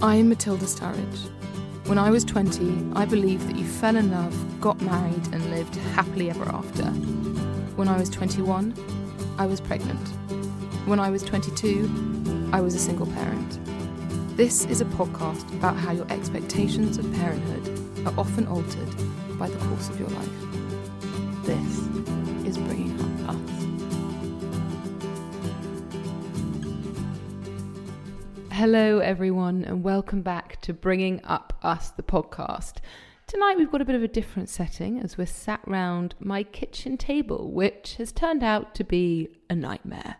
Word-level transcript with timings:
I'm 0.00 0.28
Matilda 0.28 0.64
Sturridge. 0.64 1.28
When 1.88 1.98
I 1.98 2.08
was 2.08 2.24
20, 2.24 2.92
I 2.94 3.04
believed 3.04 3.48
that 3.48 3.56
you 3.56 3.64
fell 3.64 3.96
in 3.96 4.12
love, 4.12 4.60
got 4.60 4.80
married, 4.80 5.26
and 5.34 5.50
lived 5.50 5.74
happily 5.74 6.30
ever 6.30 6.44
after. 6.44 6.84
When 7.74 7.88
I 7.88 7.98
was 7.98 8.08
21, 8.08 8.74
I 9.38 9.46
was 9.46 9.60
pregnant. 9.60 10.06
When 10.86 11.00
I 11.00 11.10
was 11.10 11.24
22, 11.24 12.50
I 12.52 12.60
was 12.60 12.76
a 12.76 12.78
single 12.78 13.06
parent. 13.06 13.58
This 14.36 14.66
is 14.66 14.80
a 14.80 14.84
podcast 14.84 15.52
about 15.54 15.76
how 15.76 15.90
your 15.90 16.06
expectations 16.12 16.96
of 16.96 17.12
parenthood 17.14 18.06
are 18.06 18.14
often 18.16 18.46
altered 18.46 18.94
by 19.36 19.48
the 19.48 19.58
course 19.66 19.88
of 19.88 19.98
your 19.98 20.10
life. 20.10 21.44
This 21.44 21.78
is 22.46 22.56
Bringing 22.56 23.00
Up 23.26 23.34
Us. 23.34 23.57
Hello, 28.58 28.98
everyone, 28.98 29.64
and 29.64 29.84
welcome 29.84 30.20
back 30.20 30.60
to 30.62 30.74
Bringing 30.74 31.20
Up 31.22 31.56
Us, 31.62 31.90
the 31.90 32.02
podcast. 32.02 32.78
Tonight, 33.28 33.56
we've 33.56 33.70
got 33.70 33.80
a 33.80 33.84
bit 33.84 33.94
of 33.94 34.02
a 34.02 34.08
different 34.08 34.48
setting 34.48 34.98
as 34.98 35.16
we're 35.16 35.26
sat 35.26 35.60
round 35.64 36.16
my 36.18 36.42
kitchen 36.42 36.96
table, 36.96 37.52
which 37.52 37.94
has 37.98 38.10
turned 38.10 38.42
out 38.42 38.74
to 38.74 38.82
be 38.82 39.28
a 39.48 39.54
nightmare. 39.54 40.16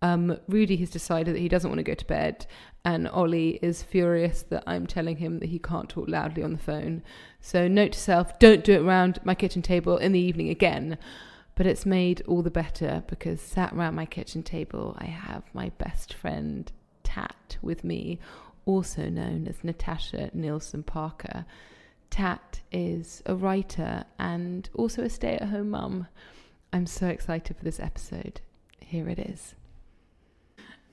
Um, 0.00 0.38
Rudy 0.48 0.76
has 0.76 0.88
decided 0.88 1.34
that 1.34 1.40
he 1.40 1.48
doesn't 1.50 1.68
want 1.68 1.78
to 1.78 1.82
go 1.82 1.92
to 1.92 2.06
bed, 2.06 2.46
and 2.86 3.06
Ollie 3.06 3.58
is 3.60 3.82
furious 3.82 4.40
that 4.44 4.64
I'm 4.66 4.86
telling 4.86 5.18
him 5.18 5.38
that 5.40 5.50
he 5.50 5.58
can't 5.58 5.90
talk 5.90 6.08
loudly 6.08 6.42
on 6.42 6.52
the 6.52 6.58
phone. 6.58 7.02
So, 7.42 7.68
note 7.68 7.92
to 7.92 7.98
self 7.98 8.38
don't 8.38 8.64
do 8.64 8.72
it 8.72 8.82
around 8.82 9.20
my 9.24 9.34
kitchen 9.34 9.60
table 9.60 9.98
in 9.98 10.12
the 10.12 10.20
evening 10.20 10.48
again. 10.48 10.96
But 11.54 11.66
it's 11.66 11.84
made 11.84 12.22
all 12.26 12.40
the 12.40 12.50
better 12.50 13.04
because 13.08 13.42
sat 13.42 13.74
around 13.74 13.94
my 13.94 14.06
kitchen 14.06 14.42
table, 14.42 14.96
I 14.98 15.04
have 15.04 15.42
my 15.52 15.68
best 15.68 16.14
friend 16.14 16.72
Tat 17.14 17.58
with 17.62 17.84
me, 17.84 18.18
also 18.66 19.08
known 19.08 19.46
as 19.46 19.62
Natasha 19.62 20.30
Nielsen 20.34 20.82
Parker. 20.82 21.44
Tat 22.10 22.60
is 22.72 23.22
a 23.24 23.36
writer 23.36 24.04
and 24.18 24.68
also 24.74 25.02
a 25.02 25.10
stay 25.10 25.36
at 25.36 25.48
home 25.48 25.70
mum. 25.70 26.08
I'm 26.72 26.86
so 26.86 27.06
excited 27.06 27.56
for 27.56 27.62
this 27.62 27.78
episode. 27.78 28.40
Here 28.80 29.08
it 29.08 29.20
is. 29.20 29.54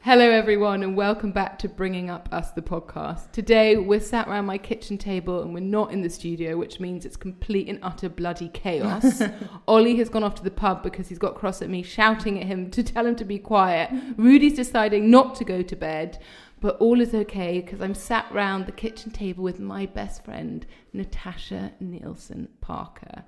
Hello, 0.03 0.31
everyone, 0.31 0.81
and 0.81 0.97
welcome 0.97 1.31
back 1.31 1.59
to 1.59 1.69
Bringing 1.69 2.09
Up 2.09 2.27
Us, 2.31 2.49
the 2.49 2.61
podcast. 2.63 3.31
Today, 3.33 3.77
we're 3.77 3.99
sat 3.99 4.27
around 4.27 4.47
my 4.47 4.57
kitchen 4.57 4.97
table 4.97 5.43
and 5.43 5.53
we're 5.53 5.59
not 5.59 5.91
in 5.91 6.01
the 6.01 6.09
studio, 6.09 6.57
which 6.57 6.79
means 6.79 7.05
it's 7.05 7.15
complete 7.15 7.69
and 7.69 7.77
utter 7.83 8.09
bloody 8.09 8.49
chaos. 8.49 9.21
Ollie 9.67 9.97
has 9.97 10.09
gone 10.09 10.23
off 10.23 10.33
to 10.35 10.43
the 10.43 10.49
pub 10.49 10.81
because 10.81 11.07
he's 11.07 11.19
got 11.19 11.35
cross 11.35 11.61
at 11.61 11.69
me, 11.69 11.83
shouting 11.83 12.41
at 12.41 12.47
him 12.47 12.71
to 12.71 12.81
tell 12.81 13.05
him 13.05 13.15
to 13.15 13.23
be 13.23 13.37
quiet. 13.37 13.91
Rudy's 14.17 14.55
deciding 14.55 15.11
not 15.11 15.35
to 15.35 15.43
go 15.43 15.61
to 15.61 15.75
bed, 15.75 16.17
but 16.61 16.77
all 16.77 16.99
is 16.99 17.13
okay 17.13 17.61
because 17.61 17.79
I'm 17.79 17.93
sat 17.93 18.25
round 18.31 18.65
the 18.65 18.71
kitchen 18.71 19.11
table 19.11 19.43
with 19.43 19.59
my 19.59 19.85
best 19.85 20.25
friend, 20.25 20.65
Natasha 20.93 21.73
Nielsen 21.79 22.47
Parker, 22.59 23.23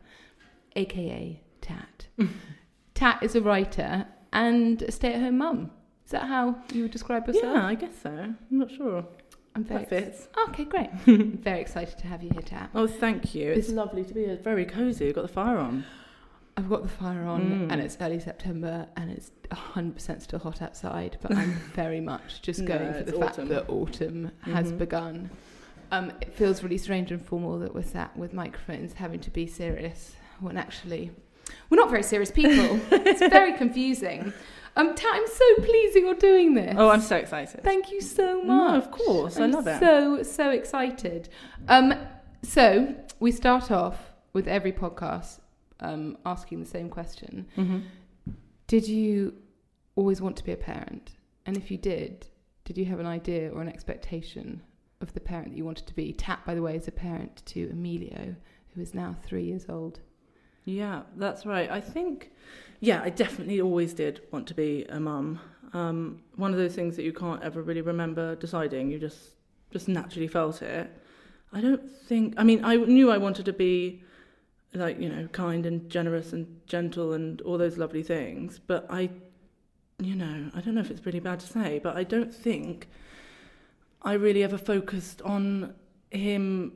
aka 0.76 1.40
Tat. 1.62 2.08
Tat 2.96 3.22
is 3.22 3.36
a 3.36 3.42
writer 3.42 4.08
and 4.32 4.82
a 4.82 4.92
stay 4.92 5.14
at 5.14 5.22
home 5.22 5.38
mum. 5.38 5.72
Is 6.14 6.20
that 6.22 6.28
how 6.28 6.56
you 6.72 6.84
would 6.84 6.92
describe 6.92 7.26
yourself? 7.26 7.56
Yeah, 7.56 7.66
I 7.66 7.74
guess 7.74 7.94
so. 8.04 8.12
I'm 8.12 8.38
not 8.52 8.70
sure. 8.70 9.04
I'm 9.56 9.64
very 9.64 9.80
That 9.80 9.90
fits. 9.90 10.28
Okay, 10.50 10.64
great. 10.64 10.92
Very 11.06 11.60
excited 11.60 11.98
to 11.98 12.06
have 12.06 12.22
you 12.22 12.30
here, 12.30 12.44
Tat. 12.44 12.70
Oh, 12.76 12.86
thank 12.86 13.34
you. 13.34 13.50
It's 13.52 13.70
lovely 13.70 14.04
to 14.06 14.14
be 14.14 14.26
here. 14.26 14.36
Very 14.38 14.64
cosy. 14.66 15.06
You've 15.06 15.16
got 15.16 15.24
the 15.24 15.28
fire 15.28 15.58
on. 15.58 15.86
I've 16.56 16.70
got 16.70 16.84
the 16.84 16.90
fire 16.90 17.26
on 17.26 17.42
Mm. 17.42 17.72
and 17.72 17.82
it's 17.82 17.98
early 18.00 18.20
September 18.20 18.86
and 18.96 19.10
it's 19.10 19.32
100% 19.50 20.22
still 20.22 20.38
hot 20.38 20.62
outside, 20.62 21.18
but 21.20 21.36
I'm 21.36 21.54
very 21.74 22.00
much 22.00 22.44
just 22.44 22.60
No, 22.62 22.68
going 22.78 22.94
for 22.94 23.00
it's 23.00 23.12
the 23.12 23.18
fact 23.18 23.38
that 23.38 23.68
autumn 23.70 24.30
has 24.42 24.72
Mhm. 24.72 24.78
begun. 24.78 25.30
Um, 25.92 26.12
it 26.22 26.32
feels 26.36 26.62
really 26.62 26.78
strange 26.78 27.12
and 27.12 27.20
formal 27.26 27.58
that 27.58 27.74
we're 27.74 27.82
sat 27.82 28.16
with 28.16 28.34
microphones 28.34 28.94
having 28.94 29.20
to 29.22 29.32
be 29.32 29.48
serious 29.48 30.16
when 30.40 30.58
actually 30.58 31.10
we're 31.72 31.78
not 31.78 31.90
very 31.90 32.04
serious 32.04 32.30
people. 32.30 32.80
it's 32.92 33.20
very 33.20 33.54
confusing. 33.54 34.32
Um, 34.76 34.96
Tat, 34.96 35.12
I'm 35.14 35.28
so 35.28 35.56
pleased 35.64 35.96
that 35.96 36.00
you're 36.02 36.16
doing 36.16 36.54
this. 36.56 36.76
Oh, 36.78 36.90
I'm 36.90 37.02
so 37.02 37.16
excited. 37.16 37.64
Thank 37.64 37.92
you 37.92 38.02
so 38.02 38.42
No, 38.44 38.56
much. 38.56 38.84
of 38.84 38.92
course. 38.92 39.38
I 39.38 39.44
I'm 39.44 39.52
love 39.52 39.68
it. 39.68 39.80
So 39.80 40.24
so 40.24 40.50
excited. 40.50 41.30
Um, 41.68 41.94
so 42.42 42.96
we 43.20 43.32
start 43.32 43.70
off 43.72 43.98
with 44.34 44.48
every 44.48 44.72
podcast 44.72 45.40
um, 45.80 46.18
asking 46.26 46.60
the 46.62 46.66
same 46.70 46.90
question: 46.90 47.46
hmm 47.56 47.80
Did 48.68 48.88
you 48.88 49.36
always 49.96 50.22
want 50.22 50.38
to 50.38 50.44
be 50.44 50.52
a 50.54 50.58
parent? 50.58 51.12
And 51.46 51.56
if 51.58 51.70
you 51.70 51.78
did, 51.78 52.28
did 52.66 52.78
you 52.78 52.86
have 52.86 53.00
an 53.00 53.06
idea 53.06 53.52
or 53.52 53.62
an 53.62 53.68
expectation 53.70 54.62
of 55.02 55.14
the 55.14 55.20
parent 55.20 55.50
that 55.50 55.58
you 55.58 55.66
wanted 55.66 55.86
to 55.88 55.94
be? 55.94 56.14
Tat, 56.14 56.40
by 56.46 56.56
the 56.56 56.62
way, 56.62 56.76
is 56.78 56.88
a 56.88 56.92
parent 56.92 57.46
to 57.48 57.70
Emilio, 57.70 58.36
who 58.74 58.82
is 58.82 58.94
now 58.96 59.16
three 59.24 59.44
years 59.44 59.66
old. 59.70 60.00
Yeah, 60.66 61.02
that's 61.18 61.46
right. 61.46 61.70
I 61.70 61.82
think, 61.82 62.32
yeah, 62.80 63.02
I 63.04 63.10
definitely 63.10 63.62
always 63.62 63.94
did 63.94 64.22
want 64.32 64.48
to 64.48 64.54
be 64.54 64.86
a 64.90 65.00
mum. 65.00 65.40
Um, 65.74 66.22
one 66.36 66.52
of 66.52 66.58
those 66.58 66.76
things 66.76 66.96
that 66.96 67.04
you 67.04 67.14
can't 67.14 67.42
ever 67.44 67.62
really 67.62 67.82
remember 67.82 68.36
deciding. 68.36 68.92
You 68.92 69.00
just 69.00 69.32
just 69.72 69.88
naturally 69.88 70.28
felt 70.28 70.62
it. 70.62 70.90
I 71.52 71.62
don't 71.62 71.92
think. 71.92 72.36
I 72.38 72.44
mean, 72.44 72.64
I 72.64 72.76
knew 72.78 73.10
I 73.10 73.18
wanted 73.18 73.46
to 73.46 73.54
be 73.54 74.04
like 74.74 75.00
you 75.00 75.10
know 75.10 75.28
kind 75.28 75.66
and 75.66 75.90
generous 75.90 76.34
and 76.34 76.62
gentle 76.68 77.14
and 77.14 77.42
all 77.42 77.58
those 77.58 77.78
lovely 77.78 78.04
things. 78.04 78.60
But 78.60 78.86
I, 78.90 79.10
you 80.00 80.16
know, 80.16 80.52
I 80.54 80.62
don't 80.62 80.76
know 80.76 80.82
if 80.82 80.92
it's 80.92 81.06
really 81.06 81.20
bad 81.20 81.40
to 81.40 81.48
say, 81.48 81.80
but 81.80 81.96
I 81.98 82.04
don't 82.04 82.34
think 82.34 82.88
I 84.04 84.14
really 84.14 84.44
ever 84.44 84.58
focused 84.58 85.22
on 85.24 85.74
him 86.12 86.74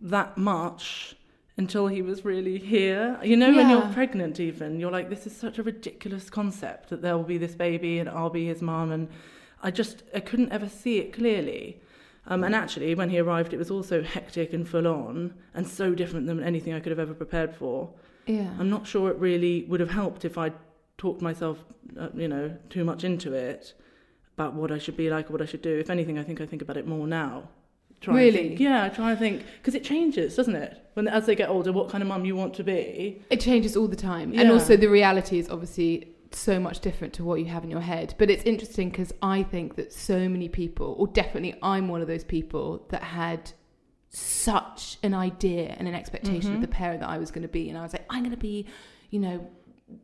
that 0.00 0.38
much 0.38 1.16
until 1.56 1.86
he 1.86 2.02
was 2.02 2.24
really 2.24 2.58
here. 2.58 3.18
You 3.22 3.36
know, 3.36 3.54
when 3.54 3.68
you're 3.68 3.92
pregnant, 3.92 4.40
even 4.40 4.80
you're 4.80 4.90
like, 4.90 5.10
this 5.10 5.26
is 5.26 5.36
such 5.36 5.58
a 5.58 5.62
ridiculous 5.62 6.30
concept 6.30 6.90
that 6.90 7.02
there 7.02 7.16
will 7.16 7.24
be 7.24 7.38
this 7.38 7.54
baby 7.54 7.98
and 7.98 8.08
I'll 8.08 8.30
be 8.30 8.46
his 8.46 8.62
mum, 8.62 8.92
and 8.92 9.08
I 9.62 9.70
just 9.70 10.02
I 10.14 10.20
couldn't 10.20 10.52
ever 10.52 10.68
see 10.68 10.98
it 10.98 11.12
clearly. 11.12 11.80
Um, 12.26 12.44
and 12.44 12.54
actually, 12.54 12.94
when 12.94 13.10
he 13.10 13.18
arrived, 13.18 13.52
it 13.52 13.58
was 13.58 13.70
also 13.70 14.02
hectic 14.02 14.52
and 14.52 14.66
full 14.66 14.86
on, 14.86 15.34
and 15.54 15.66
so 15.66 15.94
different 15.94 16.26
than 16.26 16.42
anything 16.42 16.72
I 16.72 16.80
could 16.80 16.90
have 16.90 17.00
ever 17.00 17.14
prepared 17.14 17.54
for. 17.54 17.90
Yeah. 18.26 18.50
I'm 18.58 18.70
not 18.70 18.86
sure 18.86 19.10
it 19.10 19.16
really 19.16 19.64
would 19.64 19.80
have 19.80 19.90
helped 19.90 20.24
if 20.24 20.38
I'd 20.38 20.54
talked 20.98 21.20
myself, 21.20 21.58
uh, 21.98 22.08
you 22.14 22.28
know, 22.28 22.56
too 22.70 22.84
much 22.84 23.02
into 23.02 23.32
it 23.32 23.74
about 24.34 24.54
what 24.54 24.70
I 24.70 24.78
should 24.78 24.96
be 24.96 25.10
like 25.10 25.28
or 25.28 25.32
what 25.32 25.42
I 25.42 25.46
should 25.46 25.62
do. 25.62 25.76
If 25.78 25.90
anything, 25.90 26.18
I 26.18 26.22
think 26.22 26.40
I 26.40 26.46
think 26.46 26.62
about 26.62 26.76
it 26.76 26.86
more 26.86 27.06
now. 27.06 27.48
Try 28.02 28.14
Really? 28.16 28.48
think- 28.48 28.60
yeah, 28.60 28.84
I 28.84 28.88
try 28.90 29.10
and 29.10 29.18
think 29.18 29.42
because 29.58 29.74
it 29.74 29.84
changes, 29.84 30.36
doesn't 30.36 30.54
it? 30.56 30.76
When 30.94 31.08
as 31.08 31.24
they 31.26 31.34
get 31.34 31.48
older, 31.48 31.72
what 31.72 31.88
kind 31.88 32.02
of 32.02 32.08
mum 32.08 32.24
you 32.26 32.36
want 32.36 32.52
to 32.54 32.64
be. 32.64 33.22
It 33.30 33.40
changes 33.40 33.76
all 33.76 33.88
the 33.88 33.96
time. 33.96 34.32
And 34.36 34.50
also, 34.50 34.76
the 34.76 34.88
reality 34.88 35.38
is 35.38 35.48
obviously 35.48 36.08
so 36.32 36.58
much 36.60 36.80
different 36.80 37.12
to 37.14 37.24
what 37.24 37.36
you 37.40 37.46
have 37.46 37.62
in 37.64 37.70
your 37.70 37.80
head. 37.80 38.14
But 38.18 38.28
it's 38.30 38.42
interesting 38.44 38.90
because 38.90 39.12
I 39.22 39.42
think 39.44 39.76
that 39.76 39.92
so 39.92 40.28
many 40.28 40.48
people, 40.48 40.94
or 40.98 41.06
definitely 41.06 41.54
I'm 41.62 41.88
one 41.88 42.00
of 42.02 42.08
those 42.08 42.24
people 42.24 42.86
that 42.90 43.02
had 43.02 43.52
such 44.10 44.98
an 45.02 45.14
idea 45.14 45.74
and 45.78 45.88
an 45.88 45.94
expectation 45.94 46.52
of 46.52 46.58
Mhm. 46.58 46.62
the 46.62 46.68
parent 46.68 47.00
that 47.00 47.08
I 47.08 47.18
was 47.18 47.30
going 47.30 47.42
to 47.42 47.48
be. 47.48 47.68
And 47.68 47.78
I 47.78 47.82
was 47.82 47.92
like, 47.94 48.04
I'm 48.10 48.20
going 48.22 48.30
to 48.34 48.36
be, 48.36 48.66
you 49.10 49.18
know, 49.18 49.46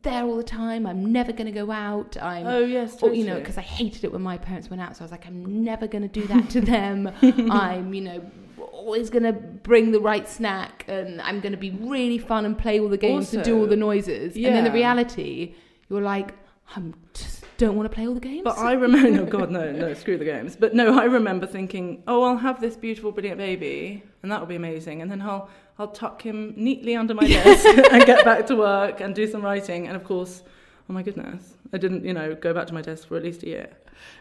there 0.01 0.23
all 0.23 0.37
the 0.37 0.43
time. 0.43 0.85
I'm 0.85 1.11
never 1.11 1.31
going 1.31 1.45
to 1.45 1.51
go 1.51 1.71
out. 1.71 2.17
I'm, 2.21 2.45
Oh 2.45 2.59
yes, 2.59 3.01
or, 3.01 3.13
you 3.13 3.25
know, 3.25 3.39
because 3.39 3.57
I 3.57 3.61
hated 3.61 4.03
it 4.03 4.11
when 4.11 4.21
my 4.21 4.37
parents 4.37 4.69
went 4.69 4.81
out. 4.81 4.95
So 4.95 5.01
I 5.01 5.05
was 5.05 5.11
like, 5.11 5.25
I'm 5.25 5.63
never 5.63 5.87
going 5.87 6.07
to 6.07 6.07
do 6.07 6.27
that 6.27 6.49
to 6.51 6.61
them. 6.61 7.11
I'm, 7.21 7.93
you 7.93 8.01
know, 8.01 8.31
always 8.71 9.09
going 9.09 9.23
to 9.23 9.33
bring 9.33 9.91
the 9.91 9.99
right 9.99 10.27
snack 10.27 10.85
and 10.87 11.21
I'm 11.21 11.41
going 11.41 11.51
to 11.51 11.57
be 11.57 11.71
really 11.71 12.17
fun 12.17 12.45
and 12.45 12.57
play 12.57 12.79
all 12.79 12.89
the 12.89 12.97
games 12.97 13.33
and 13.33 13.43
do 13.43 13.57
all 13.57 13.67
the 13.67 13.75
noises. 13.75 14.37
Yeah. 14.37 14.49
And 14.49 14.57
then 14.57 14.63
the 14.63 14.71
reality, 14.71 15.55
you're 15.89 16.01
like, 16.01 16.33
I'm 16.75 16.93
just 17.13 17.39
don't 17.59 17.75
want 17.75 17.91
to 17.91 17.93
play 17.93 18.07
all 18.07 18.13
the 18.13 18.19
games. 18.19 18.41
But 18.43 18.57
I 18.57 18.73
remember, 18.73 19.11
no, 19.11 19.25
God, 19.25 19.51
no, 19.51 19.71
no, 19.71 19.93
screw 19.93 20.17
the 20.17 20.25
games. 20.25 20.55
But 20.55 20.73
no, 20.73 20.97
I 20.97 21.03
remember 21.03 21.45
thinking, 21.45 22.03
oh, 22.07 22.23
I'll 22.23 22.37
have 22.37 22.61
this 22.61 22.75
beautiful, 22.75 23.11
brilliant 23.11 23.37
baby, 23.37 24.01
and 24.23 24.31
that 24.31 24.39
will 24.39 24.47
be 24.47 24.55
amazing. 24.55 25.01
And 25.01 25.11
then 25.11 25.21
I'll, 25.21 25.49
I'll 25.79 25.87
tuck 25.87 26.21
him 26.21 26.53
neatly 26.57 26.95
under 26.95 27.13
my 27.13 27.25
desk 27.27 27.65
and 27.65 28.05
get 28.05 28.23
back 28.25 28.45
to 28.47 28.55
work 28.55 28.99
and 28.99 29.15
do 29.15 29.25
some 29.27 29.41
writing. 29.41 29.87
And 29.87 29.95
of 29.95 30.03
course, 30.03 30.43
oh 30.89 30.93
my 30.93 31.01
goodness, 31.03 31.53
I 31.73 31.77
didn't, 31.77 32.03
you 32.05 32.13
know, 32.13 32.35
go 32.35 32.53
back 32.53 32.67
to 32.67 32.73
my 32.73 32.81
desk 32.81 33.07
for 33.07 33.15
at 33.17 33.23
least 33.23 33.43
a 33.43 33.47
year. 33.47 33.69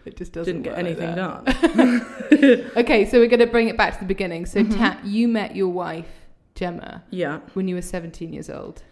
it 0.05 0.17
just 0.17 0.33
doesn't 0.33 0.63
Didn't 0.63 0.65
get 0.65 0.77
work 0.77 0.85
like 0.85 0.87
anything 0.87 1.15
that. 1.17 1.45
done. 1.77 2.71
Okay, 2.77 3.05
so 3.07 3.19
we're 3.19 3.27
going 3.29 3.41
to 3.41 3.47
bring 3.47 3.69
it 3.69 3.77
back 3.77 3.95
to 3.95 3.99
the 4.01 4.07
beginning. 4.07 4.47
So, 4.47 4.63
Mhm. 4.63 4.77
Tat, 4.77 5.05
you 5.05 5.29
met 5.29 5.55
your 5.57 5.69
wife, 5.69 6.09
Gemma, 6.55 7.03
Yeah. 7.11 7.41
when 7.55 7.67
you 7.69 7.75
were 7.75 7.83
17 7.83 8.33
years 8.33 8.49
old. 8.51 8.83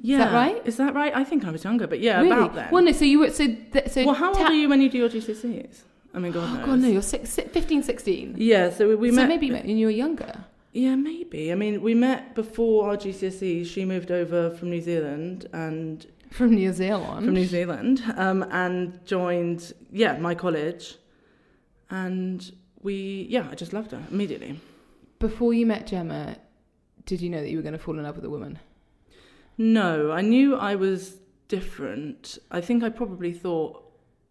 Yeah. 0.00 0.34
right? 0.34 0.60
Is 0.66 0.76
that 0.78 0.94
right? 0.94 1.12
I 1.14 1.22
think 1.24 1.44
I 1.44 1.50
was 1.50 1.62
younger, 1.62 1.86
but 1.86 2.00
yeah, 2.00 2.16
really? 2.20 2.30
about 2.32 2.54
then. 2.54 2.68
Well, 2.72 2.82
no, 2.82 2.92
so 2.92 3.04
you 3.04 3.20
were, 3.20 3.30
so, 3.30 3.46
th- 3.46 3.88
so 3.88 4.04
well, 4.04 4.14
how 4.14 4.28
old 4.28 4.38
Tat- 4.38 4.50
are 4.50 4.54
you 4.54 4.68
when 4.68 4.80
you 4.82 4.88
do 4.90 4.98
your 4.98 5.08
GCSEs? 5.08 5.82
I 6.14 6.18
mean, 6.18 6.32
God 6.32 6.48
Oh, 6.50 6.54
knows. 6.56 6.66
God, 6.66 6.78
no, 6.80 6.88
you're 6.88 7.02
six, 7.02 7.36
15, 7.36 7.82
16. 7.82 8.34
Yeah, 8.38 8.70
so 8.70 8.88
we, 8.88 8.94
we 8.96 9.10
so 9.10 9.16
met. 9.16 9.28
maybe 9.28 9.50
when 9.52 9.68
you 9.68 9.86
were 9.86 9.92
younger. 9.92 10.44
Yeah, 10.76 10.96
maybe. 10.96 11.52
I 11.52 11.54
mean, 11.54 11.80
we 11.82 11.94
met 11.94 12.34
before 12.34 12.90
our 12.90 12.96
GCSEs. 12.96 13.66
She 13.66 13.84
moved 13.84 14.10
over 14.10 14.50
from 14.50 14.70
New 14.70 14.80
Zealand 14.80 15.46
and 15.52 16.04
From 16.30 16.50
New 16.54 16.72
Zealand. 16.72 17.24
from 17.24 17.34
New 17.34 17.46
Zealand 17.46 18.02
um, 18.16 18.42
and 18.50 18.98
joined, 19.06 19.72
yeah, 19.92 20.18
my 20.18 20.34
college. 20.34 20.96
And 21.90 22.50
we, 22.82 23.26
yeah, 23.30 23.46
I 23.50 23.54
just 23.54 23.72
loved 23.72 23.92
her 23.92 24.02
immediately. 24.10 24.58
Before 25.20 25.54
you 25.54 25.64
met 25.64 25.86
Gemma, 25.86 26.36
did 27.06 27.20
you 27.20 27.30
know 27.30 27.40
that 27.40 27.50
you 27.50 27.56
were 27.58 27.62
going 27.62 27.72
to 27.72 27.78
fall 27.78 27.96
in 27.96 28.02
love 28.02 28.16
with 28.16 28.24
a 28.24 28.30
woman? 28.30 28.58
No, 29.56 30.10
I 30.10 30.22
knew 30.22 30.56
I 30.56 30.74
was 30.74 31.18
different. 31.46 32.36
I 32.50 32.60
think 32.60 32.82
I 32.82 32.88
probably 32.88 33.32
thought, 33.32 33.80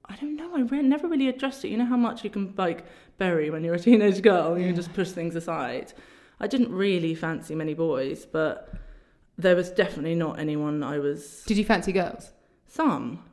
I 0.06 0.18
don't 0.18 0.36
know, 0.36 0.52
I 0.58 0.62
re- 0.64 0.82
never 0.82 1.08
really 1.08 1.30
addressed 1.30 1.64
it. 1.64 1.70
You 1.70 1.78
know 1.78 1.86
how 1.86 1.96
much 1.96 2.26
you 2.26 2.30
can 2.30 2.54
like 2.58 2.86
bury 3.18 3.50
when 3.50 3.64
you're 3.64 3.76
a 3.76 3.80
teenage 3.80 4.22
girl, 4.22 4.58
you 4.58 4.66
can 4.66 4.72
Yeah. 4.72 4.76
just 4.76 4.94
push 4.94 5.12
things 5.12 5.36
aside. 5.38 5.94
I 6.40 6.48
didn't 6.48 6.72
really 6.72 7.16
fancy 7.16 7.56
many 7.56 7.74
boys, 7.74 8.26
but 8.26 8.74
there 9.38 9.56
was 9.56 9.70
definitely 9.72 10.16
not 10.16 10.40
anyone 10.40 10.84
I 10.84 11.00
was. 11.00 11.44
Did 11.46 11.58
you 11.58 11.66
fancy 11.66 11.92
girls? 11.92 12.32
Some, 12.68 13.24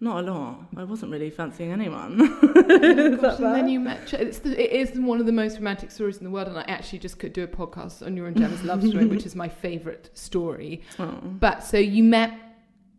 not 0.00 0.24
a 0.24 0.32
lot. 0.32 0.58
I 0.76 0.84
wasn't 0.84 1.12
really 1.12 1.30
fancying 1.30 1.72
anyone. 1.72 2.38
Oh 2.74 3.16
gosh, 3.16 3.38
and 3.38 3.54
then 3.54 3.68
you 3.68 3.80
met. 3.80 4.12
It's 4.14 4.38
the, 4.38 4.50
it 4.60 4.72
is 4.72 4.98
one 4.98 5.20
of 5.20 5.26
the 5.26 5.32
most 5.32 5.56
romantic 5.56 5.90
stories 5.90 6.18
in 6.18 6.24
the 6.24 6.30
world, 6.30 6.48
and 6.48 6.58
I 6.58 6.62
actually 6.62 6.98
just 7.00 7.18
could 7.18 7.32
do 7.32 7.42
a 7.42 7.48
podcast 7.48 8.04
on 8.04 8.16
your 8.16 8.26
and 8.26 8.36
Gemma's 8.36 8.62
love 8.62 8.86
story, 8.86 9.06
which 9.14 9.26
is 9.26 9.34
my 9.34 9.48
favourite 9.48 10.10
story. 10.16 10.82
Oh. 10.98 11.18
But 11.22 11.62
so 11.64 11.76
you 11.78 12.02
met. 12.02 12.32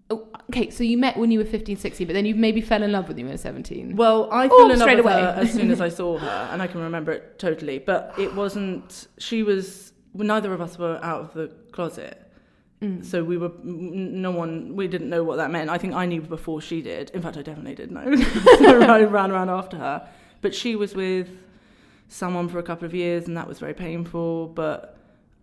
Oh, 0.09 0.27
okay, 0.49 0.69
so 0.69 0.83
you 0.83 0.97
met 0.97 1.17
when 1.17 1.31
you 1.31 1.39
were 1.39 1.45
15, 1.45 1.77
16, 1.77 2.05
but 2.07 2.13
then 2.13 2.25
you 2.25 2.35
maybe 2.35 2.61
fell 2.61 2.83
in 2.83 2.91
love 2.91 3.07
with 3.07 3.17
him 3.17 3.25
when 3.25 3.31
you 3.31 3.33
were 3.35 3.37
17. 3.37 3.95
Well, 3.95 4.29
I 4.31 4.45
Oh, 4.47 4.49
fell 4.49 4.71
in 4.71 4.79
love 4.79 4.79
straight 4.79 4.97
with 4.97 5.05
away. 5.05 5.13
her 5.21 5.35
as 5.37 5.53
soon 5.53 5.71
as 5.71 5.79
I 5.81 5.89
saw 5.99 6.17
her, 6.17 6.49
and 6.51 6.61
I 6.61 6.67
can 6.67 6.81
remember 6.81 7.11
it 7.13 7.39
totally. 7.39 7.79
But 7.79 8.13
it 8.17 8.33
wasn't. 8.35 9.07
She 9.17 9.43
was. 9.43 9.93
Neither 10.13 10.53
of 10.53 10.61
us 10.61 10.77
were 10.77 10.99
out 11.03 11.21
of 11.21 11.33
the 11.33 11.47
closet, 11.71 12.19
Mm. 12.81 13.03
so 13.03 13.23
we 13.23 13.37
were. 13.37 13.51
No 13.63 14.31
one. 14.31 14.75
We 14.75 14.87
didn't 14.89 15.09
know 15.09 15.23
what 15.23 15.37
that 15.37 15.49
meant. 15.51 15.69
I 15.69 15.77
think 15.77 15.93
I 15.93 16.05
knew 16.05 16.21
before 16.21 16.59
she 16.61 16.81
did. 16.81 17.09
In 17.11 17.21
fact, 17.21 17.37
I 17.37 17.41
definitely 17.41 17.75
did 17.75 17.89
know. 17.91 18.13
so 18.59 18.81
I 18.81 19.03
ran 19.03 19.31
around 19.31 19.49
after 19.49 19.77
her. 19.77 20.07
But 20.41 20.53
she 20.53 20.75
was 20.75 20.93
with 20.93 21.29
someone 22.09 22.49
for 22.49 22.59
a 22.59 22.63
couple 22.63 22.85
of 22.85 22.93
years, 22.93 23.27
and 23.27 23.37
that 23.37 23.47
was 23.47 23.57
very 23.59 23.73
painful. 23.73 24.47
But 24.49 24.97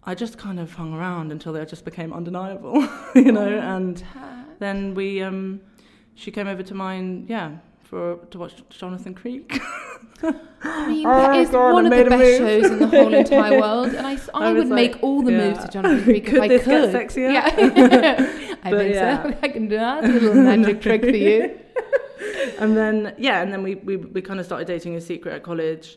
I 0.05 0.15
just 0.15 0.37
kind 0.39 0.61
of 0.61 0.75
hung 0.75 0.93
around 0.95 1.33
until 1.33 1.53
they 1.55 1.65
just 1.65 1.85
became 1.87 2.13
undeniable, 2.13 2.87
you 3.15 3.33
know. 3.33 3.49
And 3.49 3.97
Tat. 3.97 4.40
Then 4.61 4.95
we 4.95 5.21
um 5.23 5.61
she 6.15 6.31
came 6.31 6.47
over 6.47 6.63
to 6.63 6.75
mine 6.75 7.27
yeah 7.29 7.57
for 7.83 8.17
to 8.31 8.39
watch 8.39 8.55
jonathan 8.71 9.15
creek 9.15 9.61
I 10.23 10.87
mean, 10.89 11.07
Oh 11.07 11.15
that 11.17 11.31
my 11.31 11.39
is 11.39 11.49
God, 11.49 11.73
one 11.73 11.91
I 11.91 11.97
of 11.97 12.05
the 12.05 12.11
best 12.11 12.23
move. 12.23 12.39
shows 12.63 12.71
in 12.73 12.79
the 12.79 12.87
whole 12.89 13.15
entire 13.15 13.59
world, 13.65 13.89
and 13.95 14.07
I 14.07 14.19
I 14.35 14.53
would 14.53 14.59
was 14.65 14.69
make 14.69 15.03
all 15.03 15.23
the 15.23 15.33
moves 15.33 15.65
to 15.65 15.69
Jonathan 15.71 16.05
Creek 16.05 16.25
if 16.29 16.31
Could 16.35 16.43
I 16.43 16.49
this 16.49 16.65
could. 16.65 16.93
get 16.93 17.09
sexier? 17.11 17.33
Yeah, 17.33 17.47
I 18.63 18.71
But 18.71 18.79
think 18.81 18.95
yeah. 18.95 19.23
so. 19.23 19.39
I 19.43 19.49
can 19.49 19.69
do 19.69 19.77
that. 19.79 20.05
A 20.05 20.09
little 20.09 20.35
magic 20.35 20.83
trick 20.83 21.01
for 21.01 21.09
you. 21.29 21.59
and 22.59 22.77
then 22.77 23.15
yeah 23.17 23.41
and 23.41 23.51
then 23.51 23.63
we, 23.63 23.77
we 23.77 23.97
we 23.97 24.21
kind 24.21 24.39
of 24.41 24.45
started 24.45 24.67
dating 24.67 24.93
in 24.93 25.01
secret 25.01 25.33
at 25.33 25.43
college 25.43 25.97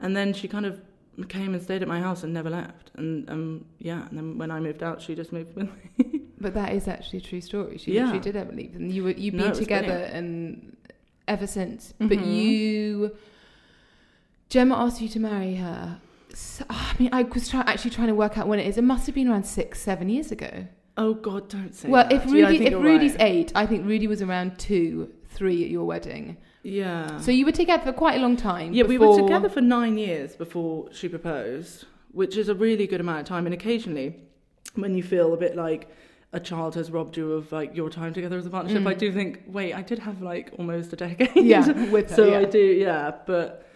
and 0.00 0.14
then 0.16 0.32
she 0.32 0.46
kind 0.46 0.64
of 0.64 0.80
came 1.28 1.52
and 1.54 1.60
stayed 1.62 1.82
at 1.82 1.88
my 1.88 2.00
house 2.00 2.22
and 2.22 2.32
never 2.32 2.50
left 2.50 2.92
and 2.94 3.28
um 3.28 3.64
yeah 3.80 4.06
and 4.08 4.16
then 4.16 4.38
when 4.38 4.50
i 4.52 4.60
moved 4.60 4.82
out 4.82 5.02
she 5.02 5.14
just 5.16 5.32
moved 5.32 5.56
with 5.56 5.66
me 5.98 6.05
But 6.38 6.54
that 6.54 6.72
is 6.72 6.86
actually 6.86 7.20
a 7.20 7.22
true 7.22 7.40
story. 7.40 7.78
She 7.78 7.92
Yeah. 7.94 8.02
literally 8.02 8.20
did 8.20 8.36
ever 8.36 8.52
leave, 8.52 8.74
and 8.76 8.92
you 8.92 9.04
were 9.04 9.10
you've 9.12 9.34
No, 9.34 9.44
been 9.44 9.54
together 9.54 9.86
brilliant. 9.88 10.14
and 10.14 10.76
ever 11.26 11.46
since. 11.46 11.94
But 11.98 12.18
Mhm. 12.18 12.34
you, 12.36 13.16
Gemma 14.48 14.76
asked 14.76 15.00
you 15.00 15.08
to 15.08 15.20
marry 15.20 15.56
her. 15.56 15.98
So, 16.34 16.64
I 16.68 16.94
mean, 16.98 17.08
I 17.12 17.22
was 17.22 17.48
try, 17.48 17.60
actually 17.66 17.90
trying 17.92 18.08
to 18.08 18.14
work 18.14 18.36
out 18.38 18.46
when 18.46 18.58
it 18.58 18.66
is. 18.66 18.76
It 18.76 18.84
must 18.84 19.06
have 19.06 19.14
been 19.14 19.28
around 19.28 19.44
six, 19.44 19.80
seven 19.80 20.08
years 20.08 20.30
ago. 20.30 20.66
oh 20.98 21.12
god 21.12 21.46
don't 21.50 21.74
say 21.74 21.90
well, 21.90 22.04
that. 22.04 22.12
if 22.12 22.24
Rudy, 22.24 22.56
think 22.58 22.72
if 22.72 22.80
Rudy's 22.82 23.12
right. 23.16 23.22
eight, 23.30 23.52
I 23.54 23.66
think 23.66 23.84
Rudy 23.86 24.06
was 24.06 24.22
around 24.22 24.58
two, 24.58 25.10
three 25.28 25.62
at 25.64 25.68
your 25.70 25.84
wedding. 25.84 26.38
yeah 26.62 27.18
So 27.18 27.30
you 27.30 27.44
were 27.44 27.52
together 27.52 27.84
for 27.84 27.92
quite 27.92 28.16
a 28.16 28.22
long 28.22 28.34
time. 28.36 28.72
Yeah, 28.72 28.84
we 28.84 28.96
were 28.96 29.14
together 29.14 29.50
for 29.50 29.60
nine 29.60 29.98
years 29.98 30.36
before 30.36 30.88
she 30.92 31.06
proposed, 31.08 31.84
which 32.12 32.34
is 32.38 32.48
a 32.48 32.54
really 32.54 32.86
good 32.86 33.00
amount 33.00 33.20
of 33.20 33.26
time. 33.26 33.44
And 33.46 33.54
occasionally, 33.54 34.16
when 34.74 34.94
you 34.94 35.02
feel 35.02 35.34
a 35.34 35.36
bit 35.36 35.54
like 35.54 35.88
a 36.32 36.40
child 36.40 36.74
has 36.74 36.90
robbed 36.90 37.16
you 37.16 37.32
of 37.32 37.52
like 37.52 37.74
your 37.74 37.88
time 37.88 38.12
together 38.12 38.36
as 38.36 38.46
a 38.46 38.50
partnership, 38.50 38.82
Mm. 38.82 38.88
I 38.88 38.94
do 38.94 39.12
think, 39.12 39.42
wait, 39.46 39.72
I 39.74 39.82
did 39.82 40.00
have 40.00 40.20
like 40.22 40.52
almost 40.58 40.92
a 40.92 40.96
decade. 40.96 41.30
Yeah, 41.36 41.66
with 41.90 42.10
her. 42.10 42.16
so 42.16 42.30
yeah. 42.30 42.38
I 42.38 42.44
do, 42.44 42.58
yeah. 42.58 43.12
But 43.26 43.66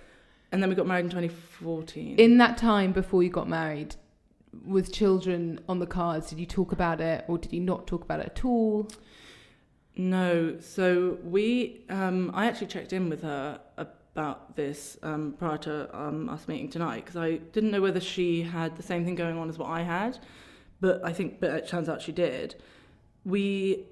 and 0.53 0.61
then 0.63 0.69
we 0.69 0.75
got 0.75 0.87
married 0.87 1.05
in 1.05 1.11
2014. 1.11 2.17
In 2.19 2.39
that 2.39 2.59
time 2.59 2.93
before 2.93 3.23
you 3.23 3.31
got 3.31 3.49
married, 3.49 3.95
with 4.67 4.93
children 4.93 5.61
on 5.69 5.79
the 5.79 5.87
cards, 5.87 6.31
did 6.31 6.39
you 6.41 6.47
talk 6.47 6.73
about 6.73 7.01
it 7.01 7.25
or 7.29 7.39
did 7.39 7.53
you 7.53 7.61
not 7.61 7.87
talk 7.87 8.03
about 8.03 8.21
it 8.21 8.27
at 8.27 8.45
all? 8.45 8.89
No, 9.97 10.57
so 10.61 11.19
we, 11.25 11.83
um, 11.89 12.31
I 12.35 12.47
actually 12.47 12.69
checked 12.69 12.93
in 12.93 13.09
with 13.11 13.23
her 13.23 13.61
about 13.77 14.57
this 14.57 14.97
um, 15.03 15.35
prior 15.39 15.59
to 15.59 15.89
um, 15.99 16.29
us 16.29 16.49
meeting 16.49 16.69
tonight 16.69 17.05
because 17.05 17.17
I 17.17 17.37
didn't 17.53 17.71
know 17.71 17.81
whether 17.81 18.01
she 18.01 18.43
had 18.43 18.77
the 18.77 18.83
same 18.83 19.05
thing 19.05 19.15
going 19.15 19.37
on 19.37 19.49
as 19.49 19.59
what 19.59 19.69
I 19.69 19.83
had, 19.83 20.19
but 20.81 21.05
I 21.05 21.13
think, 21.13 21.41
but 21.41 21.51
it 21.51 21.69
turns 21.69 21.89
out 21.89 22.03
she 22.03 22.13
did. 22.13 22.55
We 23.25 23.87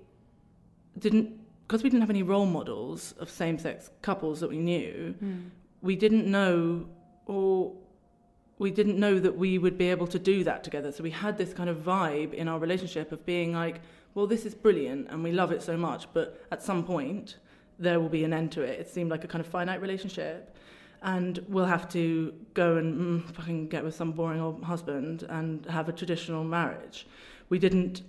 didn't, 0.98 1.38
because 1.66 1.82
we 1.82 1.90
didn't 1.90 2.02
have 2.02 2.10
any 2.10 2.22
role 2.22 2.46
models 2.46 3.14
of 3.18 3.30
same-sex 3.30 3.90
couples 4.02 4.40
that 4.40 4.50
we 4.50 4.58
knew. 4.58 5.14
Hmm. 5.18 5.36
We 5.82 5.96
didn't 5.96 6.26
know, 6.26 6.86
or 7.26 7.74
we 8.58 8.70
didn't 8.70 8.98
know 8.98 9.18
that 9.20 9.36
we 9.36 9.58
would 9.58 9.78
be 9.78 9.88
able 9.90 10.06
to 10.08 10.18
do 10.18 10.44
that 10.44 10.64
together. 10.64 10.90
So 10.92 11.02
we 11.02 11.10
had 11.10 11.38
this 11.38 11.52
kind 11.52 11.70
of 11.70 11.78
vibe 11.78 12.34
in 12.34 12.48
our 12.48 12.58
relationship 12.58 13.12
of 13.12 13.24
being 13.24 13.52
like, 13.52 13.80
well, 14.14 14.26
this 14.26 14.44
is 14.44 14.54
brilliant 14.54 15.08
and 15.10 15.22
we 15.22 15.30
love 15.30 15.52
it 15.52 15.62
so 15.62 15.76
much, 15.76 16.08
but 16.12 16.44
at 16.50 16.62
some 16.62 16.82
point 16.84 17.36
there 17.78 18.00
will 18.00 18.08
be 18.08 18.24
an 18.24 18.32
end 18.32 18.50
to 18.52 18.62
it. 18.62 18.80
It 18.80 18.88
seemed 18.88 19.10
like 19.10 19.22
a 19.22 19.28
kind 19.28 19.44
of 19.44 19.46
finite 19.46 19.80
relationship. 19.80 20.56
And 21.02 21.44
we'll 21.48 21.66
have 21.66 21.88
to 21.90 22.34
go 22.54 22.76
and 22.76 23.22
mm, 23.22 23.34
fucking 23.34 23.68
get 23.68 23.84
with 23.84 23.94
some 23.94 24.12
boring 24.12 24.40
old 24.40 24.64
husband 24.64 25.24
and 25.28 25.64
have 25.66 25.88
a 25.88 25.92
traditional 25.92 26.44
marriage. 26.44 27.06
We 27.48 27.58
didn't 27.58 28.02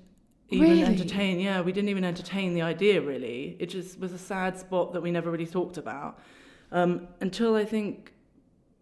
even 0.50 0.70
Really? 0.70 0.84
entertain, 0.84 1.40
yeah, 1.40 1.62
we 1.62 1.72
didn't 1.72 1.90
even 1.90 2.04
entertain 2.04 2.54
the 2.56 2.64
idea 2.64 3.02
really. 3.02 3.56
It 3.60 3.68
just 3.68 4.00
was 4.00 4.12
a 4.14 4.18
sad 4.18 4.58
spot 4.58 4.94
that 4.94 5.02
we 5.02 5.12
never 5.12 5.30
really 5.30 5.46
talked 5.46 5.78
about. 5.78 6.20
Um, 6.72 7.08
until 7.22 7.56
I 7.56 7.66
think 7.66 8.14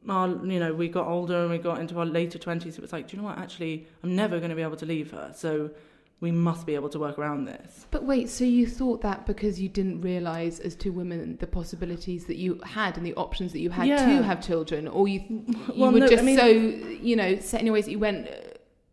our, 0.07 0.29
you 0.29 0.59
know, 0.59 0.73
we 0.73 0.87
got 0.87 1.07
older 1.07 1.41
and 1.41 1.51
we 1.51 1.57
got 1.57 1.79
into 1.79 1.99
our 1.99 2.05
later 2.05 2.39
20s, 2.39 2.65
it 2.65 2.79
was 2.79 2.93
like, 2.93 3.07
do 3.07 3.17
you 3.17 3.21
know 3.21 3.27
what? 3.27 3.37
Actually, 3.37 3.87
I'm 4.03 4.15
never 4.15 4.37
going 4.37 4.49
to 4.49 4.55
be 4.55 4.61
able 4.61 4.77
to 4.77 4.85
leave 4.85 5.11
her. 5.11 5.33
So 5.35 5.71
we 6.19 6.31
must 6.31 6.65
be 6.65 6.73
able 6.73 6.89
to 6.89 6.99
work 6.99 7.19
around 7.19 7.45
this. 7.45 7.85
But 7.91 8.03
wait, 8.03 8.27
so 8.29 8.43
you 8.43 8.65
thought 8.65 9.01
that 9.01 9.25
because 9.27 9.59
you 9.61 9.69
didn't 9.69 10.01
realize 10.01 10.59
as 10.59 10.75
two 10.75 10.91
women 10.91 11.37
the 11.39 11.45
possibilities 11.47 12.25
that 12.25 12.37
you 12.37 12.59
had 12.63 12.97
and 12.97 13.05
the 13.05 13.13
options 13.15 13.51
that 13.53 13.59
you 13.59 13.69
had 13.69 13.87
Yeah. 13.87 14.03
to 14.17 14.23
have 14.23 14.41
children, 14.41 14.87
or 14.87 15.07
you 15.07 15.21
you 15.29 15.45
Well, 15.77 15.91
were 15.91 15.99
no, 15.99 16.05
I 16.05 16.09
just 16.09 16.23
mean- 16.23 16.37
so 16.39 16.45
you 16.47 17.15
know 17.15 17.37
set 17.39 17.59
in 17.61 17.67
your 17.67 17.73
ways 17.73 17.85
that 17.85 17.91
you 17.91 17.99
went. 17.99 18.27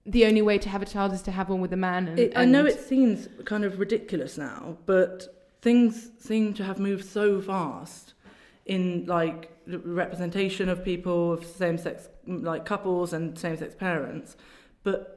The 0.06 0.26
only 0.26 0.42
way 0.42 0.58
to 0.58 0.68
have 0.68 0.82
a 0.82 0.86
child 0.86 1.14
is 1.14 1.22
to 1.22 1.30
have 1.30 1.48
one 1.48 1.62
with 1.62 1.72
a 1.72 1.78
man. 1.78 2.08
And, 2.08 2.18
It, 2.18 2.32
I 2.36 2.44
know 2.44 2.66
it 2.66 2.78
seems 2.78 3.26
kind 3.46 3.64
of 3.64 3.78
ridiculous 3.78 4.36
now, 4.36 4.76
but 4.84 5.46
things 5.62 6.10
seem 6.18 6.52
to 6.54 6.62
have 6.64 6.78
moved 6.78 7.06
so 7.06 7.40
fast 7.40 8.12
in 8.66 9.06
like 9.06 9.50
representation 9.66 10.68
of 10.68 10.84
people 10.84 11.32
of 11.32 11.46
same-sex 11.46 12.08
like 12.26 12.66
couples 12.66 13.14
and 13.14 13.38
same-sex 13.38 13.74
parents, 13.74 14.36
but 14.82 15.13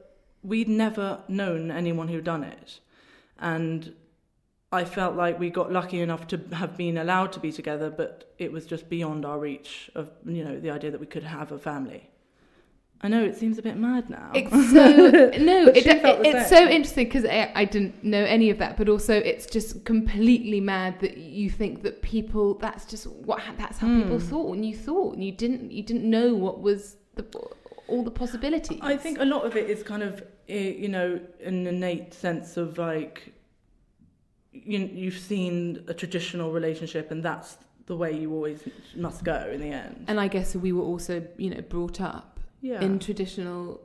we'd 0.48 0.68
never 0.68 1.22
known 1.28 1.70
anyone 1.70 2.08
who'd 2.08 2.24
done 2.24 2.44
it, 2.44 2.80
and 3.38 3.94
I 4.72 4.84
felt 4.84 5.14
like 5.16 5.38
we 5.38 5.48
got 5.50 5.72
lucky 5.72 6.00
enough 6.00 6.26
to 6.28 6.36
have 6.52 6.76
been 6.76 6.98
allowed 6.98 7.32
to 7.32 7.40
be 7.40 7.52
together, 7.52 7.90
but 7.90 8.32
it 8.38 8.50
was 8.52 8.66
just 8.66 8.88
beyond 8.88 9.24
our 9.24 9.38
reach 9.38 9.90
of 9.94 10.10
you 10.26 10.44
know 10.44 10.58
the 10.60 10.70
idea 10.70 10.90
that 10.90 11.00
we 11.00 11.06
could 11.06 11.24
have 11.24 11.52
a 11.52 11.58
family. 11.58 12.10
I 13.00 13.06
know 13.06 13.22
it 13.22 13.36
seems 13.36 13.58
a 13.58 13.62
bit 13.62 13.76
mad 13.76 14.10
now. 14.10 14.32
It's 14.34 14.50
so 14.50 14.86
no, 15.50 15.68
it, 15.68 15.84
the 15.84 16.20
it's 16.30 16.48
so 16.48 16.66
interesting 16.68 17.04
because 17.04 17.24
I, 17.24 17.52
I 17.54 17.64
didn't 17.64 18.02
know 18.02 18.24
any 18.24 18.50
of 18.50 18.58
that, 18.58 18.76
but 18.76 18.88
also 18.88 19.14
it's 19.14 19.46
just 19.46 19.84
completely 19.84 20.60
mad 20.60 20.98
that 21.00 21.16
you 21.16 21.48
think 21.48 21.82
that 21.84 22.02
people 22.02 22.54
that's 22.54 22.84
just 22.86 23.06
what 23.06 23.40
that's 23.56 23.78
how 23.78 23.86
people 23.86 24.18
Hmm. 24.18 24.26
thought 24.30 24.54
and 24.56 24.66
you 24.66 24.74
thought 24.74 25.14
and 25.14 25.22
you 25.24 25.30
didn't 25.30 25.70
you 25.70 25.84
didn't 25.84 26.10
know 26.10 26.34
what 26.34 26.60
was 26.60 26.96
the 27.14 27.22
all 27.88 28.02
the 28.04 28.10
possibilities. 28.10 28.78
I 28.82 28.96
think 28.96 29.18
a 29.18 29.24
lot 29.24 29.44
of 29.44 29.56
it 29.56 29.68
is 29.70 29.82
kind 29.82 30.02
of 30.02 30.22
eh, 30.48 30.70
you 30.84 30.88
know 30.88 31.20
an 31.44 31.66
innate 31.66 32.14
sense 32.14 32.56
of 32.56 32.78
like 32.78 33.32
you 34.52 34.78
you've 35.02 35.18
seen 35.18 35.84
a 35.88 35.94
traditional 35.94 36.52
relationship 36.52 37.10
and 37.10 37.22
that's 37.22 37.58
the 37.86 37.96
way 37.96 38.12
you 38.18 38.32
always 38.32 38.60
must 38.96 39.24
go 39.24 39.50
in 39.54 39.60
the 39.60 39.68
end. 39.84 40.04
and 40.08 40.20
I 40.20 40.28
guess 40.28 40.54
we 40.54 40.72
were 40.72 40.82
also 40.92 41.26
you 41.38 41.50
know 41.50 41.62
brought 41.62 42.00
up 42.00 42.40
Yeah. 42.60 42.80
in 42.82 42.98
traditional. 42.98 43.80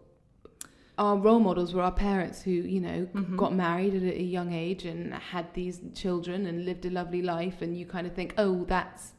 Our 0.97 1.17
role 1.17 1.39
models 1.39 1.73
were 1.73 1.81
our 1.81 1.91
parents 2.09 2.43
who, 2.43 2.51
you 2.51 2.79
know, 2.79 3.07
Mhm. 3.13 3.35
got 3.35 3.51
married 3.55 3.95
at 3.95 4.03
a 4.03 4.21
young 4.37 4.53
age 4.53 4.85
and 4.85 5.11
had 5.13 5.45
these 5.55 5.79
children 5.95 6.45
and 6.45 6.65
lived 6.65 6.85
a 6.85 6.91
lovely 6.91 7.21
life, 7.23 7.61
and 7.63 7.75
you 7.79 7.85
kind 7.87 8.05
of 8.05 8.13
think, 8.13 8.33
oh, 8.37 8.63
that's 8.65 9.13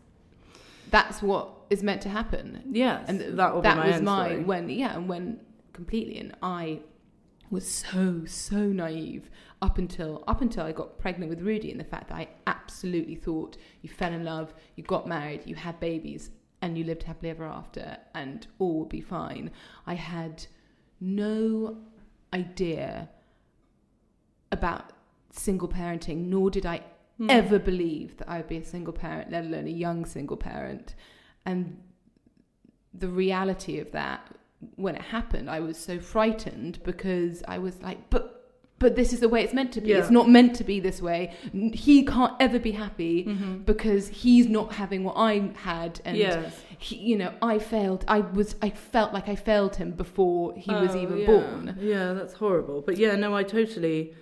that's 0.94 1.20
what 1.20 1.50
is 1.70 1.82
meant 1.82 2.00
to 2.02 2.08
happen. 2.08 2.62
yes, 2.70 3.04
and 3.08 3.20
that 3.38 3.52
will 3.52 3.62
that 3.62 3.74
be 3.74 3.80
my 3.80 3.86
was 3.90 4.02
my 4.02 4.28
story. 4.28 4.44
when 4.44 4.68
yeah 4.68 4.94
and 4.94 5.08
when 5.08 5.40
completely 5.72 6.18
and 6.18 6.32
i 6.40 6.78
was 7.50 7.68
so 7.68 8.24
so 8.26 8.56
naive 8.56 9.28
up 9.60 9.76
until 9.78 10.22
up 10.28 10.40
until 10.40 10.64
i 10.64 10.70
got 10.70 10.96
pregnant 10.98 11.28
with 11.28 11.40
rudy 11.40 11.70
and 11.72 11.80
the 11.80 11.84
fact 11.84 12.08
that 12.08 12.14
i 12.16 12.28
absolutely 12.46 13.16
thought 13.16 13.56
you 13.82 13.88
fell 13.88 14.12
in 14.12 14.24
love 14.24 14.54
you 14.76 14.84
got 14.84 15.06
married 15.08 15.42
you 15.44 15.56
had 15.56 15.78
babies 15.80 16.30
and 16.62 16.78
you 16.78 16.84
lived 16.84 17.02
happily 17.02 17.30
ever 17.30 17.44
after 17.44 17.96
and 18.14 18.46
all 18.60 18.78
would 18.80 18.88
be 18.88 19.00
fine 19.00 19.50
i 19.86 19.94
had 19.94 20.46
no 21.00 21.76
idea 22.32 23.08
about 24.52 24.92
single 25.32 25.68
parenting 25.68 26.26
nor 26.26 26.50
did 26.50 26.64
i 26.64 26.80
Hmm. 27.18 27.30
ever 27.30 27.58
believe 27.60 28.16
that 28.16 28.28
I 28.28 28.38
would 28.38 28.48
be 28.48 28.56
a 28.56 28.64
single 28.64 28.92
parent, 28.92 29.30
let 29.30 29.44
alone 29.44 29.66
a 29.66 29.70
young 29.70 30.04
single 30.04 30.36
parent. 30.36 30.94
And 31.46 31.78
the 32.92 33.08
reality 33.08 33.78
of 33.78 33.92
that, 33.92 34.34
when 34.76 34.94
it 34.96 35.02
happened, 35.02 35.48
I 35.50 35.60
was 35.60 35.76
so 35.78 35.98
frightened 36.00 36.82
because 36.84 37.42
I 37.46 37.58
was 37.58 37.80
like, 37.82 38.10
but. 38.10 38.30
But 38.80 38.96
this 38.96 39.12
is 39.14 39.20
the 39.20 39.28
way 39.28 39.42
it's 39.44 39.54
meant 39.54 39.72
to 39.74 39.80
be. 39.80 39.90
Yeah. 39.90 39.98
It's 39.98 40.10
not 40.10 40.28
meant 40.28 40.56
to 40.56 40.64
be 40.64 40.78
this 40.80 41.00
way. 41.00 41.32
He 41.72 42.04
can't 42.04 42.34
ever 42.40 42.58
be 42.58 42.72
happy 42.72 43.24
Mhm. 43.24 43.64
because 43.64 44.08
he's 44.08 44.48
not 44.48 44.74
having 44.74 45.04
what 45.04 45.14
I 45.16 45.52
had, 45.54 46.00
and 46.04 46.16
yes. 46.18 46.60
he, 46.76 46.96
you 46.96 47.16
know, 47.16 47.32
I 47.40 47.60
failed. 47.60 48.04
I 48.08 48.20
was, 48.20 48.56
I 48.60 48.70
felt 48.70 49.14
like 49.14 49.28
I 49.28 49.36
failed 49.36 49.76
him 49.76 49.92
before 49.92 50.54
he 50.56 50.72
was 50.72 50.94
Oh, 50.96 51.00
even 51.02 51.18
yeah. 51.18 51.26
born. 51.26 51.78
Yeah, 51.80 52.12
that's 52.14 52.34
horrible. 52.34 52.82
But 52.82 52.98
yeah, 52.98 53.14
no, 53.14 53.34
I 53.34 53.44
totally 53.44 54.12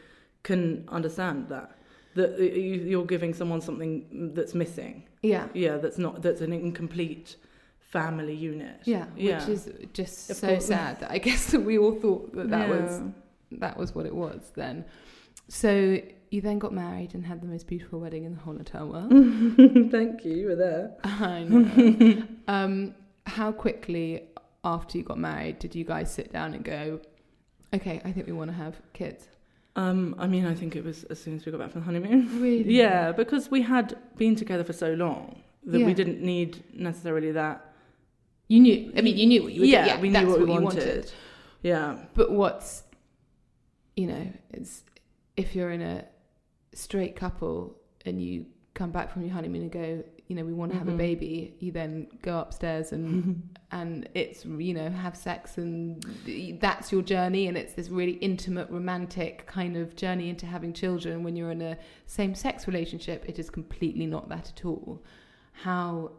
can 0.42 0.84
understand 0.88 1.49
that. 1.49 1.72
That 2.14 2.38
you- 2.38 2.85
you're 2.90 3.07
giving 3.07 3.33
someone 3.35 3.61
something 3.61 4.33
that's 4.35 4.54
missing. 4.54 5.04
Yeah, 5.23 5.49
Yeah, 5.54 5.78
that's 5.78 5.99
not 5.99 6.21
that's 6.23 6.40
an 6.42 6.52
incomplete 6.52 7.37
family 7.81 8.35
unit. 8.35 8.76
yeah, 8.85 9.07
Yeah. 9.16 9.38
which 9.40 9.49
is 9.57 9.71
just 9.92 10.31
Of 10.31 10.37
so 10.37 10.49
course. 10.49 10.66
sad. 10.66 11.00
That 11.00 11.11
I 11.11 11.19
guess 11.28 11.52
that 11.52 11.61
we 11.61 11.78
all 11.78 11.95
thought 11.95 12.35
that 12.35 12.50
that 12.50 12.69
was 12.69 13.00
that 13.52 13.76
was 13.76 13.95
what 13.95 14.07
it 14.07 14.14
was 14.14 14.50
then. 14.54 14.85
So 15.49 15.99
you 16.31 16.40
then 16.40 16.59
got 16.59 16.73
married 16.73 17.14
and 17.14 17.26
had 17.26 17.42
the 17.42 17.47
most 17.47 17.66
beautiful 17.66 18.00
wedding 18.00 18.25
in 18.25 18.35
the 18.35 18.40
whole 18.40 18.57
entire 18.57 18.87
world. 18.87 19.11
Thank 19.90 20.25
you. 20.25 20.33
You 20.35 20.47
were 20.49 20.57
there. 20.57 20.95
I 21.04 21.45
know. 21.45 22.23
um, 22.49 22.95
how 23.26 23.52
quickly 23.52 24.23
after 24.64 24.97
you 24.99 25.04
got 25.04 25.19
married 25.19 25.59
did 25.59 25.75
you 25.75 25.85
guys 25.85 26.11
sit 26.12 26.33
down 26.33 26.54
and 26.54 26.64
go, 26.64 27.00
okay, 27.75 28.00
I 28.04 28.12
think 28.12 28.26
we 28.26 28.33
want 28.33 28.50
to 28.50 28.57
have 28.57 28.81
kids? 28.95 29.28
Um, 29.75 30.14
I 30.19 30.26
mean, 30.26 30.45
I 30.45 30.55
think 30.55 30.76
it 30.76 30.85
was 30.85 31.05
as 31.05 31.19
soon 31.19 31.37
as 31.37 31.47
we 31.47 31.52
got 31.52 31.59
back 31.61 31.71
from 31.73 31.81
the 31.81 31.85
honeymoon. 31.87 32.29
Really? 32.43 32.75
Yeah, 32.75 33.12
because 33.12 33.50
we 33.50 33.62
had 33.62 33.97
been 34.17 34.37
together 34.37 34.64
for 34.64 34.73
so 34.75 34.93
long 34.95 35.43
that 35.64 35.79
Yeah. 35.79 35.87
we 35.87 35.95
didn't 35.95 36.21
need 36.21 36.62
necessarily 36.75 37.33
that. 37.33 37.73
You 38.49 38.61
knew. 38.61 38.93
I 38.97 39.00
mean, 39.00 39.17
you 39.17 39.26
knew 39.26 39.43
what 39.45 39.52
you 39.55 39.61
were 39.62 39.67
yeah, 39.67 39.85
doing. 39.97 40.00
we 40.02 40.09
knew 40.11 40.26
what 40.29 40.41
we 40.41 40.52
you 40.52 40.61
wanted. 40.61 41.11
Yeah. 41.62 41.97
But 42.14 42.33
what's, 42.33 42.83
you 43.97 44.07
know, 44.09 44.31
it's 44.50 44.83
if 45.37 45.55
you're 45.55 45.71
in 45.71 45.81
a 45.81 46.05
straight 46.75 47.17
couple 47.17 47.76
and 48.05 48.21
you 48.21 48.47
come 48.75 48.91
back 48.91 49.11
from 49.11 49.23
your 49.23 49.33
honeymoon 49.33 49.62
and 49.62 49.71
go, 49.73 50.05
you 50.29 50.37
know, 50.37 50.45
we 50.45 50.52
want 50.52 50.73
to 50.73 50.79
have 50.79 50.88
a 50.88 50.93
Mhm. 50.93 50.97
baby, 50.99 51.55
you 51.59 51.73
then 51.73 52.07
go 52.23 52.38
upstairs 52.38 52.93
and 52.93 53.49
and 53.73 54.09
it's 54.14 54.45
you 54.45 54.75
know 54.75 54.88
have 54.91 55.17
sex 55.17 55.57
and 55.59 56.02
that's 56.61 56.93
your 56.93 57.02
journey 57.02 57.47
and 57.49 57.57
it's 57.57 57.73
this 57.75 57.88
really 57.88 58.12
intimate 58.14 58.69
romantic 58.71 59.47
kind 59.47 59.76
of 59.76 59.97
journey 59.97 60.29
into 60.29 60.47
having 60.47 60.73
children. 60.73 61.23
When 61.23 61.37
you're 61.37 61.50
in 61.50 61.62
a 61.62 61.76
same 62.07 62.35
sex 62.35 62.67
relationship 62.67 63.25
it 63.29 63.38
is 63.38 63.50
completely 63.50 64.07
not 64.07 64.29
that 64.29 64.50
at 64.57 64.64
all. 64.64 65.02
How 65.52 66.12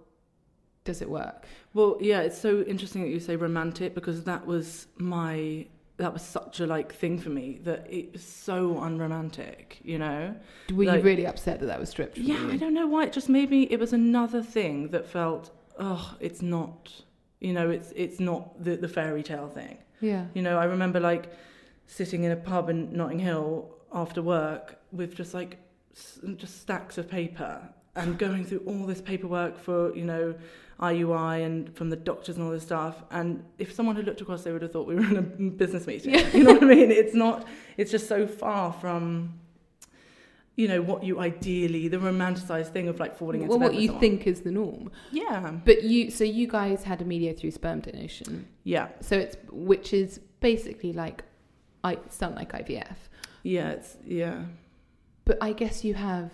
does 0.84 1.02
it 1.02 1.10
work? 1.10 1.46
Well, 1.74 1.98
yeah, 2.02 2.22
it's 2.22 2.38
so 2.38 2.62
interesting 2.64 3.04
that 3.04 3.10
you 3.10 3.20
say 3.20 3.36
romantic 3.36 3.96
because 3.96 4.24
that 4.26 4.46
was 4.46 4.88
my 4.98 5.66
that 5.98 6.12
was 6.12 6.22
such 6.24 6.60
a 6.60 6.66
like 6.66 6.94
thing 6.94 7.20
for 7.20 7.30
me 7.30 7.60
that 7.64 7.86
it 7.90 8.14
was 8.14 8.24
so 8.24 8.82
unromantic, 8.82 9.80
you 9.84 10.00
know. 10.00 10.36
were 10.74 10.86
Like- 10.86 11.00
you 11.00 11.04
really 11.06 11.28
upset 11.28 11.60
that 11.60 11.68
that 11.68 11.80
was 11.80 11.90
stripped 11.90 12.18
Yeah, 12.18 12.40
you 12.48 12.52
I 12.54 12.58
don't 12.58 12.74
know 12.74 12.88
why. 12.88 13.06
It 13.06 13.14
just 13.14 13.30
made 13.30 13.50
me. 13.52 13.64
It 13.64 13.80
was 13.80 13.94
another 13.94 14.42
thing 14.42 14.90
that 14.90 15.06
felt, 15.06 15.52
oh, 15.80 16.16
it's 16.20 16.42
not. 16.42 16.92
You 17.40 17.54
know, 17.54 17.70
it's 17.70 17.92
it's 17.96 18.20
not 18.20 18.64
the 18.64 18.76
the 18.76 18.88
fairy 18.88 19.22
tale 19.24 19.50
thing. 19.50 19.78
yeah 20.00 20.26
You 20.34 20.42
know, 20.42 20.58
I 20.58 20.64
remember 20.66 21.00
like 21.00 21.32
sitting 21.88 22.24
in 22.24 22.32
a 22.32 22.38
pub 22.38 22.70
in 22.70 22.94
Notting 22.94 23.20
Hill 23.20 23.70
after 23.92 24.22
work 24.22 24.80
with 24.92 25.14
just 25.16 25.34
like 25.34 25.58
just 26.38 26.62
stacks 26.62 26.98
of 26.98 27.08
paper 27.10 27.70
and 27.96 28.18
going 28.18 28.44
through 28.46 28.64
all 28.66 28.86
this 28.86 29.02
paperwork 29.02 29.58
for 29.58 29.96
you 29.96 30.04
know 30.04 30.36
IUI 30.80 31.46
and 31.46 31.74
from 31.76 31.90
the 31.90 31.96
doctors 31.96 32.36
and 32.36 32.46
all 32.46 32.52
this 32.52 32.64
stuff. 32.64 33.04
And 33.12 33.44
if 33.58 33.74
someone 33.74 33.96
had 33.96 34.06
looked 34.06 34.22
across, 34.22 34.44
they 34.44 34.52
would 34.52 34.64
have 34.64 34.72
thought 34.72 34.88
we 34.88 34.96
were 34.96 35.06
in 35.06 35.18
a 35.18 35.22
business 35.22 35.88
meeting. 35.88 36.14
Yeah. 36.16 36.28
You 36.36 36.44
know 36.44 36.54
what 36.54 36.64
I 36.64 36.68
mean? 36.68 36.92
It's 36.92 37.14
not. 37.14 37.48
It's 37.78 37.92
just 37.92 38.08
so 38.08 38.28
far 38.28 38.74
from. 38.74 39.40
You 40.56 40.68
know 40.68 40.84
what 40.84 41.04
you 41.04 41.20
ideally 41.20 41.88
the 41.88 41.98
romanticized 41.98 42.74
thing 42.74 42.88
of 42.88 43.00
like 43.00 43.18
falling 43.18 43.42
into 43.42 43.50
well 43.50 43.58
bed 43.58 43.72
what 43.72 43.82
you 43.82 43.88
someone. 43.88 44.02
think 44.02 44.28
is 44.28 44.42
the 44.42 44.52
norm 44.52 44.92
Yeah, 45.12 45.50
but 45.66 45.82
you 45.82 46.12
so 46.12 46.24
you 46.24 46.48
guys 46.48 46.84
had 46.84 47.02
a 47.02 47.06
media 47.06 47.34
through 47.34 47.50
sperm 47.50 47.80
donation 47.80 48.46
yeah, 48.64 48.90
so 49.02 49.18
it's 49.18 49.36
which 49.52 49.94
is 49.94 50.20
basically 50.42 50.94
like 50.94 51.24
I 51.84 51.98
done 52.20 52.36
like 52.36 52.52
IVF 52.52 52.98
yeah. 53.42 53.72
It's 53.72 53.98
yeah. 54.06 54.44
But 55.26 55.40
I 55.42 55.54
guess 55.54 55.84
you 55.84 55.96
have, 55.96 56.32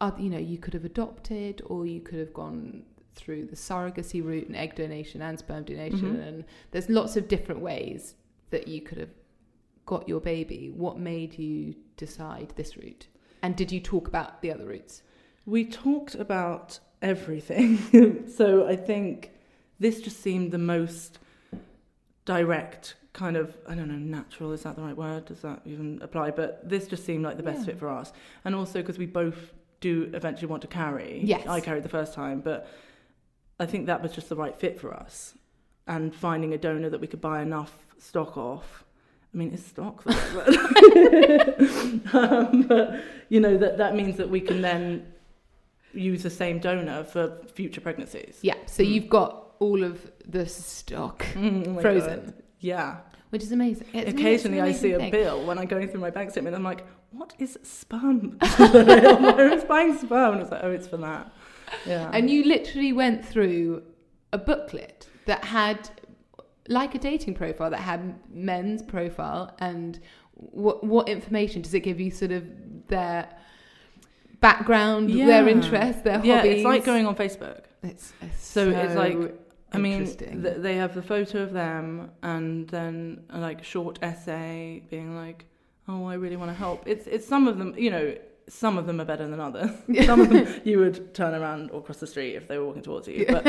uh, 0.00 0.10
you 0.18 0.30
know, 0.30 0.38
you 0.38 0.58
could 0.58 0.74
have 0.74 0.84
adopted, 0.84 1.62
or 1.66 1.86
you 1.86 2.00
could 2.00 2.18
have 2.18 2.32
gone 2.32 2.82
through 3.14 3.44
the 3.46 3.56
surrogacy 3.56 4.24
route 4.24 4.46
and 4.46 4.56
egg 4.56 4.74
donation 4.74 5.20
and 5.20 5.38
sperm 5.38 5.64
donation, 5.64 6.16
Mhm. 6.16 6.26
and 6.28 6.44
there's 6.70 6.88
lots 6.88 7.16
of 7.16 7.28
different 7.28 7.60
ways 7.60 8.14
that 8.50 8.66
you 8.68 8.80
could 8.80 8.98
have 8.98 9.10
got 9.86 10.08
your 10.08 10.20
baby. 10.20 10.70
What 10.70 10.98
made 10.98 11.38
you 11.38 11.74
decide 11.96 12.52
this 12.56 12.76
route? 12.76 13.08
And 13.42 13.56
did 13.56 13.72
you 13.72 13.80
talk 13.80 14.06
about 14.08 14.40
the 14.42 14.52
other 14.52 14.66
routes? 14.66 15.02
We 15.46 15.64
talked 15.64 16.14
about 16.14 16.78
everything. 17.02 18.26
so 18.28 18.66
I 18.66 18.76
think 18.76 19.32
this 19.78 20.00
just 20.00 20.20
seemed 20.20 20.52
the 20.52 20.58
most 20.58 21.18
direct 22.24 22.94
kind 23.12 23.36
of 23.36 23.56
I 23.68 23.74
don't 23.74 23.88
know 23.88 23.94
natural 23.96 24.52
is 24.52 24.62
that 24.62 24.76
the 24.76 24.82
right 24.82 24.96
word 24.96 25.24
does 25.24 25.40
that 25.40 25.62
even 25.64 25.98
apply 26.00 26.30
but 26.30 26.68
this 26.68 26.86
just 26.86 27.04
seemed 27.04 27.24
like 27.24 27.36
the 27.36 27.42
best 27.42 27.60
Yeah. 27.60 27.66
fit 27.66 27.78
for 27.78 27.88
us 27.88 28.12
and 28.44 28.54
also 28.54 28.80
because 28.80 28.98
we 28.98 29.06
both 29.06 29.52
do 29.80 30.10
eventually 30.14 30.46
want 30.48 30.62
to 30.62 30.68
carry 30.68 31.20
Yes. 31.24 31.46
I 31.46 31.60
carried 31.60 31.82
the 31.82 31.88
first 31.88 32.12
time 32.14 32.40
but 32.40 32.68
I 33.58 33.66
think 33.66 33.86
that 33.86 34.02
was 34.02 34.12
just 34.12 34.28
the 34.28 34.36
right 34.36 34.56
fit 34.56 34.78
for 34.80 34.92
us 34.94 35.34
and 35.86 36.14
finding 36.14 36.52
a 36.54 36.58
donor 36.58 36.90
that 36.90 37.00
we 37.00 37.06
could 37.06 37.20
buy 37.20 37.40
enough 37.42 37.86
stock 37.98 38.36
off 38.36 38.84
I 39.32 39.36
mean 39.38 39.52
it's 39.54 39.64
stock 39.66 40.04
um, 42.14 42.62
but 42.68 43.00
you 43.28 43.40
know 43.40 43.56
that 43.56 43.78
that 43.78 43.94
means 43.94 44.16
that 44.16 44.28
we 44.28 44.40
can 44.40 44.60
then 44.62 45.12
use 45.92 46.22
the 46.22 46.30
same 46.30 46.58
donor 46.60 47.02
for 47.02 47.36
future 47.52 47.80
pregnancies. 47.80 48.38
Yeah. 48.42 48.54
So 48.66 48.82
Mm. 48.84 48.88
you've 48.92 49.08
got 49.08 49.54
all 49.58 49.82
of 49.82 50.10
the 50.26 50.46
stock, 50.46 51.24
Mm, 51.34 51.76
oh 51.78 51.80
Frozen. 51.80 52.24
God. 52.26 52.34
Yeah. 52.60 52.96
which 53.30 53.42
is 53.42 53.50
amazing. 53.52 53.86
It's- 53.92 54.12
Occasionally, 54.14 54.60
I 54.60 54.64
amazing 54.66 54.80
see 54.82 54.92
a 54.92 54.98
thing. 54.98 55.10
bill 55.10 55.44
when 55.46 55.58
I'm 55.58 55.66
going 55.66 55.88
through 55.88 56.00
my 56.00 56.10
bank 56.10 56.30
statement. 56.30 56.54
I'm 56.56 56.62
like, 56.64 56.84
"What 57.12 57.34
is 57.38 57.58
sperm?" 57.62 58.38
Who's 58.56 59.64
buying 59.64 59.96
sperm? 59.98 60.34
And 60.34 60.42
it's 60.42 60.50
like, 60.50 60.64
"Oh, 60.64 60.70
it's 60.70 60.88
for 60.88 60.98
that." 60.98 61.32
Yeah. 61.86 62.10
And 62.12 62.30
you 62.30 62.44
literally 62.44 62.92
went 62.92 63.24
through 63.24 63.82
a 64.32 64.38
booklet 64.38 65.08
that 65.26 65.44
had, 65.44 65.90
like 66.68 66.94
a 66.94 66.98
dating 66.98 67.34
profile, 67.34 67.70
that 67.70 67.80
had 67.80 68.18
men's 68.30 68.82
profile 68.82 69.54
and 69.58 70.00
what 70.34 70.82
what 70.82 71.08
information 71.08 71.62
does 71.62 71.74
it 71.74 71.80
give 71.80 72.00
you? 72.00 72.10
Sort 72.10 72.32
of 72.32 72.44
their 72.88 73.28
background, 74.40 75.10
their 75.10 75.48
interests, 75.48 76.02
their 76.02 76.24
yeah, 76.24 76.36
hobbies. 76.36 76.56
it's 76.56 76.64
like 76.64 76.84
going 76.84 77.06
on 77.06 77.14
Facebook. 77.14 77.64
It's, 77.82 78.12
it's 78.20 78.46
So 78.46 78.70
it's 78.70 78.94
like, 78.94 79.34
I 79.72 79.78
mean, 79.78 80.06
th- 80.06 80.56
they 80.58 80.76
have 80.76 80.94
the 80.94 81.02
photo 81.02 81.42
of 81.42 81.52
them 81.52 82.10
and 82.22 82.68
then 82.68 83.24
a 83.30 83.38
like 83.38 83.64
short 83.64 83.98
essay 84.02 84.82
being 84.90 85.16
like, 85.16 85.44
"Oh, 85.90 86.04
I 86.06 86.14
really 86.14 86.36
want 86.36 86.50
to 86.50 86.58
help." 86.66 86.78
It's 86.86 87.06
it's 87.06 87.26
some 87.26 87.48
of 87.48 87.58
them, 87.58 87.74
you 87.76 87.90
know, 87.90 88.14
some 88.48 88.78
of 88.78 88.86
them 88.86 89.00
are 89.00 89.04
better 89.04 89.26
than 89.26 89.40
others. 89.40 89.70
some 90.06 90.20
of 90.20 90.28
them 90.30 90.60
you 90.64 90.78
would 90.78 91.14
turn 91.14 91.34
around 91.34 91.70
or 91.70 91.82
cross 91.82 91.98
the 91.98 92.06
street 92.06 92.34
if 92.34 92.48
they 92.48 92.58
were 92.58 92.66
walking 92.66 92.82
towards 92.82 93.08
you. 93.08 93.26
But 93.28 93.44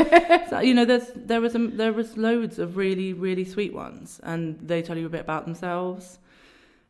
so, 0.50 0.60
you 0.60 0.74
know, 0.74 0.86
there's 0.86 1.12
there 1.16 1.42
was 1.42 1.56
a, 1.56 1.68
there 1.68 1.94
was 1.94 2.18
loads 2.18 2.60
of 2.60 2.78
really 2.78 3.14
really 3.14 3.46
sweet 3.46 3.74
ones, 3.74 4.20
and 4.24 4.60
they 4.60 4.82
tell 4.82 4.98
you 4.98 5.06
a 5.06 5.10
bit 5.18 5.22
about 5.22 5.46
themselves. 5.46 6.20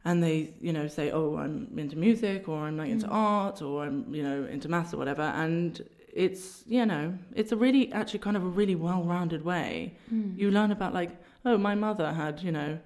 And 0.04 0.24
they, 0.24 0.52
you 0.60 0.74
know, 0.74 0.88
say, 0.88 1.12
"Oh, 1.12 1.38
I'm 1.38 1.78
into 1.78 1.96
music, 1.96 2.50
or 2.50 2.58
I'm 2.66 2.76
like 2.76 2.90
into 2.90 3.06
mm. 3.06 3.14
art, 3.14 3.62
or 3.62 3.84
I'm, 3.86 4.12
you 4.14 4.24
know, 4.24 4.46
into 4.46 4.68
maths 4.68 4.96
or 4.96 4.98
whatever." 4.98 5.22
And 5.22 5.80
it's, 6.12 6.64
you 6.68 6.86
know, 6.86 7.18
it's 7.36 7.52
a 7.52 7.56
really, 7.56 7.92
actually, 7.94 8.20
kind 8.20 8.36
of 8.36 8.44
a 8.44 8.48
really 8.48 8.76
well-rounded 8.76 9.46
way. 9.46 9.94
Mm. 10.14 10.38
You 10.38 10.50
learn 10.50 10.72
about 10.72 10.94
like, 10.94 11.12
oh, 11.46 11.58
my 11.58 11.76
mother 11.76 12.12
had, 12.12 12.42
you 12.42 12.52
know, 12.52 12.80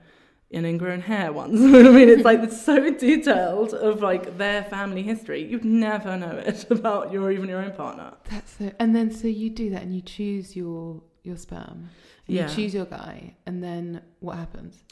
an 0.51 0.65
ingrown 0.65 1.01
hair 1.01 1.31
once. 1.33 1.59
I 1.59 1.89
mean, 1.89 2.09
it's 2.09 2.23
like 2.23 2.39
it's 2.39 2.61
so 2.61 2.91
detailed 2.91 3.73
of 3.73 4.01
like 4.01 4.37
their 4.37 4.63
family 4.63 5.03
history. 5.03 5.43
You'd 5.43 5.65
never 5.65 6.17
know 6.17 6.31
it 6.45 6.65
about 6.71 7.11
your 7.11 7.31
even 7.31 7.49
your 7.49 7.61
own 7.61 7.71
partner. 7.73 8.13
That's 8.29 8.59
it. 8.61 8.75
And 8.79 8.95
then 8.95 9.11
so 9.11 9.27
you 9.27 9.49
do 9.49 9.69
that 9.71 9.81
and 9.83 9.93
you 9.93 10.01
choose 10.01 10.55
your 10.55 11.01
your 11.23 11.37
sperm. 11.37 11.89
And 12.27 12.35
Yeah. 12.35 12.49
You 12.49 12.55
choose 12.55 12.73
your 12.73 12.85
guy, 12.85 13.35
and 13.45 13.63
then 13.63 14.01
what 14.19 14.37
happens? 14.37 14.83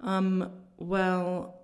Um, 0.00 0.50
well, 0.78 1.60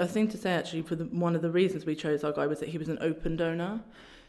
I 0.00 0.06
think 0.06 0.30
to 0.32 0.38
say 0.38 0.52
actually, 0.52 0.82
for 0.82 0.94
the, 0.96 1.04
one 1.04 1.34
of 1.34 1.42
the 1.42 1.50
reasons 1.50 1.86
we 1.86 1.94
chose 1.94 2.22
our 2.24 2.32
guy 2.32 2.46
was 2.46 2.60
that 2.60 2.68
he 2.68 2.78
was 2.78 2.88
an 2.88 2.98
open 3.00 3.36
donor, 3.36 3.80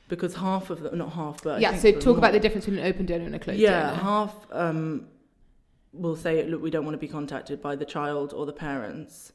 because 0.08 0.36
half 0.36 0.70
of 0.70 0.82
the 0.82 0.92
not 0.96 1.14
half, 1.14 1.44
but 1.44 1.56
I 1.56 1.60
yeah. 1.60 1.78
So 1.78 1.92
talk 1.92 2.18
about 2.18 2.34
the 2.34 2.40
difference 2.40 2.66
between 2.66 2.84
an 2.84 2.90
open 2.90 3.06
donor 3.06 3.26
and 3.26 3.36
a 3.36 3.40
closed 3.40 3.60
yeah, 3.60 3.90
donor. 3.90 4.02
half 4.02 4.36
um, 4.52 5.08
will 5.94 6.16
say, 6.16 6.44
look, 6.46 6.62
we 6.62 6.72
don't 6.72 6.86
want 6.86 6.96
to 6.96 7.00
be 7.00 7.08
contacted 7.08 7.62
by 7.62 7.76
the 7.76 7.86
child 7.86 8.34
or 8.34 8.46
the 8.46 8.54
parents. 8.54 9.32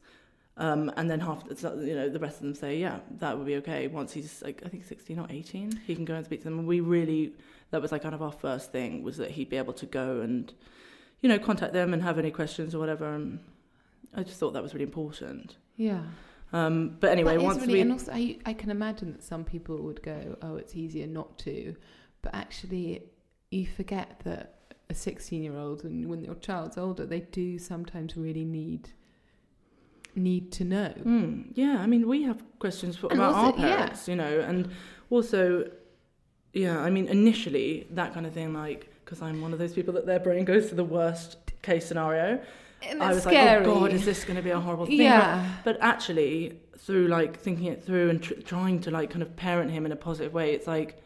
Um, 0.57 0.91
and 0.97 1.09
then 1.09 1.21
half, 1.21 1.43
you 1.47 1.95
know, 1.95 2.09
the 2.09 2.19
rest 2.19 2.37
of 2.37 2.41
them 2.41 2.53
say, 2.53 2.77
yeah, 2.77 2.99
that 3.19 3.37
would 3.37 3.47
be 3.47 3.55
okay. 3.57 3.87
Once 3.87 4.11
he's 4.11 4.41
like, 4.41 4.61
I 4.65 4.67
think 4.69 4.83
16 4.83 5.17
or 5.17 5.25
18, 5.29 5.81
he 5.87 5.95
can 5.95 6.03
go 6.03 6.15
and 6.15 6.25
speak 6.25 6.41
to 6.41 6.43
them. 6.43 6.59
And 6.59 6.67
we 6.67 6.81
really, 6.81 7.33
that 7.71 7.81
was 7.81 7.93
like 7.93 8.03
kind 8.03 8.13
of 8.13 8.21
our 8.21 8.31
first 8.31 8.73
thing 8.73 9.01
was 9.01 9.15
that 9.17 9.31
he'd 9.31 9.49
be 9.49 9.55
able 9.55 9.73
to 9.73 9.85
go 9.85 10.19
and, 10.19 10.53
you 11.21 11.29
know, 11.29 11.39
contact 11.39 11.71
them 11.71 11.93
and 11.93 12.03
have 12.03 12.19
any 12.19 12.29
questions 12.29 12.75
or 12.75 12.79
whatever. 12.79 13.13
And 13.13 13.39
I 14.13 14.23
just 14.23 14.37
thought 14.37 14.51
that 14.51 14.61
was 14.61 14.73
really 14.73 14.83
important. 14.83 15.55
Yeah. 15.77 16.01
Um, 16.51 16.97
but 16.99 17.11
anyway, 17.11 17.37
That 17.37 17.43
once 17.43 17.61
really, 17.61 17.73
we, 17.75 17.81
and 17.81 17.91
also 17.93 18.11
I, 18.11 18.37
I 18.45 18.53
can 18.53 18.69
imagine 18.69 19.13
that 19.13 19.23
some 19.23 19.45
people 19.45 19.77
would 19.83 20.01
go, 20.03 20.35
oh, 20.41 20.57
it's 20.57 20.75
easier 20.75 21.07
not 21.07 21.37
to, 21.39 21.75
but 22.21 22.35
actually, 22.35 23.03
you 23.49 23.65
forget 23.65 24.19
that 24.25 24.58
a 24.89 24.95
sixteen-year-old 24.95 25.83
and 25.83 26.07
when 26.09 26.23
your 26.23 26.35
child's 26.35 26.77
older, 26.77 27.05
they 27.05 27.21
do 27.21 27.59
sometimes 27.59 28.17
really 28.17 28.45
need 28.45 28.89
need 30.15 30.51
to 30.51 30.63
know. 30.63 30.93
Mm, 31.03 31.51
yeah, 31.53 31.77
I 31.79 31.85
mean, 31.85 32.07
we 32.07 32.23
have 32.23 32.43
questions 32.57 32.97
for, 32.97 33.07
about 33.07 33.33
also- 33.35 33.45
our 33.45 33.53
parents, 33.53 34.07
you 34.07 34.15
know, 34.15 34.39
and 34.39 34.69
also, 35.09 35.69
yeah, 36.53 36.79
I 36.79 36.89
mean, 36.89 37.07
initially 37.07 37.87
that 37.91 38.13
kind 38.13 38.25
of 38.25 38.33
thing, 38.33 38.53
like, 38.53 38.91
because 39.05 39.21
I'm 39.21 39.41
one 39.41 39.53
of 39.53 39.59
those 39.59 39.73
people 39.73 39.93
that 39.93 40.05
their 40.05 40.19
brain 40.19 40.45
goes 40.45 40.69
to 40.69 40.75
the 40.75 40.83
worst 40.83 41.37
case 41.61 41.85
scenario. 41.85 42.41
And 42.81 43.03
I 43.03 43.13
was 43.13 43.23
scary. 43.23 43.65
like, 43.65 43.67
oh 43.67 43.81
God, 43.81 43.93
is 43.93 44.05
this 44.05 44.23
going 44.23 44.37
to 44.37 44.41
be 44.41 44.51
a 44.51 44.59
horrible 44.59 44.85
thing? 44.85 45.01
Yeah. 45.01 45.47
But 45.63 45.77
actually, 45.81 46.59
through 46.77 47.07
like 47.07 47.37
thinking 47.39 47.67
it 47.67 47.83
through 47.83 48.09
and 48.09 48.23
tr- 48.23 48.35
trying 48.45 48.79
to 48.81 48.91
like 48.91 49.09
kind 49.09 49.21
of 49.21 49.35
parent 49.35 49.69
him 49.69 49.85
in 49.85 49.91
a 49.91 49.95
positive 49.95 50.33
way, 50.33 50.53
it's 50.53 50.65
like, 50.65 51.01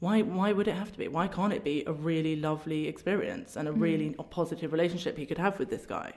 why 0.00 0.22
why 0.22 0.52
would 0.52 0.68
it 0.68 0.74
have 0.74 0.92
to 0.92 0.98
be? 0.98 1.08
Why 1.08 1.26
can't 1.28 1.52
it 1.52 1.64
be 1.64 1.82
a 1.86 1.92
really 1.92 2.36
lovely 2.36 2.86
experience 2.86 3.56
and 3.56 3.68
a 3.68 3.72
Mm. 3.72 3.80
really 3.80 4.14
positive 4.30 4.72
relationship 4.72 5.16
he 5.18 5.26
could 5.26 5.38
have 5.38 5.58
with 5.58 5.70
this 5.70 5.84
guy? 5.86 6.12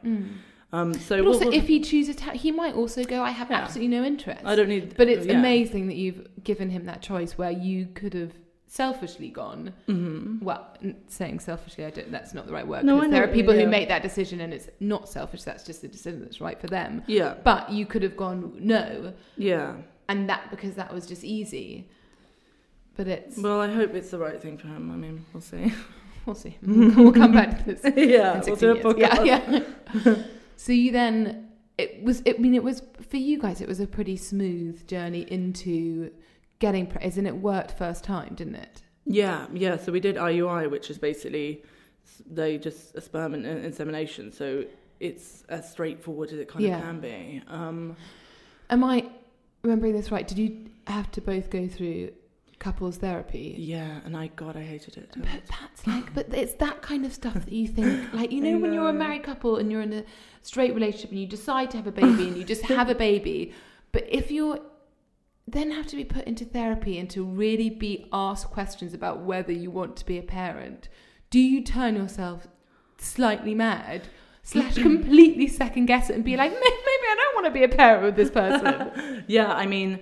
Um, 0.73 0.93
so 0.93 1.17
But 1.23 1.27
also, 1.27 1.51
if 1.51 1.67
he 1.67 1.81
chooses 1.81 2.15
to, 2.17 2.31
he 2.31 2.49
might 2.51 2.75
also 2.75 3.03
go, 3.03 3.21
I 3.21 3.31
have 3.31 3.49
Yeah. 3.49 3.57
absolutely 3.61 3.89
no 3.97 4.05
interest. 4.05 4.41
I 4.45 4.55
don't 4.55 4.69
need, 4.69 4.95
But 4.95 5.09
it's 5.09 5.25
yeah. 5.25 5.37
amazing 5.37 5.87
that 5.87 5.95
you've 5.97 6.27
given 6.45 6.69
him 6.69 6.85
that 6.85 7.01
choice 7.01 7.37
where 7.37 7.51
you 7.51 7.87
could 7.93 8.13
have 8.13 8.31
selfishly 8.67 9.27
gone. 9.27 9.73
Mm-hmm. 9.89 10.45
Well, 10.45 10.65
saying 11.09 11.39
selfishly, 11.41 11.83
I 11.83 11.89
don't, 11.89 12.09
that's 12.09 12.33
not 12.33 12.47
the 12.47 12.53
right 12.53 12.65
word. 12.65 12.85
No, 12.85 12.95
'cause 12.95 13.03
I 13.03 13.07
know 13.07 13.11
there 13.11 13.23
are 13.25 13.33
people 13.33 13.53
mean, 13.53 13.65
who 13.65 13.69
make 13.69 13.89
that 13.89 14.01
decision 14.01 14.39
and 14.39 14.53
it's 14.53 14.69
not 14.79 15.09
selfish. 15.09 15.43
That's 15.43 15.65
just 15.65 15.81
the 15.81 15.89
decision 15.89 16.21
that's 16.21 16.39
right 16.39 16.57
for 16.57 16.67
them. 16.67 17.03
Yeah, 17.05 17.33
But 17.43 17.69
you 17.69 17.85
could 17.85 18.03
have 18.03 18.15
gone 18.15 18.53
no, 18.57 19.11
yeah. 19.37 19.73
and 20.07 20.29
that 20.29 20.49
because 20.51 20.75
that 20.75 20.93
was 20.93 21.05
just 21.05 21.25
easy. 21.25 21.89
But 22.95 23.07
it's 23.07 23.37
Well, 23.37 23.61
I 23.61 23.71
hope 23.71 23.93
it's 23.93 24.11
the 24.11 24.19
right 24.19 24.41
thing 24.41 24.57
for 24.57 24.67
him. 24.67 24.91
I 24.91 24.95
mean, 24.95 25.25
we'll 25.33 25.41
see. 25.41 25.73
we'll 26.25 26.35
see. 26.35 26.57
We'll, 26.61 27.11
come 27.13 27.31
back 27.31 27.63
to 27.63 27.73
this. 27.73 27.81
yeah, 27.95 28.41
we'll 28.45 28.55
do 28.55 28.71
a 28.71 28.75
podcast. 28.75 29.25
Yeah, 29.25 29.63
yeah. 30.05 30.15
so 30.57 30.71
you 30.73 30.91
then 30.91 31.49
it 31.77 32.03
was. 32.03 32.21
I 32.27 32.33
mean, 32.33 32.53
it 32.53 32.63
was 32.63 32.83
for 33.09 33.17
you 33.17 33.39
guys. 33.39 33.61
It 33.61 33.67
was 33.67 33.79
a 33.79 33.87
pretty 33.87 34.17
smooth 34.17 34.85
journey 34.87 35.25
into 35.31 36.11
getting. 36.59 36.91
As 37.01 37.17
in, 37.17 37.25
it 37.25 37.37
worked 37.37 37.77
first 37.77 38.03
time, 38.03 38.35
didn't 38.35 38.55
it? 38.55 38.81
Yeah, 39.05 39.47
yeah. 39.53 39.77
So 39.77 39.91
we 39.91 39.99
did 39.99 40.15
IUI, 40.17 40.69
which 40.69 40.89
is 40.89 40.97
basically 40.97 41.63
they 42.29 42.57
just 42.57 42.95
a 42.95 43.01
sperm 43.01 43.33
in- 43.33 43.45
insemination. 43.45 44.31
So 44.31 44.65
it's 44.99 45.43
as 45.49 45.69
straightforward 45.71 46.29
as 46.31 46.39
it 46.39 46.47
kind 46.47 46.63
Yeah. 46.63 46.77
of 46.77 46.83
can 46.83 46.99
be. 46.99 47.41
Um, 47.47 47.95
Am 48.69 48.83
I 48.83 49.09
remembering 49.63 49.93
this 49.93 50.11
right? 50.11 50.27
Did 50.27 50.37
you 50.37 50.69
have 50.87 51.09
to 51.11 51.21
both 51.21 51.49
go 51.49 51.67
through 51.67 52.11
couples 52.61 52.97
therapy? 52.97 53.55
yeah, 53.57 53.99
and 54.05 54.15
I 54.15 54.27
God, 54.27 54.55
I 54.55 54.61
hated 54.61 54.95
it. 54.95 55.09
But 55.17 55.41
that's 55.49 55.85
like, 55.85 56.13
but 56.13 56.33
it's 56.33 56.53
that 56.55 56.81
kind 56.81 57.05
of 57.05 57.13
stuff 57.13 57.33
that 57.33 57.51
you 57.51 57.67
think, 57.67 58.13
like, 58.13 58.31
you 58.31 58.41
I 58.45 58.51
know, 58.51 58.59
when 58.59 58.71
you're 58.71 58.89
a 58.89 58.93
married 58.93 59.23
couple 59.23 59.57
and 59.57 59.69
you're 59.69 59.81
in 59.81 59.91
a 59.91 60.03
straight 60.41 60.73
relationship 60.73 61.09
and 61.09 61.19
you 61.19 61.27
decide 61.27 61.71
to 61.71 61.77
have 61.77 61.87
a 61.87 61.91
baby 61.91 62.27
and 62.27 62.37
you 62.37 62.45
just 62.45 62.61
have 62.63 62.89
a 62.89 62.95
baby, 62.95 63.53
but 63.91 64.05
if 64.07 64.31
you're 64.31 64.59
then 65.47 65.71
have 65.71 65.87
to 65.87 65.95
be 65.95 66.05
put 66.05 66.25
into 66.25 66.45
therapy 66.45 66.97
and 66.97 67.09
to 67.09 67.25
really 67.25 67.69
be 67.69 68.07
asked 68.13 68.47
questions 68.51 68.93
about 68.93 69.21
whether 69.21 69.51
you 69.51 69.69
want 69.69 69.97
to 69.97 70.05
be 70.05 70.17
a 70.17 70.23
parent, 70.23 70.87
do 71.29 71.39
you 71.39 71.61
turn 71.63 71.95
yourself 71.95 72.47
slightly 72.97 73.53
mad? 73.53 74.07
Slash, 74.43 74.75
completely 74.89 75.47
second 75.47 75.85
guess 75.87 76.09
it 76.09 76.15
and 76.15 76.23
be 76.23 76.37
like, 76.37 76.51
maybe 76.51 76.63
I 76.63 77.15
don't 77.17 77.35
want 77.35 77.53
to 77.53 77.59
be 77.59 77.63
a 77.63 77.69
parent 77.69 78.03
with 78.03 78.15
this 78.15 78.31
person. 78.31 79.23
yeah, 79.27 79.53
I 79.53 79.65
mean, 79.65 79.99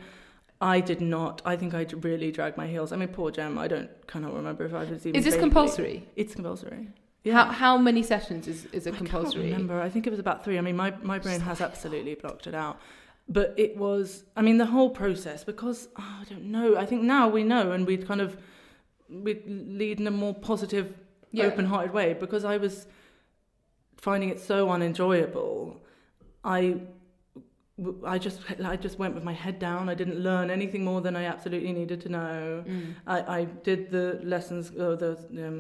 I 0.62 0.82
did 0.82 1.00
not. 1.02 1.42
I 1.46 1.56
think 1.56 1.74
I 1.74 1.86
really 2.02 2.32
dragged 2.32 2.58
my 2.58 2.68
heels. 2.68 2.92
I 2.92 2.98
mean, 2.98 3.08
poor 3.10 3.32
Gem. 3.32 3.58
I 3.58 3.68
don't 3.68 3.90
cannot 4.08 4.34
remember 4.34 4.66
if 4.66 4.74
I 4.74 4.84
was 4.84 5.06
even. 5.06 5.16
Is 5.16 5.24
this 5.26 5.38
compulsory? 5.38 6.06
It's 6.16 6.34
compulsory. 6.36 6.90
How, 7.26 7.46
how 7.46 7.78
many 7.78 8.02
sessions 8.04 8.48
is, 8.48 8.66
is 8.72 8.88
it 8.88 8.94
I 8.94 8.98
compulsory? 8.98 9.44
can't 9.44 9.54
remember. 9.54 9.82
I 9.82 9.90
think 9.90 10.08
it 10.08 10.10
was 10.10 10.20
about 10.20 10.44
three. 10.44 10.58
I 10.58 10.62
mean, 10.62 10.76
my, 10.76 10.94
my 11.02 11.20
brain 11.20 11.40
has 11.42 11.62
absolutely 11.62 12.16
blocked 12.16 12.48
it 12.48 12.56
out. 12.56 12.80
But 13.28 13.54
it 13.58 13.78
was, 13.78 14.24
I 14.36 14.42
mean, 14.42 14.58
the 14.58 14.66
whole 14.66 14.90
process, 14.90 15.44
because, 15.44 15.90
oh, 15.98 16.18
I 16.22 16.24
don't 16.30 16.46
know. 16.46 16.76
I 16.78 16.86
think 16.86 17.04
now 17.04 17.28
we 17.30 17.44
know 17.44 17.72
and 17.72 17.86
we'd 17.86 18.08
kind 18.08 18.22
of, 18.22 18.38
we'd 19.10 19.44
lead 19.46 20.00
in 20.00 20.08
a 20.08 20.12
more 20.12 20.34
positive, 20.34 20.94
Yeah. 21.32 21.46
open 21.46 21.66
hearted 21.66 21.94
way 21.94 22.14
because 22.14 22.44
I 22.44 22.58
was 22.58 22.88
finding 23.98 24.30
it 24.30 24.40
so 24.40 24.70
unenjoyable. 24.72 25.80
I. 26.44 26.82
I 28.06 28.18
just 28.18 28.42
I 28.64 28.76
just 28.76 29.00
went 29.00 29.16
with 29.16 29.24
my 29.24 29.34
head 29.34 29.60
down. 29.60 29.90
I 29.90 29.94
didn't 29.94 30.20
learn 30.20 30.50
anything 30.50 30.84
more 30.84 31.02
than 31.02 31.16
I 31.16 31.26
absolutely 31.26 31.72
needed 31.72 32.02
to 32.02 32.10
know. 32.10 32.64
Mm. 32.68 32.96
I, 33.08 33.40
I 33.40 33.44
did 33.46 33.90
the 33.92 34.20
lessons, 34.24 34.72
uh, 34.72 34.96
the 34.96 35.18
um, 35.48 35.60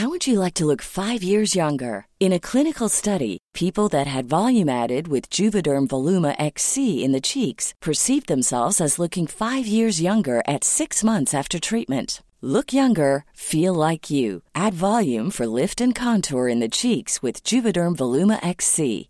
How 0.00 0.08
would 0.08 0.26
you 0.26 0.38
like 0.40 0.54
to 0.54 0.64
look 0.64 0.80
five 0.80 1.22
years 1.22 1.54
younger? 1.54 2.06
In 2.20 2.32
a 2.32 2.40
clinical 2.40 2.88
study, 2.88 3.36
people 3.52 3.88
that 3.90 4.06
had 4.06 4.28
volume 4.28 4.68
added 4.70 5.08
with 5.08 5.28
Juvederm 5.28 5.88
Voluma 5.88 6.34
XC 6.38 7.04
in 7.04 7.12
the 7.12 7.20
cheeks 7.20 7.74
perceived 7.82 8.26
themselves 8.26 8.80
as 8.80 8.98
looking 8.98 9.26
five 9.26 9.66
years 9.66 10.00
younger 10.00 10.42
at 10.46 10.64
six 10.64 11.04
months 11.04 11.34
after 11.34 11.58
treatment. 11.58 12.22
Look 12.40 12.72
younger, 12.72 13.26
feel 13.34 13.74
like 13.74 14.08
you. 14.08 14.42
Add 14.54 14.72
volume 14.72 15.30
for 15.30 15.46
lift 15.46 15.82
and 15.82 15.94
contour 15.94 16.48
in 16.48 16.60
the 16.60 16.70
cheeks 16.70 17.20
with 17.20 17.44
Juvederm 17.44 17.94
Voluma 17.96 18.38
XC. 18.42 19.09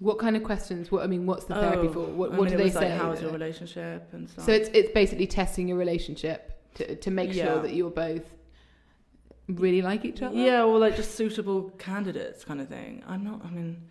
What 0.00 0.18
kind 0.18 0.34
of 0.36 0.42
questions? 0.42 0.90
What 0.90 1.02
I 1.04 1.06
mean, 1.06 1.24
what's 1.26 1.44
the 1.44 1.54
therapy 1.54 1.88
Oh, 1.88 1.92
for? 1.92 2.00
What, 2.00 2.32
what 2.32 2.48
mean, 2.48 2.50
do 2.50 2.56
they 2.56 2.70
say? 2.70 2.90
Like, 2.90 3.00
how's 3.00 3.22
your 3.22 3.32
relationship 3.32 4.08
and 4.12 4.28
stuff. 4.28 4.44
so 4.46 4.52
it's 4.52 4.68
it's 4.74 4.90
basically 4.92 5.26
testing 5.26 5.68
your 5.68 5.76
relationship 5.78 6.58
to 6.76 6.96
to 6.96 7.10
make 7.10 7.32
Yeah. 7.34 7.44
sure 7.46 7.62
that 7.62 7.72
you're 7.74 7.90
both 7.90 8.24
really 9.48 9.82
like 9.82 10.04
each 10.04 10.22
other. 10.22 10.34
Yeah, 10.36 10.64
or 10.64 10.78
like 10.78 10.96
just 10.96 11.14
suitable 11.14 11.70
candidates 11.78 12.44
kind 12.44 12.60
of 12.60 12.68
thing. 12.68 13.02
I'm 13.06 13.24
not, 13.24 13.44
I 13.44 13.50
mean, 13.50 13.82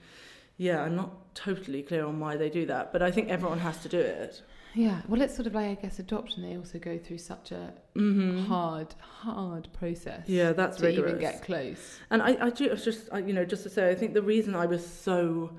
yeah, 0.58 0.82
I'm 0.84 0.96
not 0.96 1.36
totally 1.36 1.82
clear 1.84 2.06
on 2.06 2.20
why 2.20 2.38
they 2.38 2.50
do 2.50 2.66
that, 2.68 2.92
but 2.94 3.02
I 3.02 3.12
think 3.12 3.30
everyone 3.30 3.60
has 3.60 3.78
to 3.84 3.90
do 3.90 4.00
it. 4.00 4.42
Yeah. 4.76 5.02
Well, 5.08 5.22
it's 5.22 5.36
sort 5.36 5.48
of 5.48 5.56
like 5.56 5.66
I 5.78 5.82
guess 5.82 6.00
adoption. 6.00 6.44
They 6.44 6.56
also 6.56 6.80
go 6.80 6.98
through 6.98 7.18
such 7.18 7.52
a 7.52 7.74
Mm-hmm. 7.96 8.46
hard, 8.46 8.96
hard 9.00 9.68
process. 9.74 10.24
Yeah, 10.30 10.54
that's 10.54 10.78
to 10.78 10.90
even 10.90 11.20
get 11.20 11.44
close. 11.44 12.00
And 12.10 12.22
I, 12.22 12.38
I 12.46 12.50
do, 12.50 12.66
it's 12.66 12.86
just, 12.86 13.10
I, 13.12 13.20
you 13.20 13.34
know, 13.34 13.44
just 13.44 13.64
to 13.64 13.70
say, 13.70 13.90
I 13.90 13.96
think 13.96 14.14
the 14.14 14.22
reason 14.22 14.56
I 14.56 14.66
was 14.68 14.86
so 14.88 15.52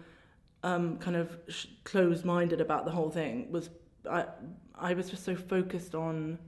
um, 0.62 0.98
kind 0.98 1.16
of 1.16 1.36
sh- 1.48 1.66
closed 1.84 2.24
minded 2.24 2.60
about 2.60 2.84
the 2.84 2.90
whole 2.90 3.10
thing 3.10 3.50
was 3.50 3.70
I, 4.08 4.26
I 4.74 4.94
was 4.94 5.10
just 5.10 5.24
so 5.24 5.34
focused 5.34 5.94
on 5.94 6.38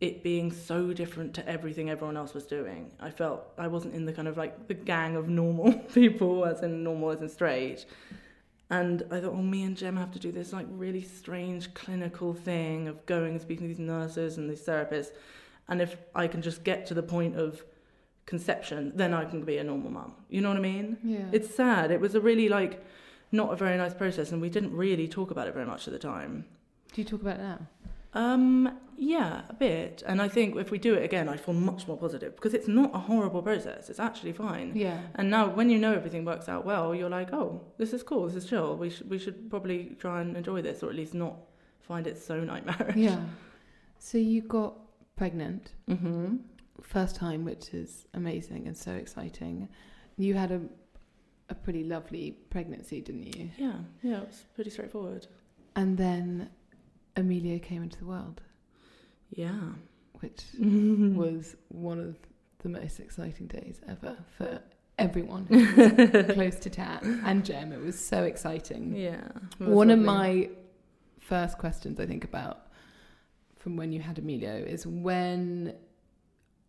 it 0.00 0.22
being 0.22 0.50
so 0.50 0.92
different 0.92 1.34
to 1.34 1.46
everything 1.46 1.90
everyone 1.90 2.16
else 2.16 2.32
was 2.32 2.46
doing. 2.46 2.90
I 3.00 3.10
felt 3.10 3.44
I 3.58 3.66
wasn't 3.66 3.94
in 3.94 4.06
the 4.06 4.12
kind 4.12 4.28
of 4.28 4.36
like 4.38 4.66
the 4.66 4.74
gang 4.74 5.14
of 5.16 5.28
normal 5.28 5.72
people, 5.94 6.46
as 6.46 6.62
in 6.62 6.82
normal, 6.82 7.10
as 7.10 7.20
in 7.20 7.28
straight. 7.28 7.84
And 8.70 9.02
I 9.10 9.20
thought, 9.20 9.32
well, 9.32 9.42
me 9.42 9.64
and 9.64 9.76
Jem 9.76 9.96
have 9.96 10.12
to 10.12 10.18
do 10.18 10.32
this 10.32 10.52
like 10.52 10.66
really 10.70 11.02
strange 11.02 11.74
clinical 11.74 12.32
thing 12.32 12.88
of 12.88 13.04
going 13.04 13.32
and 13.32 13.40
speaking 13.40 13.68
to 13.68 13.68
these 13.68 13.84
nurses 13.84 14.38
and 14.38 14.48
these 14.48 14.62
therapists. 14.62 15.10
And 15.68 15.82
if 15.82 15.96
I 16.14 16.28
can 16.28 16.40
just 16.40 16.64
get 16.64 16.86
to 16.86 16.94
the 16.94 17.02
point 17.02 17.36
of 17.36 17.62
conception, 18.30 18.92
then 18.94 19.12
I 19.12 19.24
can 19.24 19.40
be 19.44 19.58
a 19.58 19.64
normal 19.64 19.90
mum. 19.90 20.14
You 20.28 20.40
know 20.40 20.48
what 20.48 20.56
I 20.56 20.60
mean? 20.60 20.96
Yeah. 21.02 21.26
It's 21.32 21.52
sad. 21.54 21.90
It 21.90 22.00
was 22.00 22.14
a 22.14 22.20
really 22.20 22.48
like 22.48 22.82
not 23.32 23.52
a 23.52 23.56
very 23.56 23.76
nice 23.76 23.92
process, 24.02 24.32
and 24.32 24.40
we 24.40 24.48
didn't 24.48 24.74
really 24.74 25.08
talk 25.08 25.30
about 25.32 25.48
it 25.48 25.54
very 25.54 25.66
much 25.66 25.86
at 25.88 25.92
the 25.92 25.98
time. 25.98 26.44
Do 26.92 27.00
you 27.02 27.06
talk 27.12 27.20
about 27.20 27.36
it 27.40 27.42
now? 27.42 27.60
Um, 28.12 28.78
yeah, 28.96 29.42
a 29.48 29.54
bit. 29.54 30.02
And 30.06 30.22
I 30.22 30.28
think 30.28 30.56
if 30.56 30.70
we 30.70 30.78
do 30.78 30.94
it 30.94 31.04
again, 31.04 31.28
I'd 31.28 31.40
feel 31.40 31.54
much 31.54 31.86
more 31.88 31.96
positive 31.96 32.34
because 32.36 32.54
it's 32.54 32.68
not 32.68 32.90
a 32.94 32.98
horrible 32.98 33.42
process. 33.42 33.90
It's 33.90 34.00
actually 34.00 34.32
fine. 34.32 34.72
Yeah. 34.74 34.98
And 35.16 35.30
now, 35.30 35.48
when 35.48 35.68
you 35.70 35.78
know 35.78 35.92
everything 35.92 36.24
works 36.24 36.48
out 36.48 36.64
well, 36.64 36.94
you're 36.94 37.14
like, 37.18 37.32
oh, 37.32 37.60
this 37.78 37.92
is 37.92 38.02
cool. 38.02 38.26
This 38.26 38.36
is 38.42 38.46
chill. 38.50 38.76
We 38.76 38.90
should 38.90 39.10
we 39.10 39.18
should 39.18 39.50
probably 39.50 39.96
try 39.98 40.20
and 40.22 40.36
enjoy 40.36 40.62
this, 40.62 40.82
or 40.82 40.88
at 40.90 40.96
least 40.96 41.14
not 41.14 41.36
find 41.80 42.06
it 42.06 42.16
so 42.18 42.34
nightmarish. 42.52 42.96
Yeah. 42.96 43.20
So 43.98 44.18
you 44.18 44.40
got 44.42 44.74
pregnant 45.16 45.64
Mm-hmm. 45.88 46.36
First 46.82 47.16
time, 47.16 47.44
which 47.44 47.72
is 47.74 48.06
amazing 48.14 48.66
and 48.66 48.76
so 48.76 48.92
exciting. 48.92 49.68
You 50.16 50.34
had 50.34 50.50
a 50.52 50.60
a 51.48 51.54
pretty 51.54 51.82
lovely 51.82 52.32
pregnancy, 52.50 53.00
didn't 53.00 53.36
you? 53.36 53.50
Yeah. 53.58 53.72
Yeah. 54.02 54.18
It 54.18 54.26
was 54.28 54.44
pretty 54.54 54.70
straightforward. 54.70 55.26
And 55.74 55.98
then 55.98 56.48
Emilio 57.16 57.58
came 57.58 57.82
into 57.82 57.98
the 57.98 58.06
world, 58.06 58.40
Yeah. 59.30 59.58
which 60.20 60.44
was 60.60 61.56
one 61.68 61.98
of 61.98 62.16
the 62.60 62.68
most 62.68 63.00
exciting 63.00 63.48
days 63.48 63.80
ever 63.88 64.16
for 64.38 64.60
everyone 64.98 65.46
who 65.46 66.22
close 66.34 66.56
to 66.60 66.70
Tat 66.70 67.02
and 67.02 67.44
Jem. 67.44 67.72
It 67.72 67.80
was 67.80 67.98
so 67.98 68.22
exciting. 68.22 68.94
Yeah. 68.94 69.26
One 69.58 69.90
of 69.90 69.98
my 69.98 70.50
first 71.18 71.58
questions 71.58 71.98
I 71.98 72.06
think 72.06 72.22
about 72.22 72.68
from 73.58 73.76
when 73.76 73.90
you 73.92 74.00
had 74.00 74.18
Emilio 74.18 74.54
is 74.54 74.86
when 74.86 75.74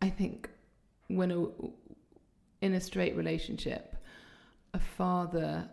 I 0.02 0.10
think 0.10 0.50
when 1.08 1.32
a, 1.32 1.46
in 2.62 2.74
a 2.74 2.82
straight 2.82 3.16
relationship, 3.16 3.96
a 4.74 4.80
father 4.80 5.70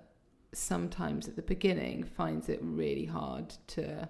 sometimes 0.53 1.29
at 1.29 1.37
the 1.37 1.43
beginning 1.43 2.05
finds 2.05 2.49
it 2.49 2.59
really 2.63 3.05
hard 3.05 3.55
to 3.69 4.09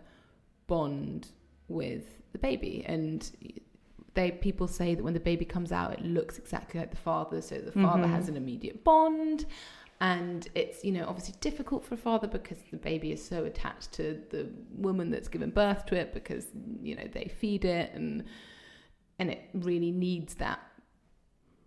bond 0.67 1.29
with 1.69 2.23
the 2.33 2.39
baby. 2.39 2.85
And 2.87 3.31
they 4.15 4.31
people 4.31 4.67
say 4.69 4.95
that 4.95 5.03
when 5.03 5.15
the 5.15 5.21
baby 5.21 5.45
comes 5.45 5.71
out 5.73 5.93
it 5.93 6.05
looks 6.05 6.39
exactly 6.39 6.81
like 6.81 6.91
the 6.91 6.97
father. 6.97 7.41
So 7.41 7.59
the 7.59 7.73
father 7.73 8.07
Mhm. 8.07 8.11
has 8.11 8.29
an 8.29 8.37
immediate 8.37 8.83
bond. 8.85 9.47
And 10.01 10.47
it's 10.55 10.85
you 10.85 10.93
know 10.93 11.07
obviously 11.09 11.35
difficult 11.41 11.85
for 11.85 11.95
a 11.95 11.99
father 11.99 12.29
because 12.29 12.59
the 12.71 12.77
baby 12.77 13.11
is 13.13 13.23
so 13.25 13.45
attached 13.45 13.93
to 13.95 14.23
the 14.31 14.49
woman 14.77 15.11
that's 15.11 15.29
given 15.29 15.51
birth 15.51 15.87
to 15.87 15.97
it 15.97 16.15
because 16.15 16.47
you 16.83 16.95
know 16.95 17.07
they 17.13 17.25
feed 17.41 17.65
it 17.65 17.93
and 17.95 18.25
and 19.19 19.31
it 19.31 19.43
really 19.55 19.91
needs 19.91 20.35
that 20.37 20.61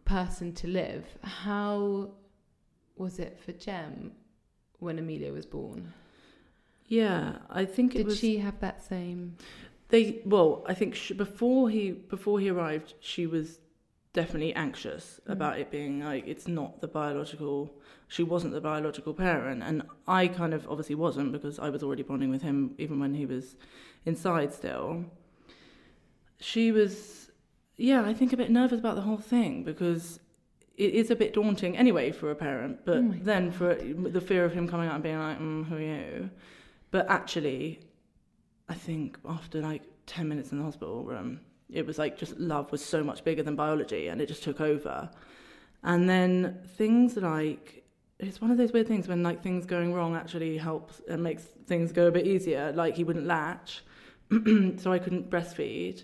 person 0.06 0.54
to 0.54 0.68
live 0.68 1.06
how 1.24 2.10
was 2.96 3.20
it 3.20 3.40
for 3.44 3.52
Jem 3.54 4.12
when 4.80 5.00
Emilio 5.00 5.34
was 5.34 5.46
born 5.46 5.94
Yeah, 6.88 7.38
I 7.50 7.66
think 7.66 7.94
it 7.96 8.00
did 8.00 8.08
was. 8.08 8.20
she 8.20 8.38
have 8.40 8.60
that 8.60 8.84
same 8.84 9.38
They 9.90 10.22
well, 10.26 10.64
I 10.68 10.74
think 10.74 10.96
she, 10.96 11.14
before 11.14 11.70
he 11.70 11.92
before 11.92 12.40
he 12.40 12.50
arrived, 12.50 12.94
she 13.00 13.26
was 13.28 13.60
definitely 14.14 14.54
anxious 14.56 15.20
Mm. 15.28 15.32
about 15.34 15.60
it 15.60 15.70
being 15.72 16.00
like 16.10 16.24
it's 16.28 16.48
not 16.48 16.82
the 16.82 16.88
biological. 16.88 17.56
She 18.08 18.24
wasn't 18.24 18.54
the 18.54 18.62
biological 18.62 19.14
parent, 19.14 19.64
and 19.64 19.84
I 20.08 20.28
kind 20.28 20.54
of 20.54 20.68
obviously 20.72 20.96
wasn't 20.96 21.32
because 21.32 21.60
I 21.60 21.70
was 21.70 21.82
already 21.84 22.04
bonding 22.04 22.30
with 22.30 22.42
him 22.42 22.58
even 22.78 23.00
when 23.00 23.14
he 23.14 23.26
was 23.26 23.56
inside 24.06 24.54
still. 24.54 25.06
She 26.40 26.72
was, 26.72 27.21
yeah, 27.78 28.04
I 28.04 28.14
think 28.14 28.34
a 28.34 28.38
bit 28.38 28.52
nervous 28.52 28.80
about 28.80 28.96
the 28.96 29.02
whole 29.02 29.18
thing 29.18 29.64
because 29.64 30.20
it 30.78 30.94
is 30.94 31.12
a 31.12 31.16
bit 31.16 31.34
daunting 31.34 31.78
anyway 31.78 32.12
for 32.12 32.32
a 32.32 32.36
parent, 32.36 32.86
but 32.86 32.98
Oh 32.98 33.14
then 33.22 33.52
for 33.52 33.76
the 33.76 34.22
fear 34.22 34.46
of 34.46 34.54
him 34.54 34.68
coming 34.68 34.88
out 34.88 34.96
and 34.96 35.04
being 35.04 35.20
like, 35.20 35.40
mm, 35.40 35.66
"Who 35.68 35.76
are 35.76 35.80
you?" 35.80 36.30
But 36.92 37.10
actually, 37.10 37.80
I 38.70 38.74
think 38.74 39.18
after 39.28 39.62
like 39.62 39.84
10 40.06 40.28
minutes 40.28 40.52
in 40.52 40.58
the 40.58 40.64
hospital 40.64 41.04
room, 41.04 41.40
it 41.70 41.86
was 41.86 41.98
like 41.98 42.18
just 42.18 42.38
love 42.38 42.72
was 42.72 42.84
so 42.84 43.04
much 43.04 43.24
bigger 43.24 43.44
than 43.44 43.56
biology 43.56 44.08
and 44.08 44.22
it 44.22 44.28
just 44.28 44.44
took 44.44 44.62
over. 44.62 45.10
And 45.84 46.10
then 46.10 46.60
things 46.78 47.18
like, 47.18 47.84
it's 48.20 48.40
one 48.40 48.52
of 48.52 48.58
those 48.58 48.72
weird 48.72 48.88
things 48.88 49.08
when 49.08 49.24
like 49.24 49.42
things 49.42 49.66
going 49.66 49.94
wrong 49.94 50.16
actually 50.16 50.58
helps 50.58 51.02
and 51.10 51.24
makes 51.24 51.44
things 51.66 51.92
go 51.92 52.08
a 52.08 52.12
bit 52.12 52.28
easier. 52.28 52.72
Like 52.76 52.96
he 52.96 53.04
wouldn't 53.04 53.26
latch, 53.26 53.84
so 54.78 54.92
I 54.92 55.00
couldn't 55.00 55.30
breastfeed. 55.30 56.04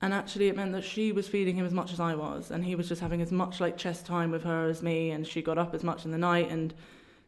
And 0.00 0.14
actually, 0.14 0.46
it 0.48 0.54
meant 0.56 0.72
that 0.72 0.84
she 0.84 1.10
was 1.10 1.26
feeding 1.26 1.56
him 1.56 1.66
as 1.66 1.72
much 1.72 1.92
as 1.92 1.98
I 1.98 2.14
was, 2.14 2.52
and 2.52 2.64
he 2.64 2.76
was 2.76 2.88
just 2.88 3.00
having 3.00 3.20
as 3.20 3.32
much 3.32 3.60
like 3.60 3.76
chest 3.76 4.06
time 4.06 4.30
with 4.30 4.44
her 4.44 4.68
as 4.68 4.80
me, 4.82 5.10
and 5.10 5.26
she 5.26 5.42
got 5.42 5.58
up 5.58 5.74
as 5.74 5.82
much 5.82 6.04
in 6.04 6.12
the 6.12 6.18
night. 6.18 6.50
And 6.50 6.72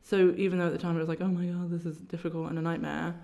so, 0.03 0.33
even 0.37 0.59
though 0.59 0.67
at 0.67 0.73
the 0.73 0.79
time 0.79 0.95
it 0.97 1.01
was 1.01 1.09
like, 1.09 1.21
oh 1.21 1.27
my 1.29 1.47
god, 1.47 1.71
this 1.71 1.85
is 1.85 1.97
difficult 1.99 2.49
and 2.49 2.59
a 2.59 2.63
nightmare, 2.63 3.15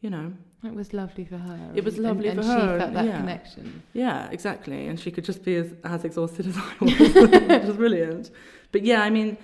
you 0.00 0.10
know, 0.10 0.32
It 0.64 0.74
was 0.74 0.92
lovely 0.92 1.24
for 1.24 1.38
her. 1.38 1.70
It 1.74 1.84
was 1.84 1.98
lovely 1.98 2.28
and, 2.28 2.42
for 2.42 2.50
and 2.50 2.60
her, 2.60 2.74
she 2.74 2.78
felt 2.80 2.94
that 2.94 3.04
yeah. 3.06 3.16
connection. 3.18 3.82
Yeah, 3.92 4.28
exactly. 4.30 4.88
And 4.88 4.98
she 4.98 5.10
could 5.12 5.24
just 5.24 5.44
be 5.44 5.54
as, 5.56 5.72
as 5.84 6.04
exhausted 6.04 6.46
as 6.48 6.56
I 6.56 6.72
was, 6.80 6.98
which 7.48 7.62
was 7.64 7.76
brilliant. 7.76 8.30
But 8.72 8.82
yeah, 8.82 9.02
I 9.02 9.10
mean, 9.10 9.38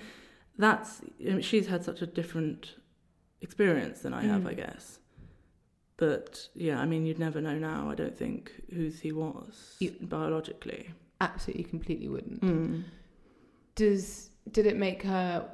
that's 0.57 1.01
I 1.21 1.29
mean, 1.31 1.41
she's 1.41 1.67
had 1.67 1.83
such 1.85 2.01
a 2.01 2.05
different 2.05 2.75
experience 3.41 4.01
than 4.01 4.13
I 4.13 4.23
have, 4.23 4.41
Mm. 4.41 4.49
I 4.49 4.53
guess. 4.53 4.99
But 5.97 6.47
yeah, 6.55 6.79
I 6.79 6.85
mean, 6.85 7.05
you'd 7.05 7.19
never 7.19 7.39
know 7.41 7.57
now. 7.57 7.89
I 7.91 7.95
don't 7.95 8.17
think 8.17 8.51
whose 8.73 8.99
he 8.99 9.11
was 9.11 9.75
You- 9.79 9.95
biologically. 10.01 10.89
Absolutely, 11.21 11.63
completely 11.65 12.09
wouldn't. 12.09 12.41
Mm. 12.41 12.83
Does 13.75 14.29
did 14.51 14.65
it 14.65 14.75
make 14.77 15.03
her, 15.03 15.49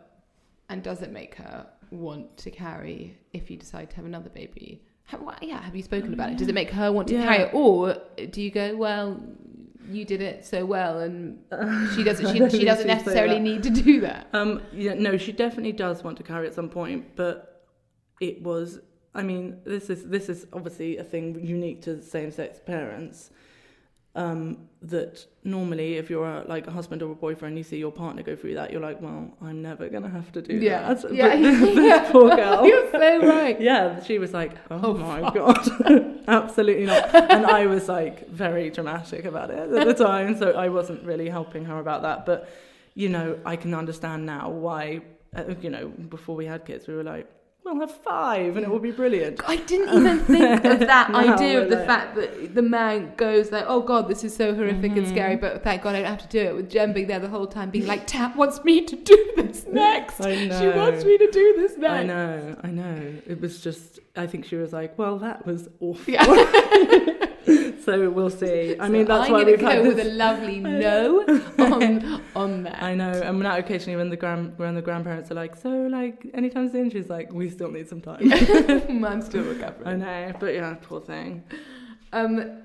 and 0.69 0.81
does 0.81 1.01
it 1.01 1.11
make 1.11 1.35
her 1.35 1.67
want 1.91 2.37
to 2.37 2.51
carry 2.51 3.17
if 3.33 3.51
you 3.51 3.57
decide 3.57 3.89
to 3.91 3.95
have 3.97 4.05
another 4.05 4.29
baby? 4.29 4.81
How, 5.03 5.19
wha- 5.19 5.35
yeah, 5.41 5.61
have 5.61 5.75
you 5.75 5.83
spoken 5.83 6.13
about 6.13 6.31
it? 6.31 6.37
Does 6.37 6.47
it 6.47 6.55
make 6.55 6.69
her 6.71 6.91
want 6.91 7.07
to 7.09 7.15
Yeah. 7.15 7.23
carry 7.23 7.43
it, 7.43 7.53
or 7.53 7.97
do 8.31 8.41
you 8.41 8.49
go, 8.51 8.75
well, 8.75 9.21
you 9.89 10.05
did 10.05 10.21
it 10.21 10.45
so 10.45 10.65
well, 10.65 10.99
and 10.99 11.39
she 11.95 12.03
doesn't, 12.03 12.27
she, 12.51 12.57
she 12.59 12.65
doesn't 12.65 12.87
necessarily 12.87 13.39
need 13.39 13.63
to 13.63 13.69
do 13.69 14.01
that? 14.01 14.27
Um, 14.33 14.61
yeah, 14.73 14.93
no, 14.95 15.17
she 15.17 15.31
definitely 15.31 15.71
does 15.73 16.03
want 16.03 16.17
to 16.17 16.23
carry 16.23 16.47
at 16.47 16.53
some 16.53 16.69
point, 16.69 17.15
but 17.15 17.65
it 18.21 18.41
was. 18.41 18.79
I 19.19 19.23
mean, 19.31 19.45
this 19.73 19.85
is 19.93 19.99
this 20.15 20.25
is 20.33 20.39
obviously 20.57 20.91
a 21.03 21.05
thing 21.11 21.25
unique 21.57 21.79
to 21.87 21.91
same-sex 22.15 22.49
parents. 22.73 23.17
Um, 24.15 24.41
that 24.93 25.13
normally, 25.43 25.89
if 26.01 26.09
you're 26.09 26.25
a, 26.37 26.43
like 26.53 26.65
a 26.67 26.71
husband 26.71 26.99
or 27.03 27.11
a 27.11 27.15
boyfriend, 27.15 27.53
you 27.59 27.63
see 27.71 27.77
your 27.85 27.91
partner 28.03 28.23
go 28.23 28.35
through 28.35 28.55
that, 28.59 28.67
you're 28.71 28.81
like, 28.89 28.99
well, 29.05 29.21
I'm 29.47 29.61
never 29.61 29.87
gonna 29.93 30.09
have 30.19 30.29
to 30.37 30.41
do 30.41 30.55
Yeah. 30.55 30.93
that. 30.93 31.13
Yeah. 31.13 31.35
But 31.35 31.75
this 31.75 32.11
poor 32.11 32.29
girl. 32.41 32.65
You're 32.69 32.89
so 32.91 33.27
right. 33.35 33.57
Yeah, 33.61 34.01
she 34.07 34.15
was 34.23 34.31
like, 34.41 34.53
oh, 34.71 34.79
Oh, 34.83 34.93
my 35.09 35.19
fuck. 35.21 35.33
god, 35.35 35.61
absolutely 36.27 36.85
not. 36.93 37.03
And 37.35 37.43
I 37.59 37.61
was 37.67 37.87
like 37.87 38.27
very 38.29 38.65
dramatic 38.77 39.23
about 39.25 39.49
it 39.51 39.71
at 39.79 39.85
the 39.91 39.93
time, 39.93 40.35
so 40.41 40.45
I 40.65 40.67
wasn't 40.69 41.01
really 41.11 41.29
helping 41.29 41.63
her 41.65 41.77
about 41.85 42.01
that. 42.07 42.25
But 42.29 42.39
you 42.95 43.09
know, 43.15 43.27
I 43.45 43.55
can 43.63 43.73
understand 43.83 44.25
now 44.25 44.49
why. 44.65 44.83
Uh, 45.37 45.53
you 45.65 45.69
know, 45.69 45.85
before 46.15 46.35
we 46.35 46.45
had 46.53 46.61
kids, 46.65 46.87
we 46.87 46.95
were 46.99 47.03
like, 47.15 47.27
we'll 47.63 47.79
have 47.79 47.91
five, 47.91 48.55
and 48.55 48.65
it 48.65 48.69
will 48.69 48.79
be 48.79 48.91
brilliant. 48.91 49.41
I 49.47 49.57
didn't 49.57 49.93
even 49.95 50.19
think 50.25 50.65
of 50.65 50.79
that 50.93 51.11
Now 51.11 51.33
idea 51.33 51.61
of 51.61 51.69
the 51.69 51.75
like- 51.77 51.85
fact 51.87 52.15
that 52.15 52.55
the 52.55 52.61
man 52.61 53.13
goes 53.15 53.51
like, 53.51 53.65
"Oh 53.67 53.81
God, 53.81 54.07
this 54.07 54.23
is 54.23 54.35
so 54.35 54.55
horrific 54.55 54.93
and 54.95 55.07
scary," 55.07 55.33
Mm-hmm. 55.35 55.41
but 55.41 55.63
thank 55.63 55.81
God 55.83 55.95
I 55.95 56.01
don't 56.01 56.09
have 56.09 56.21
to 56.21 56.27
do 56.27 56.39
it. 56.39 56.55
With 56.55 56.69
Jem 56.69 56.93
being 56.93 57.07
there 57.07 57.19
the 57.19 57.27
whole 57.29 57.47
time, 57.47 57.69
being 57.69 57.87
like, 57.87 58.07
Tat 58.07 58.35
wants 58.35 58.63
me 58.63 58.83
to 58.85 58.95
do 58.95 59.33
this 59.35 59.65
next. 59.71 60.17
She 60.23 60.67
wants 60.69 61.03
me 61.05 61.17
to 61.17 61.29
do 61.31 61.53
this 61.57 61.77
next." 61.77 61.93
I 61.99 62.03
know, 62.03 62.55
I 62.63 62.67
know. 62.71 63.13
It 63.27 63.39
was 63.41 63.61
just, 63.61 63.99
I 64.15 64.25
think 64.27 64.45
she 64.45 64.55
was 64.55 64.73
like, 64.73 64.97
well, 64.97 65.19
that 65.19 65.45
was 65.45 65.69
awful. 65.79 66.13
Yeah. 66.13 66.25
so 67.89 68.09
we'll 68.09 68.29
see. 68.29 68.75
I 68.79 68.85
So 68.85 68.91
mean, 68.91 69.05
that's 69.05 69.27
I'm 69.27 69.33
why 69.33 69.43
we've 69.43 69.59
go 69.59 69.67
had 69.67 69.87
with 69.87 69.99
a 69.99 70.03
lovely 70.05 70.59
no 70.85 71.21
on 71.57 72.21
on 72.35 72.63
that. 72.63 72.81
I 72.83 72.93
know, 72.95 73.11
and 73.11 73.39
now 73.39 73.57
occasionally 73.57 73.97
when 73.97 74.09
the 74.09 74.17
grand 74.17 74.57
when 74.57 74.75
the 74.75 74.81
grandparents 74.81 75.31
are 75.31 75.35
like, 75.35 75.55
so 75.55 75.69
like 75.69 76.25
anytime 76.33 76.71
soon, 76.71 76.89
she's 76.89 77.09
like, 77.09 77.31
we 77.33 77.49
still 77.49 77.71
need 77.71 77.87
some 77.89 78.01
time. 78.01 78.31
I'm 79.05 79.21
still 79.21 79.43
recovering. 79.43 79.87
I 79.87 79.95
know, 79.95 80.33
but 80.39 80.53
yeah, 80.53 80.75
poor 80.81 81.01
thing. 81.01 81.43
Um, 82.13 82.63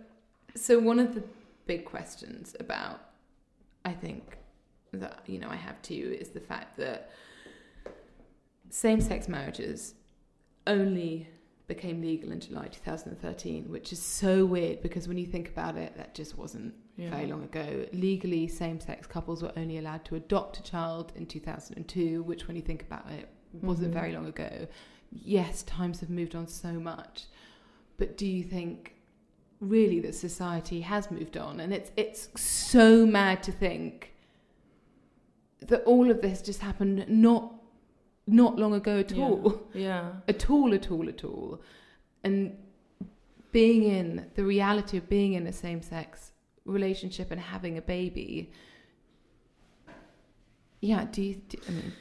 so 0.55 0.79
one 0.79 0.99
of 0.99 1.15
the 1.15 1.23
big 1.67 1.85
questions 1.85 2.55
about, 2.61 3.01
I 3.85 3.93
think, 3.93 4.39
that 4.93 5.21
you 5.27 5.39
know 5.39 5.49
I 5.49 5.57
have 5.57 5.81
too 5.83 6.17
is 6.21 6.29
the 6.29 6.41
fact 6.41 6.77
that 6.77 7.11
same-sex 8.71 9.29
marriages 9.29 9.95
only 10.67 11.29
became 11.67 12.01
legal 12.03 12.31
in 12.31 12.41
July 12.41 12.69
2013, 12.69 13.71
which 13.71 13.93
is 13.93 14.01
so 14.01 14.45
weird 14.45 14.83
because 14.83 15.09
when 15.09 15.17
you 15.17 15.27
think 15.27 15.49
about 15.49 15.77
it, 15.77 15.97
that 15.97 16.15
just 16.15 16.37
wasn't 16.37 16.75
Yeah. 16.97 17.11
very 17.11 17.27
long 17.27 17.43
ago. 17.43 17.87
Legally, 17.93 18.47
same-sex 18.47 19.07
couples 19.07 19.43
were 19.43 19.53
only 19.57 19.79
allowed 19.79 20.05
to 20.07 20.15
adopt 20.15 20.59
a 20.59 20.63
child 20.63 21.13
in 21.17 21.27
2002, 21.27 22.23
which, 22.23 22.47
when 22.47 22.57
you 22.57 22.63
think 22.63 22.83
about 22.83 23.11
it, 23.11 23.29
wasn't 23.63 23.91
Mhm. 23.91 23.95
very 23.95 24.13
long 24.13 24.27
ago. 24.27 24.67
Yes, 25.11 25.63
times 25.63 26.01
have 26.01 26.11
moved 26.11 26.35
on 26.35 26.47
so 26.49 26.75
much, 26.81 27.27
but 27.97 28.17
do 28.17 28.27
you 28.27 28.43
think 28.43 28.95
really 29.61 30.01
that 30.01 30.15
society 30.15 30.81
has 30.83 31.11
moved 31.11 31.37
on? 31.37 31.61
And 31.61 31.73
it's 31.73 31.91
it's 31.97 32.29
so 32.41 33.07
mad 33.07 33.43
to 33.45 33.53
think 33.53 34.13
that 35.61 35.83
all 35.85 36.11
of 36.11 36.21
this 36.21 36.43
just 36.43 36.61
happened 36.61 37.07
not 37.09 37.55
not 38.27 38.59
long 38.59 38.75
ago 38.75 38.99
at 39.01 39.11
Yeah. 39.13 39.23
all 39.25 39.63
Yeah, 39.75 40.13
at 40.29 40.49
all, 40.51 40.73
at 40.75 40.91
all, 40.91 41.09
at 41.09 41.25
all. 41.25 41.61
And 42.23 42.57
being 43.53 43.85
in 43.85 44.27
the 44.35 44.45
reality 44.45 44.97
of 44.97 45.09
being 45.09 45.35
in 45.35 45.47
a 45.47 45.53
same 45.53 45.83
sex 45.83 46.33
relationship 46.65 47.31
and 47.31 47.41
having 47.41 47.77
a 47.79 47.83
baby. 47.83 48.51
Yeah, 50.81 51.07
do 51.11 51.23
you, 51.23 51.35
do, 51.49 51.59
I 51.69 51.71
mean, 51.73 51.93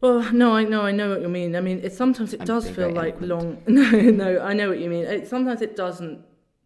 Well, 0.00 0.32
no, 0.32 0.52
I 0.54 0.64
know, 0.64 0.82
I 0.82 0.92
know 0.92 1.10
what 1.10 1.22
you 1.22 1.28
mean. 1.28 1.56
I 1.56 1.60
mean, 1.60 1.80
it 1.82 1.92
sometimes 1.92 2.32
it 2.34 2.40
I'm 2.40 2.46
does 2.46 2.68
feel 2.68 2.90
like 2.90 3.14
eloquent. 3.22 3.28
long. 3.28 3.62
No, 3.66 3.90
no, 4.24 4.40
I 4.40 4.52
know 4.52 4.68
what 4.68 4.78
you 4.80 4.90
mean. 4.90 5.04
It, 5.04 5.28
sometimes 5.28 5.62
it 5.62 5.76
doesn't 5.76 6.20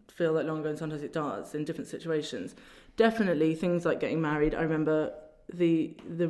feel 0.08 0.32
like 0.32 0.46
long 0.46 0.60
ago, 0.60 0.68
and 0.70 0.78
sometimes 0.78 1.02
it 1.02 1.12
does 1.12 1.54
in 1.54 1.64
different 1.64 1.88
situations. 1.88 2.54
Definitely, 2.96 3.54
things 3.54 3.84
like 3.84 4.00
getting 4.00 4.20
married. 4.20 4.54
I 4.54 4.62
remember 4.62 5.12
the 5.52 5.94
the 6.18 6.28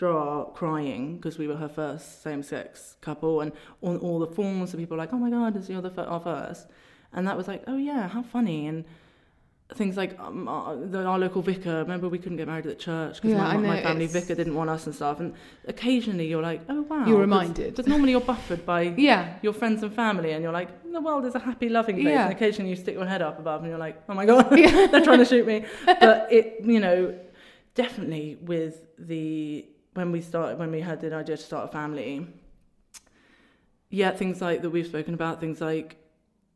registrar 0.00 0.50
crying 0.52 1.16
because 1.16 1.38
we 1.38 1.46
were 1.48 1.56
her 1.56 1.68
first 1.68 2.22
same-sex 2.22 2.96
couple, 3.00 3.40
and 3.40 3.52
on 3.82 3.96
all 3.98 4.18
the 4.18 4.26
forms, 4.26 4.72
and 4.72 4.80
people 4.82 4.96
were 4.96 5.02
like, 5.02 5.12
"Oh 5.12 5.18
my 5.18 5.30
God, 5.30 5.56
is 5.56 5.68
you're 5.68 5.82
the 5.82 5.90
fir- 5.90 6.02
our 6.02 6.20
first? 6.20 6.66
And 7.12 7.26
that 7.26 7.36
was 7.36 7.48
like, 7.48 7.64
"Oh 7.66 7.76
yeah, 7.76 8.08
how 8.08 8.22
funny!" 8.22 8.66
And 8.66 8.84
things 9.74 9.96
like 9.96 10.16
um, 10.20 10.46
our, 10.46 10.76
the, 10.76 11.02
our 11.04 11.18
local 11.18 11.42
vicar. 11.42 11.78
Remember, 11.78 12.08
we 12.08 12.18
couldn't 12.18 12.36
get 12.36 12.46
married 12.46 12.66
at 12.66 12.78
the 12.78 12.84
church 12.84 13.16
because 13.16 13.30
Yeah, 13.32 13.38
my, 13.42 13.56
my 13.56 13.82
family 13.82 14.04
it's- 14.04 14.12
vicar 14.22 14.34
didn't 14.36 14.54
want 14.54 14.70
us 14.70 14.86
and 14.86 14.94
stuff. 14.94 15.18
And 15.18 15.34
occasionally, 15.66 16.26
you're 16.28 16.42
like, 16.42 16.60
"Oh 16.68 16.82
wow!" 16.82 17.06
You're 17.06 17.20
reminded. 17.20 17.74
Because 17.74 17.86
normally 17.88 18.12
you're 18.12 18.20
buffered 18.20 18.66
by 18.66 18.82
yeah, 18.82 19.38
your 19.42 19.52
friends 19.54 19.82
and 19.82 19.92
family, 19.94 20.32
and 20.32 20.42
you're 20.42 20.52
like, 20.52 20.70
the 20.92 21.00
world 21.00 21.24
is 21.26 21.34
a 21.34 21.38
happy, 21.38 21.68
loving 21.68 21.96
place. 21.96 22.08
Yeah. 22.08 22.24
And 22.26 22.32
occasionally 22.34 22.70
you 22.70 22.76
stick 22.76 22.94
your 22.94 23.06
head 23.06 23.22
up 23.22 23.38
above, 23.38 23.62
and 23.62 23.70
you're 23.70 23.78
like, 23.78 24.02
oh 24.08 24.14
my 24.14 24.26
god, 24.26 24.50
they're 24.50 25.04
trying 25.04 25.18
to 25.18 25.24
shoot 25.24 25.46
me. 25.46 25.64
But 25.86 26.30
it, 26.32 26.64
you 26.64 26.80
know, 26.80 27.18
definitely 27.74 28.38
with 28.42 28.82
the 28.98 29.66
when 29.96 30.12
we 30.12 30.20
started, 30.20 30.58
when 30.58 30.70
we 30.70 30.80
had 30.80 31.00
the 31.00 31.14
idea 31.14 31.36
to 31.36 31.42
start 31.42 31.68
a 31.68 31.72
family, 31.72 32.26
yeah, 33.90 34.10
things 34.10 34.40
like 34.40 34.62
that 34.62 34.70
we've 34.70 34.86
spoken 34.86 35.14
about, 35.14 35.40
things 35.40 35.60
like 35.60 35.96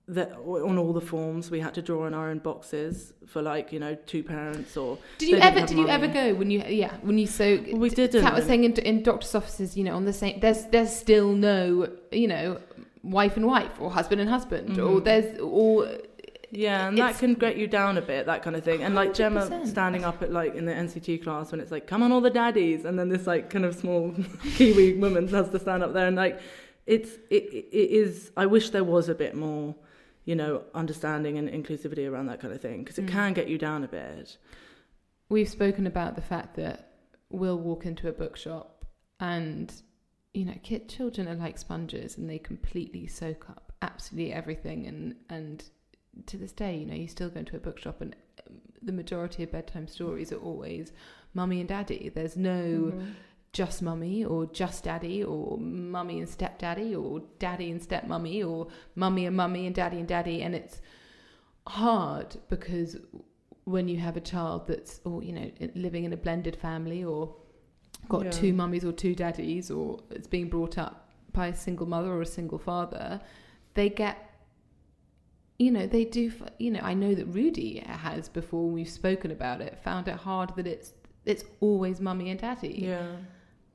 that 0.09 0.33
on 0.33 0.77
all 0.77 0.93
the 0.93 1.01
forms 1.01 1.53
we 1.53 1.61
had 1.61 1.73
to 1.75 1.81
draw 1.81 2.05
in 2.07 2.15
our 2.15 2.31
own 2.31 2.39
boxes 2.39 3.13
for 3.27 3.41
like 3.43 3.73
you 3.73 3.79
know 3.79 3.95
two 4.07 4.25
parents 4.25 4.77
or 4.77 4.99
Did 5.19 5.29
you 5.29 5.37
ever? 5.37 5.61
Did 5.61 5.79
you 5.79 5.89
ever 5.89 6.09
go 6.09 6.35
when 6.35 6.51
you? 6.51 6.63
Yeah, 6.67 6.93
when 7.03 7.17
you 7.17 7.27
so 7.29 7.63
we 7.73 7.89
didn't. 7.91 8.25
was 8.35 8.45
saying 8.47 8.65
in, 8.65 8.73
in 8.75 9.03
doctors' 9.03 9.35
offices, 9.35 9.77
you 9.77 9.85
know, 9.85 9.95
on 9.95 10.05
the 10.05 10.13
same. 10.13 10.41
There's 10.41 10.65
there's 10.67 10.95
still 10.95 11.33
no, 11.33 11.89
you 12.11 12.27
know, 12.27 12.59
wife 13.05 13.37
and 13.37 13.47
wife 13.47 13.71
or 13.81 13.91
husband 13.93 14.21
and 14.21 14.29
husband 14.29 14.79
or 14.79 15.01
Mhm. 15.01 15.05
there's 15.05 15.39
or 15.41 15.89
Yeah, 16.51 16.89
and 16.89 16.99
that 16.99 17.19
can 17.19 17.35
get 17.35 17.57
you 17.57 17.67
down 17.67 17.97
a 17.99 18.03
bit, 18.03 18.27
that 18.27 18.43
kind 18.43 18.57
of 18.57 18.65
thing. 18.65 18.83
And 18.83 18.95
like 18.95 19.15
Gemma 19.15 19.43
100%. 19.49 19.67
standing 19.69 20.05
up 20.05 20.23
at 20.23 20.33
like 20.33 20.55
in 20.55 20.65
the 20.67 20.73
NCT 20.73 21.23
class 21.23 21.53
when 21.53 21.61
it's 21.61 21.71
like, 21.71 21.87
"Come 21.87 22.03
on, 22.03 22.11
all 22.13 22.21
the 22.21 22.31
daddies," 22.31 22.85
and 22.85 22.99
then 22.99 23.09
this 23.09 23.27
like 23.27 23.51
kind 23.51 23.65
of 23.65 23.75
small 23.77 24.15
Kiwi 24.57 24.95
woman 24.95 25.29
has 25.29 25.49
to 25.51 25.59
stand 25.59 25.83
up 25.83 25.93
there 25.93 26.07
and 26.07 26.17
like, 26.17 26.41
it's 26.87 27.11
it, 27.31 27.45
it 27.53 27.69
it 27.73 27.91
is. 27.91 28.33
I 28.37 28.47
wish 28.47 28.71
there 28.71 28.85
was 28.85 29.09
a 29.09 29.15
bit 29.15 29.35
more, 29.37 29.75
you 30.25 30.35
know, 30.35 30.63
understanding 30.75 31.39
and 31.39 31.49
inclusivity 31.49 32.11
around 32.11 32.27
that 32.27 32.41
kind 32.41 32.53
of 32.53 32.61
thing 32.61 32.83
because 32.85 32.99
it 32.99 33.07
Mm. 33.07 33.11
can 33.11 33.33
get 33.33 33.49
you 33.49 33.59
down 33.59 33.85
a 33.85 33.89
bit. 33.89 34.37
we've 35.29 35.49
spoken 35.49 35.87
about 35.87 36.17
the 36.17 36.23
fact 36.23 36.57
that 36.57 36.93
we'll 37.31 37.59
walk 37.59 37.87
into 37.87 38.09
a 38.09 38.13
bookshop 38.13 38.85
and 39.21 39.73
you 40.35 40.45
know 40.45 40.55
kid 40.65 40.89
children 40.89 41.29
are 41.29 41.35
like 41.37 41.57
sponges 41.59 42.17
and 42.19 42.29
they 42.29 42.39
completely 42.39 43.07
soak 43.07 43.49
up 43.49 43.73
absolutely 43.83 44.33
everything 44.33 44.87
and 44.87 45.15
and 45.29 45.65
to 46.27 46.37
this 46.37 46.53
day 46.53 46.77
you 46.79 46.87
know 46.87 46.95
you 46.95 47.09
still 47.09 47.29
go 47.31 47.41
into 47.41 47.57
a 47.57 47.61
bookshop 47.61 48.01
and 48.01 48.15
um, 48.47 48.57
the 48.83 48.93
majority 48.93 49.43
of 49.43 49.53
bedtime 49.53 49.87
stories 49.87 50.33
are 50.33 50.39
always 50.39 50.93
mummy 51.35 51.61
and 51.61 51.69
daddy. 51.69 52.11
There's 52.13 52.37
no 52.37 52.93
just 53.53 53.83
mummy 53.83 54.25
or 54.25 54.47
just 54.47 54.85
daddy 54.85 55.23
or 55.23 55.59
mummy 55.59 56.19
and 56.19 56.29
stepdaddy 56.29 56.95
or 56.95 57.23
daddy 57.39 57.71
and 57.71 57.81
stepmummy 57.81 58.45
or 58.45 58.69
mummy 58.95 59.27
and 59.27 59.37
mummy 59.37 59.67
and 59.67 59.75
daddy 59.75 59.99
and 59.99 60.09
daddy. 60.09 60.43
And 60.43 60.55
it's 60.55 60.81
hard 61.67 62.37
because 62.49 62.97
when 63.65 63.87
you 63.89 63.99
have 63.99 64.17
a 64.17 64.21
child 64.21 64.67
that's 64.67 65.01
or 65.05 65.23
you 65.23 65.33
know 65.33 65.51
living 65.75 66.05
in 66.05 66.13
a 66.13 66.17
blended 66.17 66.57
family 66.57 67.05
or 67.05 67.35
got 68.09 68.25
Yeah. 68.25 68.31
two 68.31 68.53
mummies 68.53 68.85
or 68.85 68.93
two 68.93 69.15
daddies 69.15 69.71
or 69.71 70.01
it's 70.11 70.27
being 70.27 70.49
brought 70.49 70.79
up 70.79 71.11
by 71.33 71.49
a 71.49 71.55
single 71.55 71.87
mother 71.87 72.11
or 72.11 72.23
a 72.23 72.27
single 72.27 72.59
father 72.59 73.21
they 73.75 73.89
get 73.89 74.30
you 75.65 75.71
know 75.71 75.87
they 75.87 76.05
do 76.19 76.25
you 76.65 76.71
know 76.75 76.81
i 76.83 76.95
know 77.03 77.13
that 77.15 77.27
rudy 77.27 77.71
has 77.87 78.29
before 78.41 78.67
we've 78.77 78.89
spoken 79.03 79.31
about 79.39 79.59
it 79.61 79.73
found 79.89 80.09
it 80.09 80.17
hard 80.29 80.49
that 80.57 80.67
it's 80.75 80.89
it's 81.27 81.45
always 81.61 82.01
mummy 82.01 82.31
and 82.33 82.41
daddy 82.41 82.77
Yeah, 82.93 83.07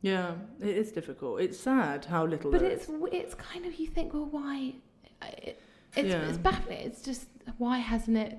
yeah, 0.01 0.31
it 0.69 0.75
is 0.83 0.91
difficult. 0.91 1.41
It's 1.41 1.59
sad 1.59 2.05
how 2.05 2.25
little. 2.25 2.49
but 2.51 2.61
it's 2.63 2.87
is. 2.89 2.95
it's 3.11 3.35
kind 3.35 3.63
of 3.67 3.71
you 3.79 3.87
think 3.87 4.13
well 4.15 4.29
why 4.37 4.73
it, 5.49 5.59
it's 5.95 6.09
Yeah. 6.09 6.27
it's 6.29 6.37
baffling 6.39 6.79
it's 6.87 7.01
just 7.09 7.27
why 7.63 7.77
hasn't 7.91 8.17
it 8.17 8.37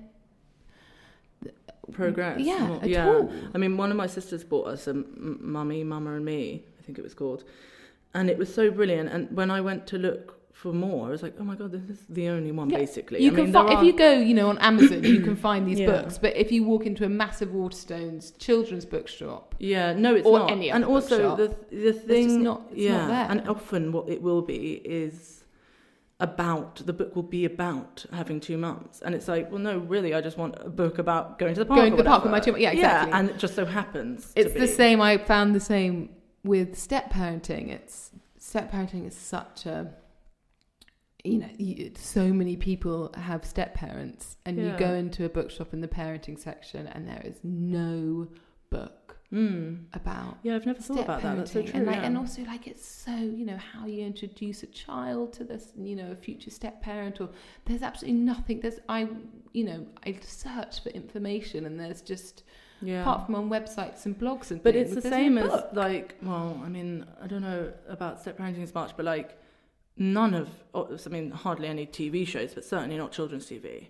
progress. 1.91 2.39
yeah 2.41 2.69
Well, 2.69 2.87
yeah. 2.87 3.07
all 3.07 3.31
I 3.55 3.57
mean, 3.57 3.77
one 3.77 3.91
of 3.91 3.97
my 3.97 4.07
sisters 4.07 4.43
bought 4.43 4.67
us 4.67 4.87
a 4.87 4.93
mummy, 4.93 5.83
mama, 5.83 6.13
and 6.15 6.25
me. 6.25 6.63
I 6.79 6.83
think 6.83 6.97
it 6.97 7.03
was 7.03 7.13
called, 7.13 7.43
and 8.13 8.29
it 8.29 8.37
was 8.37 8.53
so 8.53 8.69
brilliant. 8.71 9.09
And 9.09 9.31
when 9.35 9.49
I 9.51 9.61
went 9.61 9.87
to 9.87 9.97
look 9.97 10.36
for 10.61 10.73
more, 10.73 11.05
I 11.07 11.09
was 11.11 11.21
like, 11.21 11.35
oh 11.39 11.43
my 11.43 11.55
god, 11.55 11.71
this 11.71 11.87
is 11.87 12.03
the 12.09 12.29
only 12.29 12.51
one 12.51 12.67
Yeah, 12.71 12.79
basically. 12.79 13.21
You 13.23 13.31
I 13.31 13.35
can 13.35 13.43
mean, 13.43 13.53
find, 13.53 13.69
if 13.77 13.83
you 13.85 13.93
go, 13.93 14.11
you 14.13 14.33
know, 14.33 14.49
on 14.49 14.57
Amazon, 14.57 15.03
you 15.03 15.19
can 15.21 15.35
find 15.49 15.67
these 15.67 15.79
Yeah. 15.79 15.91
books. 15.91 16.17
But 16.17 16.35
if 16.35 16.51
you 16.51 16.63
walk 16.63 16.87
into 16.87 17.05
a 17.05 17.09
massive 17.09 17.49
Waterstones 17.49 18.35
children's 18.39 18.83
bookshop, 18.83 19.53
Yeah, 19.59 19.93
no, 19.93 20.15
it's 20.15 20.25
or 20.25 20.39
not. 20.39 20.51
any 20.51 20.71
and 20.71 20.83
also 20.83 21.35
bookshop. 21.35 21.69
the 21.69 21.75
the 21.85 21.93
thing, 21.93 22.41
not- 22.43 22.63
it's 22.71 22.81
yeah, 22.81 22.97
not 22.97 23.07
there. 23.09 23.27
and 23.37 23.47
often 23.47 23.91
what 23.91 24.09
it 24.09 24.21
will 24.23 24.41
be 24.41 24.81
is 24.83 25.43
about 26.19 26.77
the 26.87 26.93
book 26.93 27.15
will 27.15 27.21
be 27.39 27.45
about 27.45 28.03
having 28.11 28.39
two 28.39 28.57
mums, 28.57 29.03
and 29.05 29.13
it's 29.13 29.27
like, 29.27 29.51
well, 29.51 29.59
no, 29.59 29.77
really, 29.77 30.15
I 30.15 30.21
just 30.21 30.37
want 30.39 30.55
a 30.59 30.69
book 30.69 30.97
about 30.97 31.37
going 31.37 31.53
to 31.53 31.59
the 31.59 31.65
park. 31.67 31.79
Going 31.79 31.91
to 31.91 31.97
the 31.97 32.03
park 32.09 32.23
with 32.23 32.31
my 32.31 32.39
two- 32.39 32.55
yeah, 32.57 32.71
exactly. 32.71 33.13
and 33.13 33.29
it 33.29 33.37
just 33.37 33.53
so 33.53 33.65
happens. 33.65 34.33
to 34.33 34.41
it's 34.41 34.53
the 34.55 34.67
same. 34.67 34.99
I 35.01 35.17
found 35.19 35.53
the 35.53 35.59
same 35.59 36.09
with 36.43 36.75
step 36.75 37.11
parenting. 37.13 37.69
It's 37.69 38.09
step 38.39 38.71
parenting 38.71 39.05
is 39.05 39.15
such 39.15 39.67
a 39.67 39.93
you 41.27 41.39
know, 41.39 41.49
you, 41.57 41.91
so 41.97 42.33
many 42.33 42.55
people 42.55 43.11
have 43.15 43.45
step 43.45 43.73
parents, 43.73 44.37
and 44.45 44.57
you 44.57 44.73
go 44.77 44.93
into 44.93 45.25
a 45.25 45.29
bookshop 45.29 45.73
in 45.73 45.81
the 45.81 45.87
parenting 45.87 46.39
section, 46.39 46.87
and 46.87 47.07
there 47.07 47.21
is 47.23 47.37
no 47.43 48.27
book 48.69 49.07
Mm. 49.33 49.83
about 49.91 50.37
Yeah, 50.41 50.55
I've 50.55 50.65
never 50.65 50.79
thought 50.79 51.01
about 51.01 51.21
that. 51.21 51.35
That's 51.35 51.51
so 51.51 51.61
true. 51.61 51.71
and 51.73 51.85
like, 51.85 51.97
yeah. 51.97 52.03
and 52.03 52.17
also 52.17 52.43
like 52.43 52.65
it's 52.65 52.87
so 52.87 53.13
you 53.13 53.45
know 53.45 53.57
how 53.57 53.85
you 53.85 54.05
introduce 54.05 54.63
a 54.63 54.67
child 54.67 55.33
to 55.33 55.43
this, 55.43 55.73
you 55.77 55.97
know, 55.97 56.11
a 56.11 56.15
future 56.15 56.49
step 56.49 56.81
parent, 56.81 57.19
or 57.19 57.27
there's 57.65 57.81
absolutely 57.81 58.21
nothing. 58.21 58.61
There's 58.61 58.79
I, 58.87 59.09
you 59.51 59.65
know, 59.65 59.85
I 60.05 60.17
search 60.21 60.81
for 60.81 60.91
information, 60.91 61.65
and 61.65 61.77
there's 61.77 62.01
just 62.01 62.43
yeah. 62.81 63.01
apart 63.01 63.25
from 63.25 63.35
on 63.35 63.49
websites 63.49 64.05
and 64.05 64.17
blogs 64.17 64.51
and 64.51 64.63
But 64.63 64.75
things, 64.75 64.93
it's 64.93 65.03
the 65.03 65.09
same 65.09 65.37
as 65.37 65.51
like, 65.73 66.15
well, 66.21 66.61
I 66.63 66.69
mean, 66.69 67.05
I 67.21 67.27
don't 67.27 67.41
know 67.41 67.73
about 67.89 68.21
step 68.21 68.37
parenting 68.37 68.63
as 68.63 68.73
much, 68.73 68.95
but 68.95 69.05
like, 69.05 69.37
none 69.97 70.33
of, 70.33 70.49
I 70.75 71.09
mean, 71.09 71.31
hardly 71.31 71.67
any 71.67 71.85
TV 71.85 72.25
shows, 72.27 72.53
but 72.53 72.63
certainly 72.65 72.97
not 72.97 73.11
children's 73.11 73.45
TV. 73.47 73.87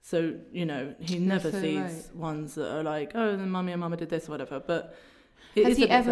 So 0.00 0.34
you 0.52 0.66
know, 0.66 0.94
he 1.00 1.18
never 1.18 1.50
so 1.52 1.60
sees 1.60 1.78
right. 1.78 2.16
ones 2.16 2.54
that 2.56 2.74
are 2.76 2.82
like, 2.82 3.12
oh, 3.14 3.36
the 3.36 3.46
mummy 3.46 3.72
and 3.72 3.80
mama 3.80 3.96
did 3.96 4.10
this 4.10 4.28
or 4.28 4.32
whatever. 4.32 4.58
But 4.60 4.96
Has 5.54 5.76
he 5.76 5.84
bit 5.84 5.90
sad. 5.90 6.08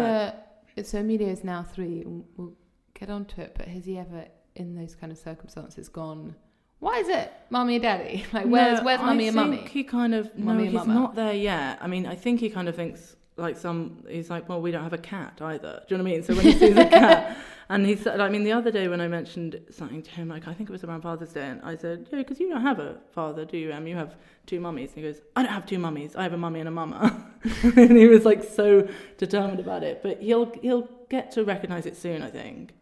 ever? 0.77 0.83
So 0.87 0.99
Emilio 0.99 1.27
is 1.29 1.43
now 1.43 1.63
three. 1.63 2.01
and 2.01 2.23
We'll 2.37 2.53
get 2.93 3.09
onto 3.09 3.41
it. 3.41 3.53
But 3.57 3.67
has 3.67 3.83
he 3.85 3.97
ever, 3.97 4.25
in 4.55 4.75
those 4.75 4.95
kind 4.95 5.11
of 5.11 5.17
circumstances, 5.17 5.89
gone? 5.89 6.35
Why 6.79 6.99
is 6.99 7.09
it 7.09 7.31
mummy 7.49 7.75
and 7.75 7.83
daddy? 7.83 8.25
Like, 8.33 8.45
where's 8.45 8.79
No, 8.79 8.85
where's 8.85 9.01
mummy 9.01 9.25
I 9.25 9.27
and 9.27 9.35
think 9.37 9.49
mummy? 9.57 9.67
He 9.69 9.83
kind 9.83 10.15
of 10.15 10.35
no, 10.37 10.45
Mummy 10.45 10.65
he's 10.65 10.73
mama. 10.73 10.93
not 10.93 11.15
there 11.15 11.33
yet. 11.33 11.77
I 11.81 11.87
mean, 11.87 12.05
I 12.07 12.15
think 12.15 12.39
he 12.39 12.49
kind 12.49 12.69
of 12.69 12.75
thinks 12.75 13.15
like 13.37 13.57
some. 13.57 14.03
He's 14.09 14.29
like, 14.29 14.47
well, 14.49 14.61
we 14.61 14.71
don't 14.71 14.83
have 14.83 14.93
a 14.93 14.97
cat 14.97 15.39
either. 15.41 15.83
Do 15.87 15.95
you 15.95 15.97
know 15.97 16.03
what 16.03 16.09
I 16.11 16.13
mean? 16.13 16.23
So 16.23 16.35
when 16.35 16.45
he 16.45 16.51
sees 16.53 16.77
a 16.77 16.85
cat, 16.85 17.37
and 17.69 17.85
he 17.85 17.95
said, 17.95 18.19
I 18.19 18.29
mean, 18.29 18.43
the 18.43 18.51
other 18.51 18.71
day 18.71 18.87
when 18.87 18.99
I 19.01 19.07
mentioned 19.07 19.59
something 19.71 20.01
to 20.03 20.11
him, 20.11 20.27
like 20.29 20.47
I 20.47 20.53
think 20.53 20.69
it 20.69 20.71
was 20.73 20.83
around 20.83 21.01
Father's 21.01 21.31
Day, 21.33 21.47
and 21.47 21.61
I 21.63 21.75
said, 21.75 22.07
yeah, 22.11 22.19
because 22.19 22.39
you 22.39 22.49
don't 22.49 22.61
have 22.61 22.79
a 22.79 22.97
father, 23.13 23.45
do 23.45 23.57
you? 23.57 23.71
Em? 23.71 23.87
you 23.87 23.95
have 23.95 24.15
two 24.45 24.59
mummies. 24.59 24.89
And 24.95 25.03
he 25.05 25.11
goes, 25.11 25.21
I 25.35 25.43
don't 25.43 25.51
have 25.51 25.65
two 25.65 25.79
mummies. 25.79 26.15
I 26.15 26.23
have 26.23 26.33
a 26.33 26.37
mummy 26.37 26.59
and 26.59 26.67
a 26.67 26.71
mama. 26.71 27.25
and 27.63 27.97
he 27.97 28.07
was 28.07 28.25
like 28.25 28.43
so 28.43 28.87
determined 29.17 29.59
about 29.59 29.83
it. 29.83 30.01
But 30.03 30.21
he'll 30.21 30.51
he'll 30.61 30.89
get 31.09 31.31
to 31.31 31.43
recognise 31.43 31.85
it 31.85 31.95
soon, 31.97 32.21
I 32.21 32.29
think. 32.29 32.73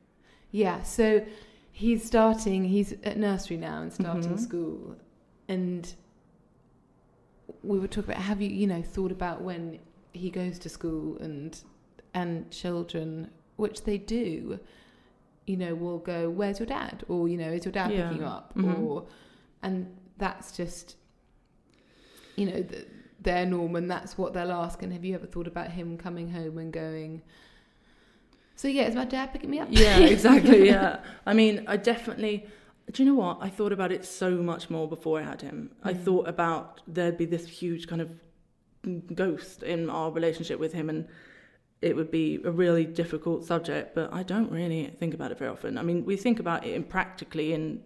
Yeah. 0.51 0.81
So 0.83 1.23
he's 1.71 2.03
starting. 2.03 2.63
He's 2.65 2.93
at 3.03 3.17
nursery 3.17 3.57
now 3.57 3.81
and 3.81 3.93
starting 3.93 4.33
Mhm. 4.35 4.39
school, 4.39 4.95
and 5.47 5.93
we 7.63 7.77
were 7.79 7.87
talking 7.87 8.11
about 8.11 8.23
have 8.23 8.41
you 8.41 8.49
you 8.49 8.67
know 8.67 8.81
thought 8.81 9.11
about 9.11 9.41
when 9.41 9.79
he 10.13 10.29
goes 10.29 10.57
to 10.59 10.69
school 10.69 11.17
and 11.19 11.61
and 12.13 12.49
children 12.51 13.29
which 13.57 13.83
they 13.83 13.97
do 13.97 14.59
you 15.45 15.57
know 15.57 15.75
will 15.75 15.99
go 15.99 16.29
where's 16.29 16.59
your 16.59 16.65
dad 16.65 17.03
or 17.07 17.27
you 17.27 17.37
know 17.37 17.51
is 17.51 17.65
your 17.65 17.71
dad 17.71 17.91
Yeah. 17.91 18.07
picking 18.07 18.21
you 18.21 18.27
up 18.27 18.53
Mhm. 18.55 18.79
or 18.83 19.07
and 19.61 19.95
that's 20.17 20.55
just 20.55 20.95
you 22.35 22.45
know 22.45 22.61
th 22.63 22.87
their 23.21 23.45
norm 23.45 23.75
and 23.75 23.91
that's 23.91 24.17
what 24.17 24.33
they'll 24.33 24.51
ask 24.51 24.81
and 24.81 24.93
have 24.93 25.03
you 25.03 25.13
ever 25.13 25.27
thought 25.27 25.45
about 25.47 25.71
him 25.71 25.97
coming 25.97 26.29
home 26.31 26.57
and 26.57 26.71
going 26.71 27.21
so 28.55 28.67
yeah 28.69 28.83
is 28.83 28.95
my 28.95 29.03
dad 29.05 29.33
picking 29.33 29.49
me 29.49 29.59
up 29.59 29.67
Yeah, 29.69 29.99
exactly. 30.15 30.65
Yeah. 30.67 31.01
I 31.25 31.33
mean, 31.33 31.63
I 31.67 31.77
definitely. 31.77 32.45
Do 32.91 33.03
you 33.03 33.09
know 33.09 33.15
what? 33.15 33.37
I 33.39 33.49
thought 33.49 33.71
about 33.71 33.91
it 33.91 34.03
so 34.03 34.31
much 34.51 34.69
more 34.69 34.87
before 34.87 35.19
I 35.19 35.23
had 35.23 35.41
him. 35.41 35.71
I 35.83 35.93
Mm. 35.93 36.03
thought 36.03 36.27
about 36.27 36.81
there'd 36.87 37.17
be 37.17 37.25
this 37.25 37.45
huge 37.47 37.87
kind 37.87 38.01
of 38.01 38.09
ghost 39.15 39.63
in 39.63 39.89
our 39.89 40.11
relationship 40.11 40.59
with 40.59 40.73
him, 40.73 40.89
and 40.89 41.07
it 41.81 41.95
would 41.95 42.11
be 42.11 42.39
a 42.43 42.51
really 42.51 42.85
difficult 42.85 43.45
subject. 43.45 43.95
But 43.95 44.13
I 44.13 44.23
don't 44.23 44.51
really 44.51 44.87
think 44.99 45.13
about 45.13 45.31
it 45.31 45.37
very 45.37 45.51
often. 45.51 45.77
I 45.77 45.81
mean, 45.81 46.05
we 46.05 46.15
think 46.17 46.39
about 46.39 46.65
it 46.65 46.73
in 46.73 46.83
practically 46.83 47.53
in 47.53 47.81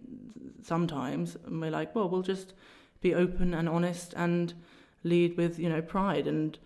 sometimes, 0.62 1.36
and 1.46 1.60
we're 1.60 1.70
like, 1.70 1.94
well, 1.94 2.08
we'll 2.08 2.22
just 2.22 2.54
be 3.00 3.14
open 3.14 3.54
and 3.54 3.68
honest 3.68 4.14
and 4.16 4.54
lead 5.02 5.36
with 5.36 5.58
you 5.58 5.68
know 5.68 5.82
pride 5.82 6.26
and. 6.26 6.58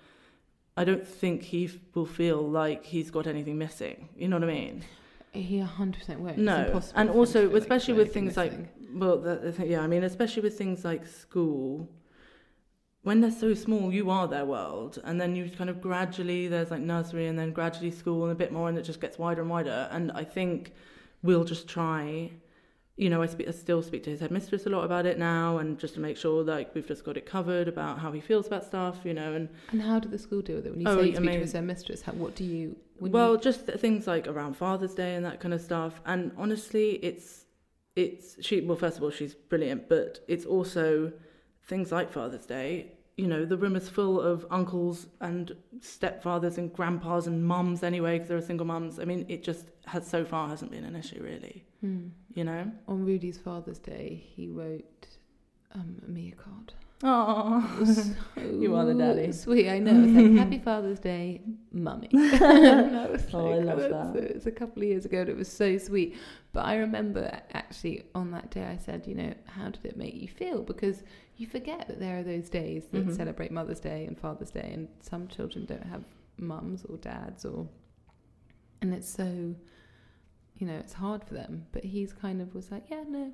I 0.77 0.85
don't 0.85 1.05
think 1.05 1.43
he 1.43 1.69
will 1.93 2.07
feel 2.07 2.41
like 2.41 2.87
he's 2.87 3.11
got 3.11 3.27
anything 3.27 3.59
missing. 3.59 4.11
You 4.17 4.29
know 4.29 4.37
what 4.37 4.49
I 4.49 4.53
mean? 4.53 4.85
He 5.33 5.59
100% 5.59 6.19
won't. 6.19 6.31
It's 6.31 6.39
No, 6.39 6.67
impossible 6.67 7.01
and 7.01 7.09
for 7.09 7.13
him 7.13 7.13
to 7.15 7.19
also 7.19 7.57
especially 7.57 7.95
with 7.95 8.15
things 8.15 8.37
like 8.37 8.53
well, 8.95 9.19
the, 9.19 9.37
the 9.37 9.53
thing, 9.53 9.71
yeah, 9.71 9.81
I 9.81 9.87
mean, 9.87 10.05
especially 10.05 10.43
with 10.43 10.57
things 10.57 10.85
like 10.85 11.05
school, 11.07 11.89
when 13.03 13.21
they're 13.21 13.31
so 13.31 13.55
small, 13.55 13.93
you 13.93 14.11
are 14.11 14.27
their 14.29 14.45
world, 14.45 15.01
and 15.05 15.21
then 15.21 15.37
you 15.37 15.49
kind 15.51 15.71
of 15.71 15.81
gradually 15.81 16.49
there's 16.49 16.71
like 16.71 16.81
nursery, 16.81 17.27
and 17.27 17.39
then 17.39 17.53
gradually 17.53 17.91
school, 17.91 18.25
and 18.25 18.33
a 18.33 18.35
bit 18.35 18.53
more, 18.53 18.69
and 18.69 18.77
it 18.77 18.83
just 18.83 19.01
gets 19.01 19.19
wider 19.19 19.41
and 19.41 19.51
wider. 19.51 19.89
And 19.91 20.13
I 20.13 20.25
think 20.25 20.73
we'll 21.23 21.45
just 21.45 21.69
try. 21.69 22.31
You 22.97 23.09
know, 23.11 23.23
I, 23.23 23.27
speak, 23.27 23.47
I 23.47 23.53
still 23.53 23.81
speak 23.81 24.03
to 24.03 24.11
his 24.11 24.19
headmistress 24.19 24.67
a 24.67 24.71
lot 24.71 24.83
about 24.85 25.07
it 25.07 25.21
now, 25.21 25.59
and 25.59 25.79
just 25.79 25.95
to 25.95 26.01
make 26.01 26.17
sure 26.17 26.43
like 26.43 26.75
we've 26.75 26.87
just 26.87 27.05
got 27.05 27.17
it 27.17 27.27
covered 27.27 27.69
about 27.69 28.01
how 28.01 28.11
he 28.11 28.21
feels 28.21 28.49
about 28.49 28.65
stuff. 28.65 28.97
You 29.05 29.15
know, 29.15 29.33
and 29.35 29.49
And 29.71 29.81
how 29.81 30.01
did 30.01 30.11
the 30.11 30.19
school 30.19 30.43
deal 30.43 30.57
with 30.57 30.67
it? 30.67 30.71
When 30.73 30.81
you 30.81 30.89
Oh, 30.89 30.97
say 30.97 31.07
you 31.07 31.13
I 31.13 31.17
speak 31.17 31.31
to 31.31 31.39
his 31.39 31.55
mistress, 31.55 32.03
how, 32.03 32.13
what 32.13 32.35
do 32.35 32.43
you... 32.43 32.77
Well, 32.99 33.35
you, 33.35 33.41
just 33.41 33.67
things 33.67 34.09
like 34.09 34.27
around 34.27 34.57
Father's 34.57 34.95
Day 34.95 35.15
and 35.15 35.25
that 35.25 35.39
kind 35.39 35.55
of 35.55 35.61
stuff. 35.61 36.01
And 36.07 36.33
honestly, 36.37 36.95
it's 36.95 37.45
it's 37.95 38.45
she. 38.45 38.61
Well, 38.63 38.77
first 38.77 38.97
of 38.97 39.05
all, 39.05 39.11
she's 39.11 39.35
brilliant, 39.35 39.89
but 39.89 40.25
it's 40.27 40.45
also 40.45 41.13
things 41.69 41.93
like 41.93 42.11
Father's 42.11 42.47
Day. 42.47 42.93
You 43.17 43.27
know, 43.27 43.45
the 43.45 43.57
room 43.57 43.77
is 43.77 43.89
full 43.89 44.21
of 44.21 44.47
uncles 44.51 45.09
and 45.21 45.55
stepfathers 45.81 46.57
and 46.57 46.73
grandpas 46.73 47.27
and 47.27 47.45
mums 47.45 47.83
anyway, 47.83 48.15
because 48.15 48.29
there 48.29 48.39
are 48.39 48.43
single 48.43 48.67
mums. 48.67 48.99
I 48.99 49.05
mean, 49.05 49.27
it 49.29 49.43
just 49.43 49.67
has 49.87 50.07
so 50.07 50.25
far 50.25 50.49
hasn't 50.49 50.71
been 50.71 50.85
an 50.85 50.97
issue 50.97 51.23
really. 51.23 51.65
Hmm. 51.81 52.09
You 52.35 52.45
know. 52.45 52.71
On 52.87 53.05
Rudy's 53.05 53.39
Father's 53.39 53.79
Day, 53.79 54.25
he 54.35 54.49
wrote 54.49 55.09
um, 55.75 56.01
me 56.07 56.33
a 56.33 56.41
card. 56.41 56.73
Oh, 57.05 57.85
so 57.85 58.41
You 58.41 58.75
are 58.75 58.85
the 58.85 58.95
daddy. 58.95 59.31
Sweet, 59.33 59.69
I 59.69 59.79
know. 59.79 60.03
It's 60.05 60.13
like, 60.13 60.37
Happy 60.37 60.59
Father's 60.59 60.99
Day, 60.99 61.43
Mummy. 61.73 62.09
and 62.13 62.97
I 62.99 63.07
was 63.07 63.25
Oh, 63.33 63.53
I 63.53 63.59
love 63.59 63.79
that. 63.79 64.23
It 64.23 64.35
was 64.35 64.47
a 64.47 64.51
couple 64.51 64.83
of 64.83 64.89
years 64.89 65.05
ago 65.05 65.21
and 65.21 65.29
it 65.29 65.37
was 65.37 65.51
so 65.51 65.79
sweet. 65.79 66.17
But 66.53 66.65
I 66.65 66.77
remember 66.77 67.41
actually 67.53 68.05
on 68.15 68.33
that 68.33 68.51
day, 68.51 68.65
I 68.65 68.77
said, 68.79 69.07
you 69.07 69.15
know, 69.15 69.33
how 69.47 69.71
did 69.71 69.85
it 69.85 69.97
make 69.97 70.15
you 70.15 70.29
feel? 70.29 70.63
Because 70.63 71.03
you 71.39 71.47
forget 71.47 71.87
that 71.89 71.99
there 72.01 72.19
are 72.19 72.23
those 72.23 72.49
days 72.51 72.87
that 72.93 73.07
Mhm. 73.07 73.17
celebrate 73.17 73.51
Mother's 73.51 73.81
Day 73.81 74.05
and 74.07 74.19
Father's 74.19 74.51
Day, 74.51 74.71
and 74.75 74.89
some 75.01 75.27
children 75.29 75.65
don't 75.65 75.85
have 75.87 76.05
mums 76.37 76.85
or 76.85 76.97
dads 76.99 77.45
or. 77.47 77.69
And 78.83 78.93
it's 78.95 79.09
so, 79.09 79.55
you 80.59 80.67
know, 80.67 80.75
it's 80.75 80.93
hard 80.95 81.25
for 81.25 81.35
them. 81.35 81.67
But 81.73 81.85
he's 81.85 82.13
kind 82.13 82.41
of 82.43 82.55
was 82.55 82.71
like, 82.71 82.91
yeah, 82.91 83.05
no, 83.09 83.33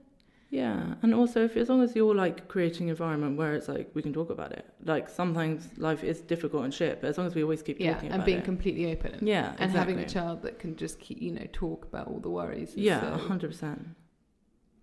Yeah, 0.51 0.95
and 1.03 1.13
also 1.15 1.45
if 1.45 1.57
as 1.57 1.69
long 1.69 1.83
as 1.83 1.97
you're 1.97 2.15
like 2.15 2.47
creating 2.49 2.87
an 2.87 2.91
environment 2.91 3.37
where 3.37 3.55
it's 3.55 3.67
like 3.69 3.91
we 3.95 4.03
can 4.03 4.13
talk 4.13 4.31
about 4.31 4.53
it. 4.53 4.65
Like 4.85 5.09
sometimes 5.09 5.77
life 5.79 6.05
is 6.05 6.21
difficult 6.21 6.63
and 6.65 6.73
shit, 6.73 7.01
but 7.01 7.09
as 7.09 7.19
long 7.19 7.27
as 7.27 7.35
we 7.35 7.43
always 7.43 7.63
keep 7.63 7.81
yeah, 7.81 7.95
talking 7.95 8.13
and 8.13 8.25
being 8.25 8.39
it. 8.39 8.45
completely 8.45 8.87
open. 8.93 9.15
And, 9.15 9.27
yeah, 9.29 9.57
and 9.59 9.73
having 9.73 9.99
a 9.99 10.09
child 10.09 10.43
that 10.43 10.59
can 10.59 10.77
just 10.77 11.01
keep, 11.01 11.21
you 11.21 11.33
know, 11.33 11.47
talk 11.53 11.85
about 11.87 12.07
all 12.09 12.21
the 12.21 12.31
worries. 12.31 12.77
Yeah, 12.77 13.01
so, 13.01 13.27
hundred 13.27 13.49
percent. 13.51 13.81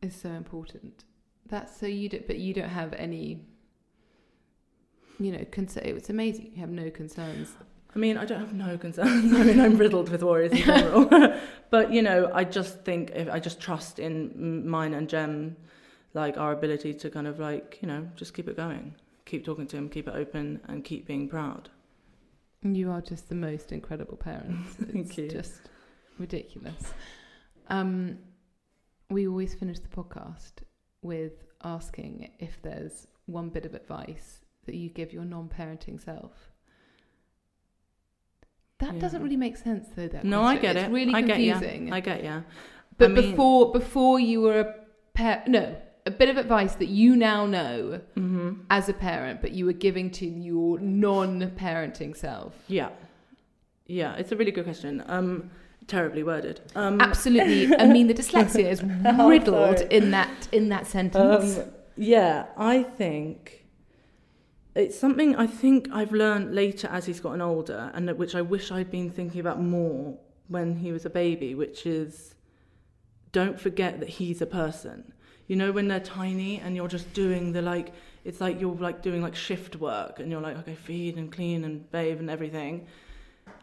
is 0.01 0.15
so 0.15 0.29
important. 0.31 1.05
That's 1.47 1.77
so 1.77 1.85
you 1.85 2.09
don't, 2.09 2.27
but 2.27 2.37
you 2.37 2.53
don't 2.53 2.69
have 2.69 2.93
any. 2.93 3.41
You 5.19 5.33
know, 5.33 5.45
concern. 5.51 5.83
It's 5.85 6.09
amazing. 6.09 6.51
You 6.55 6.61
have 6.61 6.69
no 6.69 6.89
concerns. 6.89 7.55
I 7.93 7.99
mean, 7.99 8.17
I 8.17 8.25
don't 8.25 8.39
have 8.39 8.53
no 8.53 8.77
concerns. 8.77 9.33
I 9.35 9.43
mean, 9.43 9.59
I'm 9.59 9.77
riddled 9.77 10.09
with 10.09 10.23
worries 10.23 10.51
in 10.51 10.59
general. 10.59 11.09
but 11.69 11.91
you 11.91 12.01
know, 12.01 12.31
I 12.33 12.43
just 12.43 12.83
think 12.83 13.11
if 13.11 13.29
I 13.29 13.39
just 13.39 13.59
trust 13.59 13.99
in 13.99 14.67
mine 14.67 14.93
and 14.93 15.09
Jem, 15.09 15.57
like 16.13 16.37
our 16.37 16.51
ability 16.51 16.93
to 16.93 17.09
kind 17.09 17.27
of 17.27 17.39
like 17.39 17.79
you 17.81 17.87
know 17.87 18.07
just 18.15 18.33
keep 18.33 18.47
it 18.47 18.55
going, 18.55 18.95
keep 19.25 19.45
talking 19.45 19.67
to 19.67 19.77
him, 19.77 19.89
keep 19.89 20.07
it 20.07 20.15
open, 20.15 20.61
and 20.67 20.83
keep 20.83 21.05
being 21.05 21.27
proud. 21.27 21.69
You 22.63 22.91
are 22.91 23.01
just 23.01 23.27
the 23.27 23.35
most 23.35 23.71
incredible 23.71 24.17
parents. 24.17 24.75
Thank 24.75 25.07
it's 25.07 25.17
you. 25.17 25.29
just 25.29 25.61
ridiculous. 26.19 26.93
Um, 27.69 28.19
we 29.09 29.27
always 29.27 29.55
finish 29.55 29.79
the 29.79 29.89
podcast 29.89 30.63
with 31.01 31.43
asking 31.63 32.31
if 32.39 32.61
there's 32.61 33.07
one 33.25 33.49
bit 33.49 33.65
of 33.65 33.73
advice 33.73 34.41
that 34.65 34.75
you 34.75 34.89
give 34.89 35.11
your 35.13 35.25
non-parenting 35.25 35.99
self. 36.03 36.51
That 38.79 38.95
Yeah. 38.95 38.99
doesn't 39.01 39.21
really 39.21 39.37
make 39.37 39.57
sense, 39.57 39.89
though. 39.95 40.07
That 40.07 40.23
No, 40.23 40.41
I 40.43 40.57
get 40.57 40.75
it's 40.75 40.87
it. 40.87 40.91
Really 40.91 41.13
I 41.13 41.21
get 41.21 41.39
ya. 41.39 41.53
confusing. 41.53 41.93
I 41.93 41.99
get 41.99 42.23
ya. 42.23 42.41
But 42.97 43.11
I 43.11 43.13
mean- 43.13 43.31
before 43.31 43.71
before 43.71 44.19
you 44.19 44.41
were 44.41 44.59
a 44.59 44.75
parent, 45.13 45.47
no, 45.47 45.75
a 46.05 46.11
bit 46.11 46.29
of 46.29 46.37
advice 46.37 46.75
that 46.75 46.87
you 46.87 47.15
now 47.15 47.45
know 47.45 48.01
Mm-hmm. 48.15 48.61
as 48.71 48.89
a 48.89 48.93
parent, 48.93 49.41
but 49.41 49.51
you 49.51 49.65
were 49.65 49.73
giving 49.73 50.09
to 50.11 50.25
your 50.25 50.79
non-parenting 50.79 52.15
self. 52.17 52.55
Yeah. 52.67 52.89
Yeah, 53.85 54.15
it's 54.15 54.31
a 54.31 54.35
really 54.35 54.51
good 54.51 54.63
question. 54.63 55.03
Um, 55.07 55.51
terribly 55.87 56.23
worded. 56.23 56.61
Um, 56.75 57.01
Absolutely. 57.01 57.75
I 57.79 57.87
mean, 57.87 58.07
the 58.07 58.13
dyslexia 58.13 58.69
is 58.69 58.83
riddled 59.29 59.79
sorry. 59.79 59.91
in 59.91 60.11
that 60.11 60.47
in 60.51 60.69
that 60.69 60.87
sentence. 60.87 61.57
Um, 61.57 61.65
yeah, 61.97 62.47
I 62.57 62.83
think 62.83 63.65
it's 64.75 64.97
something 64.97 65.35
I 65.35 65.47
think 65.47 65.89
I've 65.91 66.11
learned 66.11 66.55
later 66.55 66.87
as 66.87 67.05
he's 67.05 67.19
gotten 67.19 67.41
older, 67.41 67.91
and 67.93 68.09
which 68.17 68.35
I 68.35 68.41
wish 68.41 68.71
I'd 68.71 68.89
been 68.89 69.09
thinking 69.09 69.41
about 69.41 69.61
more 69.61 70.17
when 70.47 70.77
he 70.77 70.91
was 70.91 71.05
a 71.05 71.09
baby, 71.09 71.55
which 71.55 71.85
is 71.85 72.35
don't 73.31 73.59
forget 73.59 73.99
that 73.99 74.09
he's 74.09 74.41
a 74.41 74.45
person. 74.45 75.13
You 75.47 75.55
know, 75.57 75.71
when 75.71 75.87
they're 75.87 75.99
tiny 75.99 76.59
and 76.59 76.75
you're 76.75 76.87
just 76.87 77.13
doing 77.13 77.51
the 77.51 77.61
like, 77.61 77.93
it's 78.23 78.39
like 78.39 78.61
you're 78.61 78.75
like 78.75 79.01
doing 79.01 79.21
like 79.21 79.35
shift 79.35 79.75
work, 79.75 80.19
and 80.19 80.31
you're 80.31 80.41
like, 80.41 80.57
okay, 80.59 80.75
feed 80.75 81.17
and 81.17 81.31
clean 81.31 81.65
and 81.65 81.89
bathe 81.91 82.19
and 82.19 82.29
everything, 82.29 82.87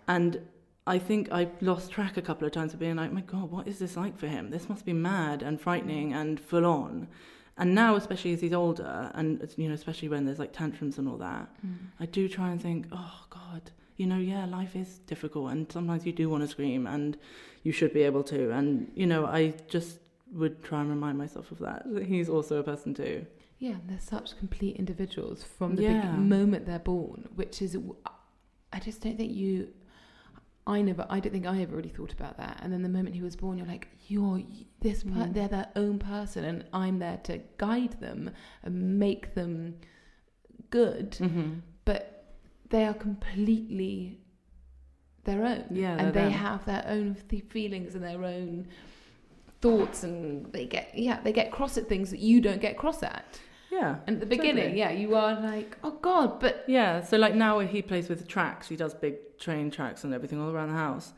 and 0.07 0.41
I 0.89 0.99
think 0.99 1.31
I 1.31 1.49
lost 1.61 1.91
track 1.91 2.17
a 2.17 2.23
couple 2.23 2.47
of 2.47 2.53
times 2.53 2.73
of 2.75 2.81
being 2.81 2.97
like, 2.97 3.13
my 3.13 3.21
God, 3.21 3.51
what 3.51 3.69
is 3.69 3.79
this 3.79 3.97
like 3.97 4.17
for 4.19 4.27
him? 4.27 4.51
This 4.51 4.69
must 4.69 4.85
be 4.85 4.93
mad 4.93 5.43
and 5.43 5.61
frightening 5.61 6.13
and 6.15 6.41
full 6.41 6.67
on. 6.67 7.09
And 7.57 7.75
now, 7.75 7.97
especially 7.97 8.33
as 8.33 8.41
he's 8.41 8.53
older, 8.53 9.11
and 9.15 9.29
you 9.57 9.69
know, 9.69 9.75
especially 9.75 10.09
when 10.09 10.25
there's 10.25 10.39
like 10.39 10.53
tantrums 10.53 10.97
and 10.99 11.09
all 11.09 11.19
that, 11.19 11.49
mm. 11.67 11.75
I 12.01 12.07
do 12.07 12.29
try 12.29 12.51
and 12.51 12.63
think, 12.63 12.87
oh 12.93 13.27
God, 13.31 13.71
you 13.97 14.07
know, 14.07 14.19
yeah, 14.19 14.45
life 14.47 14.77
is 14.77 14.99
difficult, 15.13 15.51
and 15.51 15.71
sometimes 15.71 16.07
you 16.07 16.13
do 16.13 16.31
want 16.31 16.45
to 16.45 16.49
scream, 16.49 16.87
and 16.87 17.17
you 17.65 17.73
should 17.73 17.93
be 17.93 18.03
able 18.03 18.23
to. 18.25 18.53
And 18.53 18.91
you 18.95 19.07
know, 19.07 19.27
I 19.27 19.55
just 19.69 19.99
would 20.33 20.63
try 20.63 20.81
and 20.81 20.89
remind 20.89 21.19
myself 21.19 21.51
of 21.51 21.59
that. 21.59 21.83
that 21.93 22.05
He's 22.07 22.29
also 22.29 22.59
a 22.59 22.63
person 22.63 22.95
too. 22.95 23.27
Yeah, 23.59 23.75
they're 23.89 23.99
such 23.99 24.39
complete 24.39 24.77
individuals 24.77 25.43
from 25.43 25.75
the 25.75 25.83
Yeah. 25.83 26.03
big 26.03 26.21
moment 26.21 26.65
they're 26.67 26.79
born, 26.79 27.29
which 27.35 27.61
is, 27.61 27.77
I 28.73 28.79
just 28.79 29.01
don't 29.03 29.17
think 29.17 29.33
you, 29.33 29.69
I 30.69 30.83
never, 30.83 31.07
I 31.09 31.19
don't 31.21 31.33
think 31.33 31.47
I 31.47 31.63
ever 31.63 31.75
really 31.77 31.89
thought 31.89 32.13
about 32.13 32.37
that. 32.37 32.61
And 32.63 32.73
then 32.73 32.83
the 32.83 32.89
moment 32.91 33.15
he 33.15 33.23
was 33.23 33.35
born, 33.37 33.57
you're 33.59 33.67
like, 33.67 33.89
you're 34.07 34.43
this, 34.81 35.03
per- 35.03 35.11
Mm. 35.11 35.33
they're 35.35 35.49
their 35.49 35.69
own 35.77 35.99
person, 35.99 36.45
and 36.45 36.65
I'm 36.73 36.99
there 36.99 37.19
to 37.25 37.41
guide 37.57 37.95
them 38.01 38.31
and 38.63 38.99
make 38.99 39.35
them 39.35 39.77
good. 40.71 41.13
Mm-hmm. 41.13 41.51
But 41.85 42.03
they 42.71 42.85
are 42.85 42.95
completely 42.95 44.21
their 45.25 45.43
own, 45.45 45.65
Yeah, 45.71 45.97
and 45.99 46.13
they're 46.15 46.25
them. 46.25 46.33
have 46.33 46.65
their 46.67 46.85
own 46.87 47.17
th- 47.29 47.45
feelings 47.49 47.95
and 47.95 48.05
their 48.05 48.23
own 48.25 48.67
thoughts, 49.61 50.05
and 50.05 50.53
they 50.53 50.67
get, 50.67 50.91
yeah, 50.97 51.21
they 51.23 51.33
get 51.33 51.51
cross 51.51 51.77
at 51.79 51.89
things 51.89 52.11
that 52.11 52.21
you 52.21 52.41
don't 52.41 52.61
get 52.61 52.77
cross 52.77 53.03
at. 53.03 53.25
Yeah. 53.71 53.97
And 54.07 54.17
at 54.17 54.21
the 54.21 54.27
beginning, 54.27 54.65
totally. 54.75 54.79
yeah, 54.79 54.91
you 54.93 55.15
are 55.15 55.39
like, 55.41 55.77
oh 55.85 55.93
God, 56.03 56.41
but 56.41 56.65
Yeah, 56.67 57.03
so 57.03 57.17
like 57.19 57.35
now 57.35 57.59
he 57.61 57.83
plays 57.83 58.09
with 58.09 58.27
tracks, 58.27 58.69
he 58.69 58.77
does 58.77 58.95
big 58.95 59.39
train 59.39 59.71
tracks 59.71 60.05
and 60.05 60.15
everything 60.15 60.41
all 60.41 60.51
around 60.51 60.69
the 60.69 60.75
house. 60.75 61.13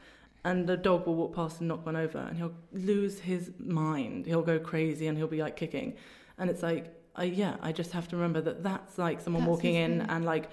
And 0.44 0.66
the 0.66 0.76
dog 0.76 1.06
will 1.06 1.14
walk 1.16 1.34
past 1.34 1.60
and 1.60 1.68
knock 1.68 1.84
one 1.86 1.96
over 1.96 2.18
and 2.18 2.36
he'll 2.36 2.54
lose 2.72 3.20
his 3.20 3.52
mind. 3.58 4.26
He'll 4.26 4.42
go 4.42 4.58
crazy 4.58 5.06
and 5.06 5.16
he'll 5.16 5.26
be 5.28 5.42
like 5.42 5.54
kicking. 5.56 5.96
And 6.38 6.48
it's 6.50 6.62
like, 6.62 6.92
I, 7.14 7.24
yeah, 7.24 7.56
I 7.60 7.72
just 7.72 7.92
have 7.92 8.08
to 8.08 8.16
remember 8.16 8.40
that 8.42 8.62
that's 8.62 8.96
like 8.98 9.20
someone 9.20 9.42
That's 9.42 9.50
walking 9.50 9.74
in 9.74 10.00
and 10.02 10.24
like 10.24 10.48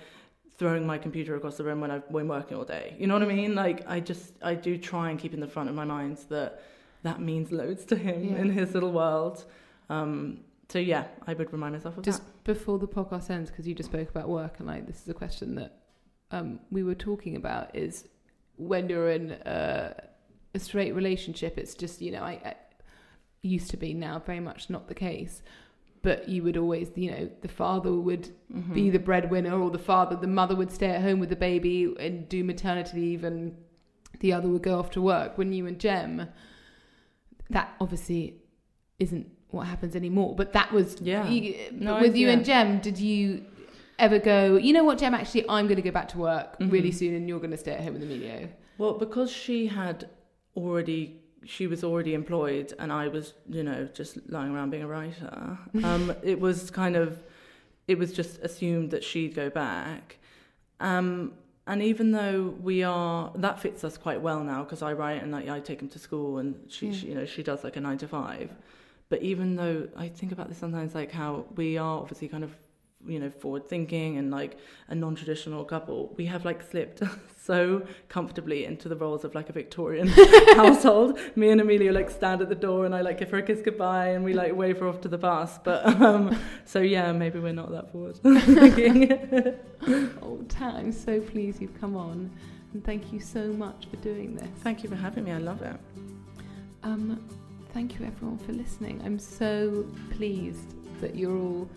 throwing 0.57 0.85
my 0.85 0.97
computer 0.97 1.35
across 1.35 1.55
the 1.57 1.63
room 1.63 1.79
when 1.79 1.89
I've 1.91 2.07
been 2.11 2.27
working 2.27 2.57
all 2.57 2.65
day. 2.65 2.95
You 2.99 3.07
know 3.07 3.13
what 3.13 3.23
I 3.23 3.27
mean? 3.27 3.55
Like, 3.55 3.87
I 3.87 3.99
just, 3.99 4.33
I 4.41 4.55
do 4.55 4.77
try 4.77 5.09
and 5.09 5.17
keep 5.19 5.33
in 5.33 5.39
the 5.39 5.47
front 5.47 5.69
of 5.69 5.75
my 5.75 5.85
mind 5.85 6.17
that 6.29 6.61
that 7.03 7.21
means 7.21 7.51
loads 7.51 7.85
to 7.85 7.95
him 7.95 8.23
Yeah. 8.23 8.37
in 8.41 8.49
his 8.51 8.73
little 8.73 8.91
world. 8.91 9.45
Um, 9.89 10.39
so 10.69 10.79
yeah, 10.79 11.05
I 11.25 11.33
would 11.33 11.51
remind 11.53 11.73
myself 11.73 11.97
of 11.97 12.03
that. 12.03 12.09
just 12.11 12.23
that. 12.25 12.43
before 12.43 12.77
the 12.79 12.87
podcast 12.87 13.29
ends, 13.29 13.49
because 13.49 13.67
you 13.67 13.73
just 13.75 13.89
spoke 13.89 14.09
about 14.09 14.27
work, 14.29 14.55
and 14.59 14.67
like 14.67 14.85
this 14.87 15.01
is 15.01 15.07
a 15.09 15.13
question 15.13 15.55
that 15.55 15.77
um, 16.31 16.59
we 16.71 16.83
were 16.83 16.95
talking 16.95 17.35
about 17.35 17.75
is 17.75 18.05
when 18.57 18.89
you're 18.89 19.09
in 19.11 19.31
a, 19.45 19.93
a 20.53 20.59
straight 20.59 20.93
relationship, 20.95 21.57
it's 21.57 21.73
just 21.75 22.01
you 22.01 22.11
know, 22.11 22.21
I, 22.23 22.41
I 22.43 22.55
used 23.41 23.69
to 23.71 23.77
be 23.77 23.93
now 23.93 24.19
very 24.25 24.39
much 24.41 24.69
not 24.69 24.87
the 24.87 24.95
case. 24.95 25.41
But 26.03 26.29
you 26.29 26.43
would 26.43 26.57
always, 26.57 26.89
you 26.95 27.11
know, 27.11 27.29
the 27.41 27.47
father 27.47 27.91
would 27.91 28.29
Mm-hmm. 28.53 28.73
be 28.73 28.89
the 28.89 28.99
breadwinner, 28.99 29.59
or 29.59 29.69
the 29.71 29.79
father, 29.79 30.15
the 30.15 30.27
mother 30.27 30.55
would 30.55 30.71
stay 30.71 30.89
at 30.91 31.01
home 31.01 31.19
with 31.19 31.29
the 31.29 31.35
baby 31.35 31.93
and 31.99 32.29
do 32.29 32.43
maternity 32.45 32.97
leave, 32.97 33.23
and 33.25 33.55
the 34.19 34.31
other 34.31 34.47
would 34.47 34.63
go 34.63 34.79
off 34.79 34.89
to 34.91 35.01
work. 35.01 35.37
When 35.37 35.51
you 35.51 35.65
and 35.67 35.77
Jem, 35.79 36.29
that 37.49 37.75
obviously 37.81 38.41
isn't 38.99 39.27
what 39.51 39.67
happens 39.67 39.95
anymore. 39.95 40.35
But 40.35 40.53
that 40.53 40.71
was 40.71 40.97
Yeah. 41.01 41.27
You, 41.27 41.55
No, 41.71 41.99
with 41.99 42.15
you 42.15 42.27
yeah. 42.27 42.33
and 42.33 42.45
Jem, 42.45 42.79
did 42.79 42.97
you 42.99 43.45
ever 43.99 44.19
go? 44.19 44.57
You 44.57 44.73
know 44.73 44.83
what, 44.83 44.97
Jem? 44.97 45.13
Actually, 45.13 45.45
I'm 45.49 45.65
going 45.67 45.77
to 45.77 45.81
go 45.81 45.91
back 45.91 46.09
to 46.09 46.17
work 46.17 46.55
really 46.59 46.91
Mhm. 46.91 46.95
soon, 46.95 47.13
and 47.15 47.27
you're 47.29 47.39
going 47.39 47.51
to 47.51 47.57
stay 47.57 47.71
at 47.71 47.81
home 47.81 47.93
with 47.93 48.03
Emilio. 48.03 48.49
Well, 48.77 48.93
because 48.93 49.31
she 49.31 49.67
had 49.67 50.09
already, 50.55 51.21
she 51.45 51.65
was 51.67 51.83
already 51.83 52.13
employed, 52.13 52.73
and 52.77 52.91
I 52.91 53.07
was, 53.07 53.33
you 53.49 53.63
know, 53.63 53.87
just 53.93 54.29
lying 54.29 54.53
around 54.53 54.69
being 54.71 54.83
a 54.83 54.87
writer. 54.87 55.57
Um, 55.83 56.13
it 56.23 56.39
was 56.39 56.69
kind 56.69 56.95
of, 56.95 57.23
it 57.87 57.97
was 57.97 58.11
just 58.13 58.39
assumed 58.41 58.91
that 58.91 59.03
she'd 59.03 59.33
go 59.33 59.49
back. 59.49 60.17
Um, 60.79 61.33
and 61.65 61.81
even 61.81 62.11
though 62.11 62.53
we 62.61 62.83
are, 62.83 63.31
that 63.35 63.59
fits 63.59 63.83
us 63.83 63.97
quite 63.97 64.21
well 64.21 64.43
now 64.43 64.63
because 64.63 64.81
I 64.81 64.93
write 64.93 65.21
and 65.23 65.35
I, 65.35 65.55
I 65.57 65.59
take 65.59 65.81
him 65.81 65.89
to 65.89 65.99
school, 65.99 66.37
and 66.37 66.55
she, 66.69 66.87
Yeah. 66.87 66.93
she, 66.93 67.07
you 67.07 67.15
know, 67.15 67.25
she 67.25 67.43
does 67.43 67.63
like 67.63 67.75
a 67.77 67.81
nine 67.81 67.97
to 67.99 68.07
five. 68.07 68.53
But 69.09 69.21
even 69.21 69.55
though 69.55 69.87
I 69.95 70.09
think 70.09 70.31
about 70.31 70.49
this 70.49 70.57
sometimes, 70.57 70.93
like 70.93 71.11
how 71.11 71.45
we 71.55 71.77
are 71.77 71.99
obviously 71.99 72.27
kind 72.27 72.43
of, 72.43 72.51
you 73.05 73.19
know, 73.19 73.29
forward 73.29 73.69
thinking 73.69 74.17
and 74.17 74.31
like 74.31 74.57
a 74.89 74.95
non 74.95 75.15
traditional 75.15 75.63
couple, 75.63 76.13
we 76.17 76.25
have 76.25 76.43
like 76.43 76.61
slipped 76.61 77.01
so 77.41 77.83
comfortably 78.09 78.65
into 78.65 78.89
the 78.89 78.97
roles 78.97 79.23
of 79.23 79.33
like 79.33 79.49
a 79.49 79.53
Victorian 79.53 80.07
household. 80.55 81.17
Me 81.37 81.49
and 81.49 81.61
Emilio 81.61 81.93
like 81.93 82.09
stand 82.09 82.41
at 82.41 82.49
the 82.49 82.55
door 82.55 82.85
and 82.85 82.93
I 82.93 82.99
like 82.99 83.19
give 83.19 83.31
her 83.31 83.37
a 83.37 83.43
kiss 83.43 83.61
goodbye 83.61 84.09
and 84.09 84.25
we 84.25 84.33
like 84.33 84.53
wave 84.53 84.79
her 84.79 84.87
off 84.89 84.99
to 85.01 85.07
the 85.07 85.17
bus. 85.17 85.57
But 85.63 85.85
um, 86.01 86.37
so 86.65 86.79
yeah, 86.79 87.13
maybe 87.13 87.39
we're 87.39 87.53
not 87.53 87.71
that 87.71 87.91
forward 87.91 88.17
thinking. 88.17 89.57
Oh, 90.21 90.43
Tat, 90.49 90.75
I'm 90.75 90.91
so 90.91 91.21
pleased 91.21 91.61
you've 91.61 91.79
come 91.79 91.95
on, 91.95 92.29
and 92.73 92.83
thank 92.83 93.13
you 93.13 93.21
so 93.21 93.47
much 93.53 93.85
for 93.89 93.95
doing 93.97 94.35
this. 94.35 94.49
Thank 94.63 94.83
you 94.83 94.89
for 94.89 94.95
having 94.95 95.23
me. 95.23 95.31
I 95.31 95.37
love 95.37 95.61
it. 95.61 95.79
Um, 96.83 97.23
thank 97.77 97.99
you 97.99 98.07
everyone 98.07 98.39
for 98.39 98.53
listening. 98.53 98.99
I'm 99.05 99.19
so 99.19 99.85
pleased 100.09 100.73
that 100.99 101.15
you're 101.15 101.37
all 101.37 101.69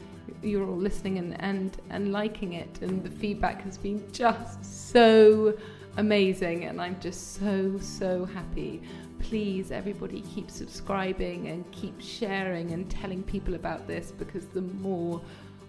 you're 0.42 0.66
all 0.66 0.78
listening 0.78 1.18
and, 1.18 1.38
and, 1.42 1.76
and 1.90 2.10
liking 2.10 2.54
it 2.54 2.78
and 2.80 3.04
the 3.04 3.10
feedback 3.10 3.60
has 3.64 3.76
been 3.76 4.02
just 4.10 4.64
so 4.64 5.54
amazing 5.98 6.64
and 6.64 6.80
I'm 6.80 6.98
just 7.00 7.34
so 7.34 7.78
so 7.80 8.24
happy. 8.24 8.80
Please 9.18 9.70
everybody 9.70 10.22
keep 10.22 10.50
subscribing 10.50 11.48
and 11.48 11.70
keep 11.70 12.00
sharing 12.00 12.72
and 12.72 12.90
telling 12.90 13.22
people 13.22 13.54
about 13.54 13.86
this 13.86 14.10
because 14.10 14.46
the 14.46 14.62
more 14.62 15.20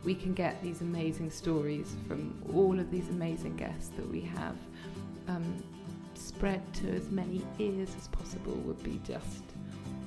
we 0.06 0.16
can 0.16 0.34
get 0.34 0.64
these 0.64 0.80
amazing 0.80 1.30
stories 1.30 1.98
from 2.08 2.42
all 2.56 2.80
of 2.80 2.90
these 2.90 3.10
amazing 3.10 3.58
guests 3.58 3.90
that 3.98 4.10
we 4.10 4.22
have 4.22 4.56
um, 5.28 5.62
spread 6.14 6.62
to 6.76 6.90
as 6.92 7.12
many 7.12 7.46
ears 7.60 7.90
as 7.98 8.08
possible 8.08 8.54
would 8.54 8.82
be 8.82 9.02
just 9.04 9.51